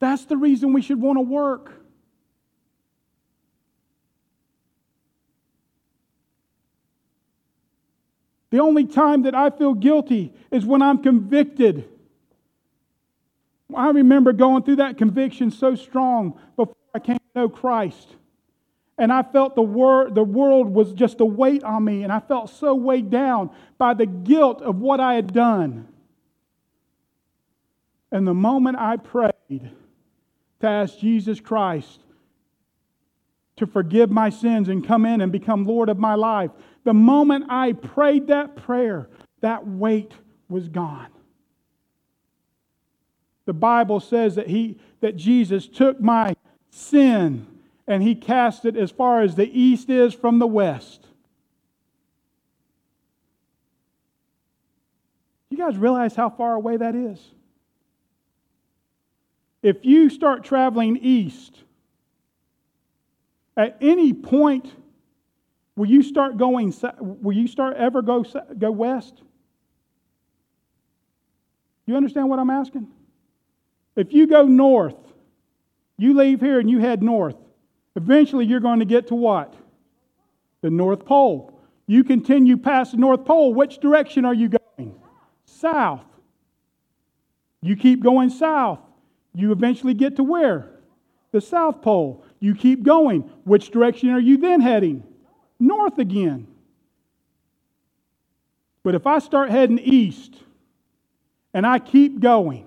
That's 0.00 0.24
the 0.24 0.36
reason 0.36 0.72
we 0.72 0.82
should 0.82 1.00
want 1.00 1.18
to 1.18 1.22
work. 1.22 1.72
The 8.50 8.60
only 8.60 8.84
time 8.84 9.22
that 9.22 9.34
I 9.34 9.50
feel 9.50 9.74
guilty 9.74 10.32
is 10.52 10.64
when 10.64 10.80
I'm 10.80 11.02
convicted. 11.02 11.88
I 13.74 13.90
remember 13.90 14.32
going 14.32 14.62
through 14.62 14.76
that 14.76 14.96
conviction 14.96 15.50
so 15.50 15.74
strong 15.74 16.38
before 16.54 16.76
I 16.94 17.00
came 17.00 17.16
to 17.16 17.40
know 17.40 17.48
Christ. 17.48 18.14
And 18.96 19.12
I 19.12 19.24
felt 19.24 19.56
the, 19.56 19.62
wor- 19.62 20.08
the 20.08 20.22
world 20.22 20.68
was 20.68 20.92
just 20.92 21.20
a 21.20 21.24
weight 21.24 21.64
on 21.64 21.84
me, 21.84 22.04
and 22.04 22.12
I 22.12 22.20
felt 22.20 22.48
so 22.48 22.76
weighed 22.76 23.10
down 23.10 23.50
by 23.76 23.92
the 23.92 24.06
guilt 24.06 24.62
of 24.62 24.76
what 24.76 25.00
I 25.00 25.14
had 25.14 25.32
done. 25.32 25.88
And 28.12 28.24
the 28.24 28.34
moment 28.34 28.76
I 28.78 28.98
prayed 28.98 29.72
to 30.64 30.70
ask 30.70 30.98
Jesus 30.98 31.40
Christ 31.40 32.00
to 33.56 33.66
forgive 33.66 34.10
my 34.10 34.30
sins 34.30 34.68
and 34.68 34.84
come 34.84 35.04
in 35.04 35.20
and 35.20 35.30
become 35.30 35.66
Lord 35.66 35.90
of 35.90 35.98
my 35.98 36.14
life, 36.14 36.50
the 36.84 36.94
moment 36.94 37.44
I 37.50 37.72
prayed 37.72 38.28
that 38.28 38.56
prayer, 38.56 39.08
that 39.42 39.66
weight 39.66 40.12
was 40.48 40.68
gone. 40.68 41.10
The 43.44 43.52
Bible 43.52 44.00
says 44.00 44.36
that, 44.36 44.48
he, 44.48 44.78
that 45.00 45.16
Jesus 45.16 45.68
took 45.68 46.00
my 46.00 46.34
sin 46.70 47.46
and 47.86 48.02
he 48.02 48.14
cast 48.14 48.64
it 48.64 48.74
as 48.74 48.90
far 48.90 49.20
as 49.20 49.34
the 49.34 49.50
east 49.58 49.90
is 49.90 50.14
from 50.14 50.38
the 50.38 50.46
west. 50.46 51.06
You 55.50 55.58
guys 55.58 55.76
realize 55.76 56.16
how 56.16 56.30
far 56.30 56.54
away 56.54 56.78
that 56.78 56.94
is? 56.94 57.33
If 59.64 59.78
you 59.82 60.10
start 60.10 60.44
traveling 60.44 60.98
east, 60.98 61.58
at 63.56 63.78
any 63.80 64.12
point, 64.12 64.70
will 65.74 65.86
you 65.86 66.02
start 66.02 66.36
going, 66.36 66.74
will 67.00 67.34
you 67.34 67.46
start 67.46 67.78
ever 67.78 68.02
go, 68.02 68.26
go 68.58 68.70
west? 68.70 69.22
You 71.86 71.96
understand 71.96 72.28
what 72.28 72.38
I'm 72.38 72.50
asking? 72.50 72.88
If 73.96 74.12
you 74.12 74.26
go 74.26 74.44
north, 74.44 74.98
you 75.96 76.12
leave 76.12 76.42
here 76.42 76.60
and 76.60 76.68
you 76.68 76.80
head 76.80 77.02
north, 77.02 77.36
eventually 77.96 78.44
you're 78.44 78.60
going 78.60 78.80
to 78.80 78.84
get 78.84 79.06
to 79.06 79.14
what? 79.14 79.54
The 80.60 80.68
North 80.68 81.06
Pole. 81.06 81.58
You 81.86 82.04
continue 82.04 82.58
past 82.58 82.92
the 82.92 82.98
North 82.98 83.24
Pole, 83.24 83.54
which 83.54 83.78
direction 83.78 84.26
are 84.26 84.34
you 84.34 84.50
going? 84.50 84.94
South. 85.46 86.04
You 87.62 87.76
keep 87.76 88.02
going 88.02 88.28
south. 88.28 88.80
You 89.34 89.52
eventually 89.52 89.94
get 89.94 90.16
to 90.16 90.24
where? 90.24 90.70
The 91.32 91.40
South 91.40 91.82
Pole. 91.82 92.24
You 92.38 92.54
keep 92.54 92.82
going. 92.82 93.22
Which 93.44 93.70
direction 93.70 94.10
are 94.10 94.20
you 94.20 94.36
then 94.36 94.60
heading? 94.60 95.02
North 95.58 95.98
again. 95.98 96.46
But 98.82 98.94
if 98.94 99.06
I 99.06 99.18
start 99.18 99.50
heading 99.50 99.78
east 99.78 100.36
and 101.52 101.66
I 101.66 101.78
keep 101.78 102.20
going, 102.20 102.66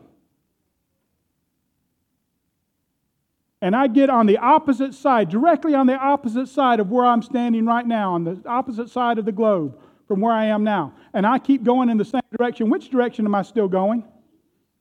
and 3.61 3.75
I 3.75 3.87
get 3.87 4.09
on 4.09 4.25
the 4.25 4.37
opposite 4.37 4.93
side, 4.93 5.29
directly 5.29 5.73
on 5.73 5.87
the 5.87 5.95
opposite 5.95 6.47
side 6.47 6.79
of 6.79 6.89
where 6.89 7.05
I'm 7.05 7.21
standing 7.21 7.65
right 7.65 7.85
now, 7.85 8.13
on 8.13 8.23
the 8.23 8.41
opposite 8.45 8.89
side 8.89 9.17
of 9.17 9.25
the 9.25 9.31
globe 9.31 9.79
from 10.07 10.21
where 10.21 10.33
I 10.33 10.45
am 10.45 10.63
now, 10.63 10.93
and 11.13 11.25
I 11.25 11.39
keep 11.39 11.63
going 11.63 11.89
in 11.89 11.97
the 11.97 12.05
same 12.05 12.21
direction, 12.37 12.69
which 12.69 12.89
direction 12.89 13.25
am 13.25 13.35
I 13.35 13.41
still 13.41 13.67
going? 13.67 14.03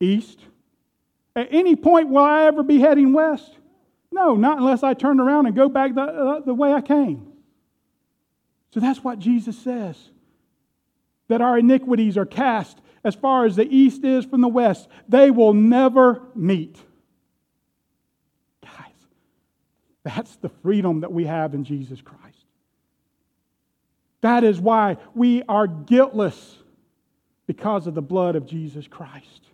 East. 0.01 0.41
At 1.37 1.49
any 1.51 1.77
point 1.77 2.09
will 2.09 2.25
I 2.25 2.47
ever 2.47 2.63
be 2.63 2.81
heading 2.81 3.13
west? 3.13 3.55
No, 4.11 4.35
not 4.35 4.57
unless 4.59 4.83
I 4.83 4.95
turn 4.95 5.21
around 5.21 5.47
and 5.47 5.55
go 5.55 5.69
back 5.69 5.95
the, 5.95 6.01
uh, 6.01 6.41
the 6.41 6.55
way 6.55 6.73
I 6.73 6.81
came. 6.81 7.31
So 8.73 8.81
that's 8.81 9.05
what 9.05 9.19
Jesus 9.19 9.57
says 9.59 9.97
that 11.29 11.41
our 11.41 11.59
iniquities 11.59 12.17
are 12.17 12.25
cast 12.25 12.79
as 13.05 13.15
far 13.15 13.45
as 13.45 13.57
the 13.57 13.67
east 13.67 14.05
is 14.05 14.25
from 14.25 14.41
the 14.41 14.49
west. 14.49 14.89
They 15.09 15.31
will 15.31 15.53
never 15.53 16.23
meet. 16.35 16.79
Guys, 18.63 18.73
that's 20.05 20.37
the 20.37 20.49
freedom 20.49 21.01
that 21.01 21.13
we 21.13 21.25
have 21.25 21.53
in 21.53 21.65
Jesus 21.65 22.01
Christ. 22.01 22.23
That 24.21 24.45
is 24.45 24.61
why 24.61 24.99
we 25.15 25.43
are 25.49 25.67
guiltless 25.67 26.59
because 27.47 27.87
of 27.87 27.95
the 27.95 28.03
blood 28.03 28.37
of 28.37 28.47
Jesus 28.47 28.87
Christ. 28.87 29.47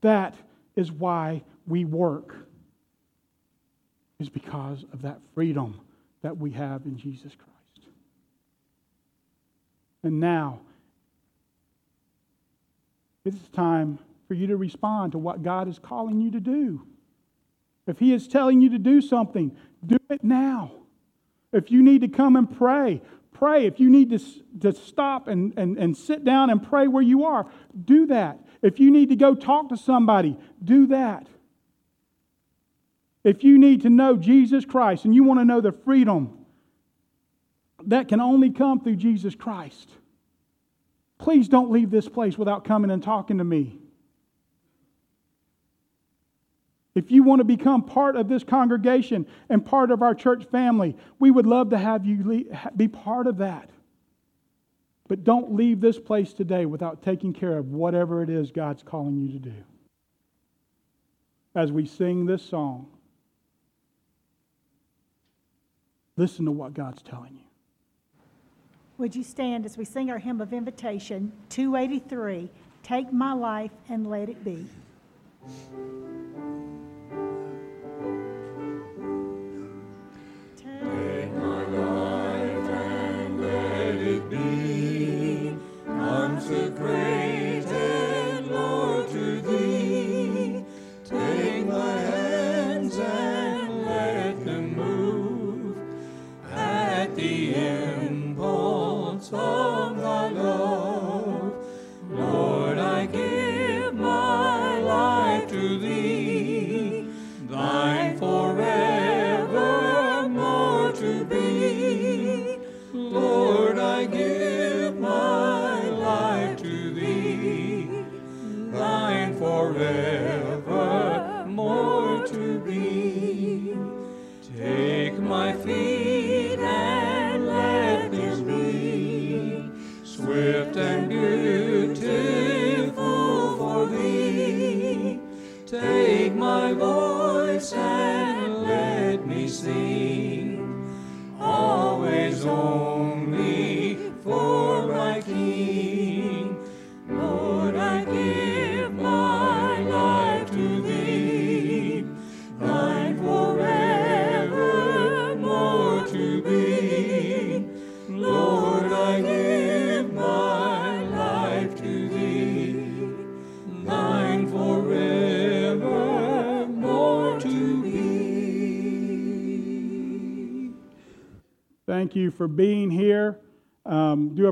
That 0.00 0.34
is 0.76 0.90
why 0.90 1.42
we 1.66 1.84
work, 1.84 2.34
is 4.18 4.28
because 4.28 4.84
of 4.92 5.02
that 5.02 5.18
freedom 5.34 5.80
that 6.22 6.36
we 6.36 6.50
have 6.52 6.84
in 6.84 6.96
Jesus 6.96 7.32
Christ. 7.34 7.88
And 10.02 10.20
now, 10.20 10.60
it 13.24 13.34
is 13.34 13.48
time 13.52 13.98
for 14.28 14.34
you 14.34 14.46
to 14.46 14.56
respond 14.56 15.12
to 15.12 15.18
what 15.18 15.42
God 15.42 15.68
is 15.68 15.78
calling 15.78 16.20
you 16.20 16.30
to 16.30 16.40
do. 16.40 16.86
If 17.86 17.98
He 17.98 18.14
is 18.14 18.28
telling 18.28 18.60
you 18.60 18.70
to 18.70 18.78
do 18.78 19.00
something, 19.00 19.56
do 19.84 19.96
it 20.08 20.22
now. 20.22 20.72
If 21.52 21.70
you 21.70 21.82
need 21.82 22.02
to 22.02 22.08
come 22.08 22.36
and 22.36 22.56
pray, 22.56 23.02
pray. 23.32 23.66
If 23.66 23.80
you 23.80 23.90
need 23.90 24.10
to, 24.10 24.18
to 24.60 24.72
stop 24.72 25.26
and, 25.26 25.52
and, 25.58 25.76
and 25.76 25.96
sit 25.96 26.24
down 26.24 26.50
and 26.50 26.62
pray 26.62 26.86
where 26.86 27.02
you 27.02 27.24
are, 27.24 27.50
do 27.84 28.06
that. 28.06 28.38
If 28.62 28.78
you 28.78 28.90
need 28.90 29.08
to 29.08 29.16
go 29.16 29.34
talk 29.34 29.70
to 29.70 29.76
somebody, 29.76 30.36
do 30.62 30.86
that. 30.88 31.26
If 33.24 33.44
you 33.44 33.58
need 33.58 33.82
to 33.82 33.90
know 33.90 34.16
Jesus 34.16 34.64
Christ 34.64 35.04
and 35.04 35.14
you 35.14 35.24
want 35.24 35.40
to 35.40 35.44
know 35.44 35.60
the 35.60 35.72
freedom 35.72 36.38
that 37.86 38.08
can 38.08 38.20
only 38.20 38.50
come 38.50 38.80
through 38.80 38.96
Jesus 38.96 39.34
Christ, 39.34 39.90
please 41.18 41.48
don't 41.48 41.70
leave 41.70 41.90
this 41.90 42.08
place 42.08 42.38
without 42.38 42.64
coming 42.64 42.90
and 42.90 43.02
talking 43.02 43.38
to 43.38 43.44
me. 43.44 43.78
If 46.94 47.10
you 47.10 47.22
want 47.22 47.40
to 47.40 47.44
become 47.44 47.82
part 47.82 48.16
of 48.16 48.28
this 48.28 48.42
congregation 48.42 49.26
and 49.48 49.64
part 49.64 49.90
of 49.90 50.02
our 50.02 50.14
church 50.14 50.44
family, 50.46 50.96
we 51.18 51.30
would 51.30 51.46
love 51.46 51.70
to 51.70 51.78
have 51.78 52.04
you 52.04 52.46
be 52.76 52.88
part 52.88 53.26
of 53.26 53.38
that. 53.38 53.70
But 55.10 55.24
don't 55.24 55.56
leave 55.56 55.80
this 55.80 55.98
place 55.98 56.32
today 56.32 56.66
without 56.66 57.02
taking 57.02 57.32
care 57.32 57.58
of 57.58 57.72
whatever 57.72 58.22
it 58.22 58.30
is 58.30 58.52
God's 58.52 58.84
calling 58.84 59.18
you 59.18 59.32
to 59.32 59.40
do. 59.40 59.64
As 61.52 61.72
we 61.72 61.84
sing 61.84 62.26
this 62.26 62.44
song, 62.44 62.86
listen 66.16 66.44
to 66.44 66.52
what 66.52 66.74
God's 66.74 67.02
telling 67.02 67.32
you. 67.32 67.44
Would 68.98 69.16
you 69.16 69.24
stand 69.24 69.66
as 69.66 69.76
we 69.76 69.84
sing 69.84 70.12
our 70.12 70.18
hymn 70.18 70.40
of 70.40 70.52
invitation, 70.52 71.32
283 71.48 72.48
Take 72.84 73.12
My 73.12 73.32
Life 73.32 73.72
and 73.88 74.08
Let 74.08 74.28
It 74.28 74.44
Be? 74.44 74.64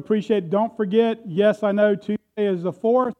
Appreciate 0.08 0.44
it. 0.44 0.48
Don't 0.48 0.74
forget, 0.74 1.18
yes, 1.26 1.62
I 1.62 1.70
know 1.70 1.94
Tuesday 1.94 2.16
is 2.38 2.62
the 2.62 2.72
4th, 2.72 3.12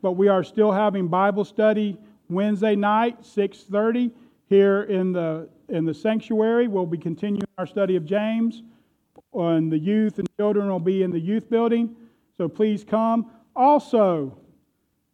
but 0.00 0.12
we 0.12 0.28
are 0.28 0.44
still 0.44 0.70
having 0.70 1.08
Bible 1.08 1.44
study 1.44 1.98
Wednesday 2.28 2.76
night, 2.76 3.22
6.30, 3.22 4.12
here 4.48 4.84
in 4.84 5.10
the, 5.10 5.48
in 5.70 5.84
the 5.84 5.92
sanctuary. 5.92 6.68
We'll 6.68 6.86
be 6.86 6.98
continuing 6.98 7.42
our 7.58 7.66
study 7.66 7.96
of 7.96 8.04
James. 8.04 8.62
And 9.34 9.72
the 9.72 9.78
youth 9.78 10.20
and 10.20 10.28
children 10.36 10.68
will 10.68 10.78
be 10.78 11.02
in 11.02 11.10
the 11.10 11.18
youth 11.18 11.50
building. 11.50 11.96
So 12.36 12.46
please 12.46 12.84
come. 12.84 13.28
Also, 13.56 14.38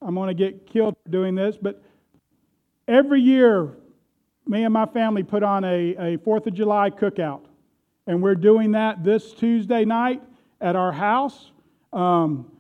I'm 0.03 0.14
going 0.14 0.28
to 0.28 0.35
get 0.35 0.66
killed 0.66 0.97
for 1.03 1.11
doing 1.11 1.35
this, 1.35 1.57
but 1.57 1.83
every 2.87 3.22
year, 3.22 3.70
me 4.47 4.64
and 4.64 4.74
my 4.74 4.85
family 4.85 5.22
put 5.22 5.43
on 5.43 5.64
a, 5.64 5.95
a 5.95 6.18
4th 6.18 6.47
of 6.49 6.53
July 6.53 6.91
cookout. 6.91 7.41
And 8.07 8.22
we're 8.22 8.35
doing 8.35 8.72
that 8.72 9.03
this 9.03 9.33
Tuesday 9.33 9.87
night 9.87 10.22
at 10.63 10.77
our 10.77 10.93
house. 10.93 11.51
Um, 11.93 12.51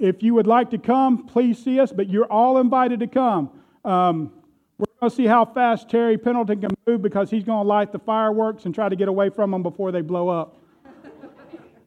if 0.00 0.22
you 0.22 0.34
would 0.34 0.46
like 0.46 0.70
to 0.70 0.78
come, 0.78 1.26
please 1.26 1.62
see 1.62 1.78
us, 1.78 1.92
but 1.92 2.08
you're 2.08 2.30
all 2.30 2.58
invited 2.58 3.00
to 3.00 3.06
come. 3.06 3.50
Um, 3.84 4.32
we're 4.78 4.86
going 4.98 5.10
to 5.10 5.14
see 5.16 5.26
how 5.26 5.44
fast 5.44 5.88
Terry 5.88 6.18
Pendleton 6.18 6.60
can 6.60 6.70
move 6.86 7.00
because 7.00 7.30
he's 7.30 7.44
going 7.44 7.62
to 7.62 7.68
light 7.68 7.92
the 7.92 8.00
fireworks 8.00 8.64
and 8.64 8.74
try 8.74 8.88
to 8.88 8.96
get 8.96 9.06
away 9.06 9.30
from 9.30 9.52
them 9.52 9.62
before 9.62 9.92
they 9.92 10.00
blow 10.00 10.28
up. 10.28 10.56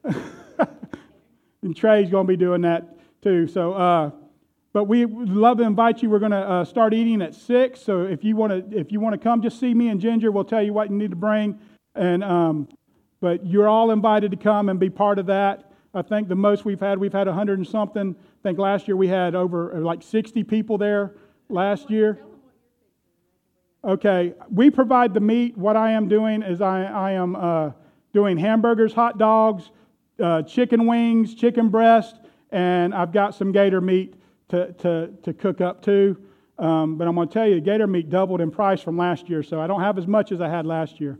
and 1.61 1.75
Trey's 1.75 2.09
going 2.09 2.25
to 2.25 2.27
be 2.27 2.37
doing 2.37 2.61
that 2.61 2.97
too. 3.21 3.47
So, 3.47 3.73
uh, 3.73 4.11
but 4.71 4.85
we 4.85 5.05
would 5.05 5.29
love 5.29 5.57
to 5.57 5.63
invite 5.63 6.01
you. 6.01 6.09
We're 6.09 6.19
going 6.19 6.31
to 6.31 6.37
uh, 6.37 6.63
start 6.63 6.93
eating 6.93 7.21
at 7.21 7.35
six. 7.35 7.81
So 7.81 8.03
if 8.03 8.23
you 8.23 8.37
want 8.37 8.71
to, 8.71 8.79
if 8.79 8.91
you 8.91 9.01
want 9.01 9.13
to 9.13 9.19
come, 9.19 9.41
just 9.41 9.59
see 9.59 9.73
me 9.73 9.89
and 9.89 9.99
Ginger. 9.99 10.31
We'll 10.31 10.45
tell 10.45 10.63
you 10.63 10.71
what 10.71 10.89
you 10.89 10.95
need 10.95 11.09
to 11.09 11.17
bring. 11.17 11.59
And, 11.95 12.23
um, 12.23 12.69
but 13.19 13.45
you're 13.45 13.67
all 13.67 13.91
invited 13.91 14.31
to 14.31 14.37
come 14.37 14.69
and 14.69 14.79
be 14.79 14.89
part 14.89 15.19
of 15.19 15.25
that. 15.27 15.71
I 15.93 16.01
think 16.01 16.27
the 16.27 16.35
most 16.35 16.65
we've 16.65 16.79
had, 16.79 16.99
we've 16.99 17.13
had 17.13 17.27
100 17.27 17.57
and 17.57 17.67
something. 17.67 18.15
I 18.19 18.43
think 18.43 18.59
last 18.59 18.87
year 18.87 18.95
we 18.95 19.07
had 19.07 19.35
over 19.35 19.75
uh, 19.75 19.79
like 19.79 20.03
60 20.03 20.43
people 20.43 20.77
there 20.77 21.15
last 21.49 21.89
year. 21.89 22.19
Okay, 23.83 24.33
we 24.51 24.69
provide 24.69 25.13
the 25.13 25.19
meat. 25.19 25.57
What 25.57 25.75
I 25.75 25.91
am 25.91 26.07
doing 26.07 26.43
is 26.43 26.61
I, 26.61 26.83
I 26.83 27.11
am 27.13 27.35
uh, 27.35 27.71
doing 28.13 28.37
hamburgers, 28.37 28.93
hot 28.93 29.17
dogs, 29.17 29.71
uh, 30.21 30.41
chicken 30.41 30.85
wings, 30.85 31.33
chicken 31.35 31.69
breast, 31.69 32.19
and 32.51 32.93
I've 32.93 33.11
got 33.11 33.35
some 33.35 33.51
gator 33.51 33.81
meat 33.81 34.15
to, 34.49 34.73
to, 34.73 35.13
to 35.23 35.33
cook 35.33 35.61
up 35.61 35.81
too. 35.81 36.17
Um, 36.59 36.97
but 36.97 37.07
I'm 37.07 37.15
going 37.15 37.27
to 37.27 37.33
tell 37.33 37.47
you, 37.47 37.61
gator 37.61 37.87
meat 37.87 38.09
doubled 38.09 38.41
in 38.41 38.49
price 38.49 38.81
from 38.81 38.97
last 38.97 39.29
year, 39.29 39.43
so 39.43 39.61
I 39.61 39.67
don't 39.67 39.81
have 39.81 39.97
as 39.97 40.07
much 40.07 40.31
as 40.31 40.41
I 40.41 40.49
had 40.49 40.65
last 40.65 40.99
year. 40.99 41.19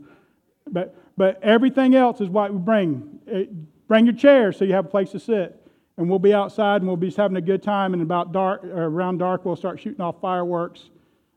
But, 0.70 0.94
but 1.18 1.42
everything 1.42 1.96
else 1.96 2.20
is 2.20 2.28
what 2.28 2.52
we 2.52 2.58
bring. 2.58 3.18
It, 3.26 3.50
bring 3.88 4.06
your 4.06 4.14
chair 4.14 4.52
so 4.52 4.64
you 4.64 4.72
have 4.74 4.86
a 4.86 4.88
place 4.88 5.10
to 5.10 5.18
sit. 5.20 5.54
And 5.96 6.08
we'll 6.08 6.20
be 6.20 6.32
outside 6.32 6.76
and 6.80 6.86
we'll 6.86 6.96
be 6.96 7.10
having 7.10 7.36
a 7.36 7.40
good 7.40 7.60
time. 7.60 7.92
And 7.92 8.00
about 8.00 8.32
dark, 8.32 8.62
around 8.62 9.18
dark, 9.18 9.44
we'll 9.44 9.56
start 9.56 9.80
shooting 9.80 10.00
off 10.00 10.20
fireworks. 10.20 10.90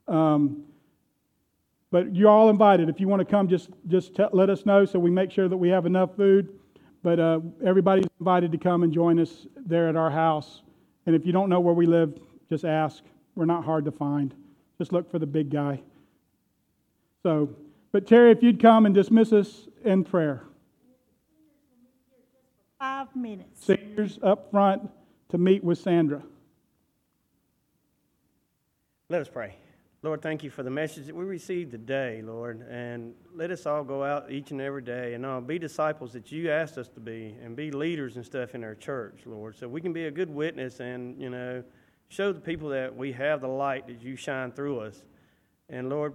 Um, 0.08 0.66
but 1.90 2.16
you're 2.16 2.30
all 2.30 2.52
invited. 2.52 2.90
If 2.90 3.00
you 3.00 3.08
want 3.08 3.22
to 3.22 3.26
come, 3.26 3.48
just, 3.48 3.70
just 3.88 4.16
t- 4.16 4.24
let 4.32 4.52
us 4.52 4.66
know 4.68 4.86
so 4.86 5.00
we 5.00 5.10
make 5.10 5.32
sure 5.32 5.50
that 5.50 5.58
we 5.58 5.70
have 5.70 5.88
enough 5.88 6.16
food. 6.16 6.50
But 7.02 7.20
uh, 7.20 7.40
everybody's 7.66 8.06
invited 8.20 8.52
to 8.52 8.60
come 8.60 8.84
and 8.84 8.94
join 8.94 9.20
us 9.20 9.48
there 9.66 9.90
at 9.90 9.96
our 9.96 10.12
house. 10.12 10.62
And 11.08 11.16
if 11.16 11.26
you 11.26 11.32
don't 11.32 11.50
know 11.50 11.60
where 11.60 11.74
we 11.74 11.88
live, 11.88 12.20
just 12.50 12.66
ask. 12.66 13.04
We're 13.34 13.46
not 13.46 13.66
hard 13.66 13.86
to 13.86 13.92
find. 13.92 14.36
Just 14.78 14.94
look 14.94 15.10
for 15.10 15.18
the 15.18 15.26
big 15.26 15.50
guy. 15.50 15.82
So, 17.24 17.50
but 17.92 18.06
Terry, 18.06 18.32
if 18.32 18.44
you'd 18.44 18.62
come 18.62 18.86
and 18.86 18.94
dismiss 18.94 19.34
us 19.34 19.68
in 19.84 20.04
prayer. 20.04 20.44
Five 22.80 23.16
minutes. 23.16 23.66
Seniors 23.66 24.20
up 24.24 24.50
front 24.52 24.90
to 25.30 25.38
meet 25.38 25.64
with 25.64 25.78
Sandra. 25.78 26.24
Let 29.10 29.22
us 29.22 29.30
pray. 29.30 29.56
Lord, 30.04 30.24
thank 30.24 30.44
you 30.44 30.50
for 30.50 30.64
the 30.64 30.72
message 30.72 31.06
that 31.06 31.16
we 31.16 31.24
received 31.24 31.70
today, 31.70 32.24
Lord. 32.24 32.66
And 32.68 33.14
let 33.36 33.52
us 33.52 33.68
all 33.68 33.84
go 33.84 34.04
out 34.04 34.32
each 34.32 34.50
and 34.50 34.60
every 34.60 34.82
day 34.82 35.14
and 35.14 35.24
all 35.24 35.42
be 35.42 35.60
disciples 35.60 36.12
that 36.14 36.32
you 36.32 36.50
asked 36.50 36.80
us 36.80 36.88
to 36.90 37.00
be 37.00 37.36
and 37.44 37.56
be 37.56 37.70
leaders 37.70 38.16
and 38.16 38.26
stuff 38.26 38.56
in 38.56 38.64
our 38.64 38.74
church, 38.74 39.20
Lord. 39.28 39.56
So 39.56 39.68
we 39.68 39.80
can 39.80 39.94
be 39.94 40.06
a 40.06 40.12
good 40.12 40.30
witness 40.30 40.80
and, 40.80 41.22
you 41.22 41.30
know, 41.30 41.64
show 42.10 42.34
the 42.34 42.40
people 42.40 42.70
that 42.70 42.96
we 42.96 43.12
have 43.12 43.42
the 43.42 43.48
light 43.48 43.86
that 43.86 44.02
you 44.02 44.16
shine 44.16 44.52
through 44.52 44.80
us. 44.80 45.04
And 45.70 45.88
Lord, 45.88 46.14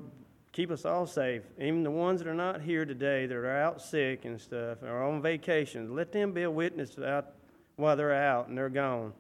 keep 0.57 0.71
us 0.71 0.87
all 0.87 1.07
safe. 1.07 1.43
Even 1.61 1.83
the 1.83 1.91
ones 1.91 2.19
that 2.19 2.29
are 2.29 2.35
not 2.35 2.63
here 2.63 2.87
today, 2.87 3.27
that 3.27 3.37
are 3.37 3.59
out 3.59 3.81
sick 3.81 4.25
and 4.25 4.41
stuff, 4.41 4.83
or 4.83 5.03
on 5.03 5.21
vacation, 5.21 5.95
let 5.95 6.13
them 6.13 6.33
be 6.33 6.45
a 6.45 6.51
witness 6.51 6.99
out 6.99 7.27
while 7.77 7.95
they're 7.95 8.15
out 8.15 8.49
and 8.49 8.57
they're 8.57 8.71
gone. 8.71 9.13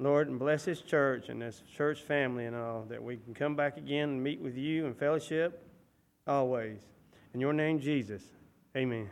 Lord, 0.00 0.26
and 0.26 0.36
bless 0.36 0.64
this 0.64 0.80
church 0.80 1.28
and 1.28 1.40
this 1.40 1.62
church 1.76 2.02
family 2.02 2.46
and 2.46 2.56
all, 2.56 2.84
that 2.88 3.00
we 3.00 3.16
can 3.16 3.32
come 3.32 3.54
back 3.54 3.76
again 3.76 4.08
and 4.08 4.22
meet 4.22 4.40
with 4.40 4.56
you 4.56 4.86
and 4.86 4.96
fellowship 4.96 5.64
always. 6.26 6.80
In 7.32 7.40
your 7.40 7.52
name, 7.52 7.78
Jesus. 7.78 8.22
Amen. 8.76 9.08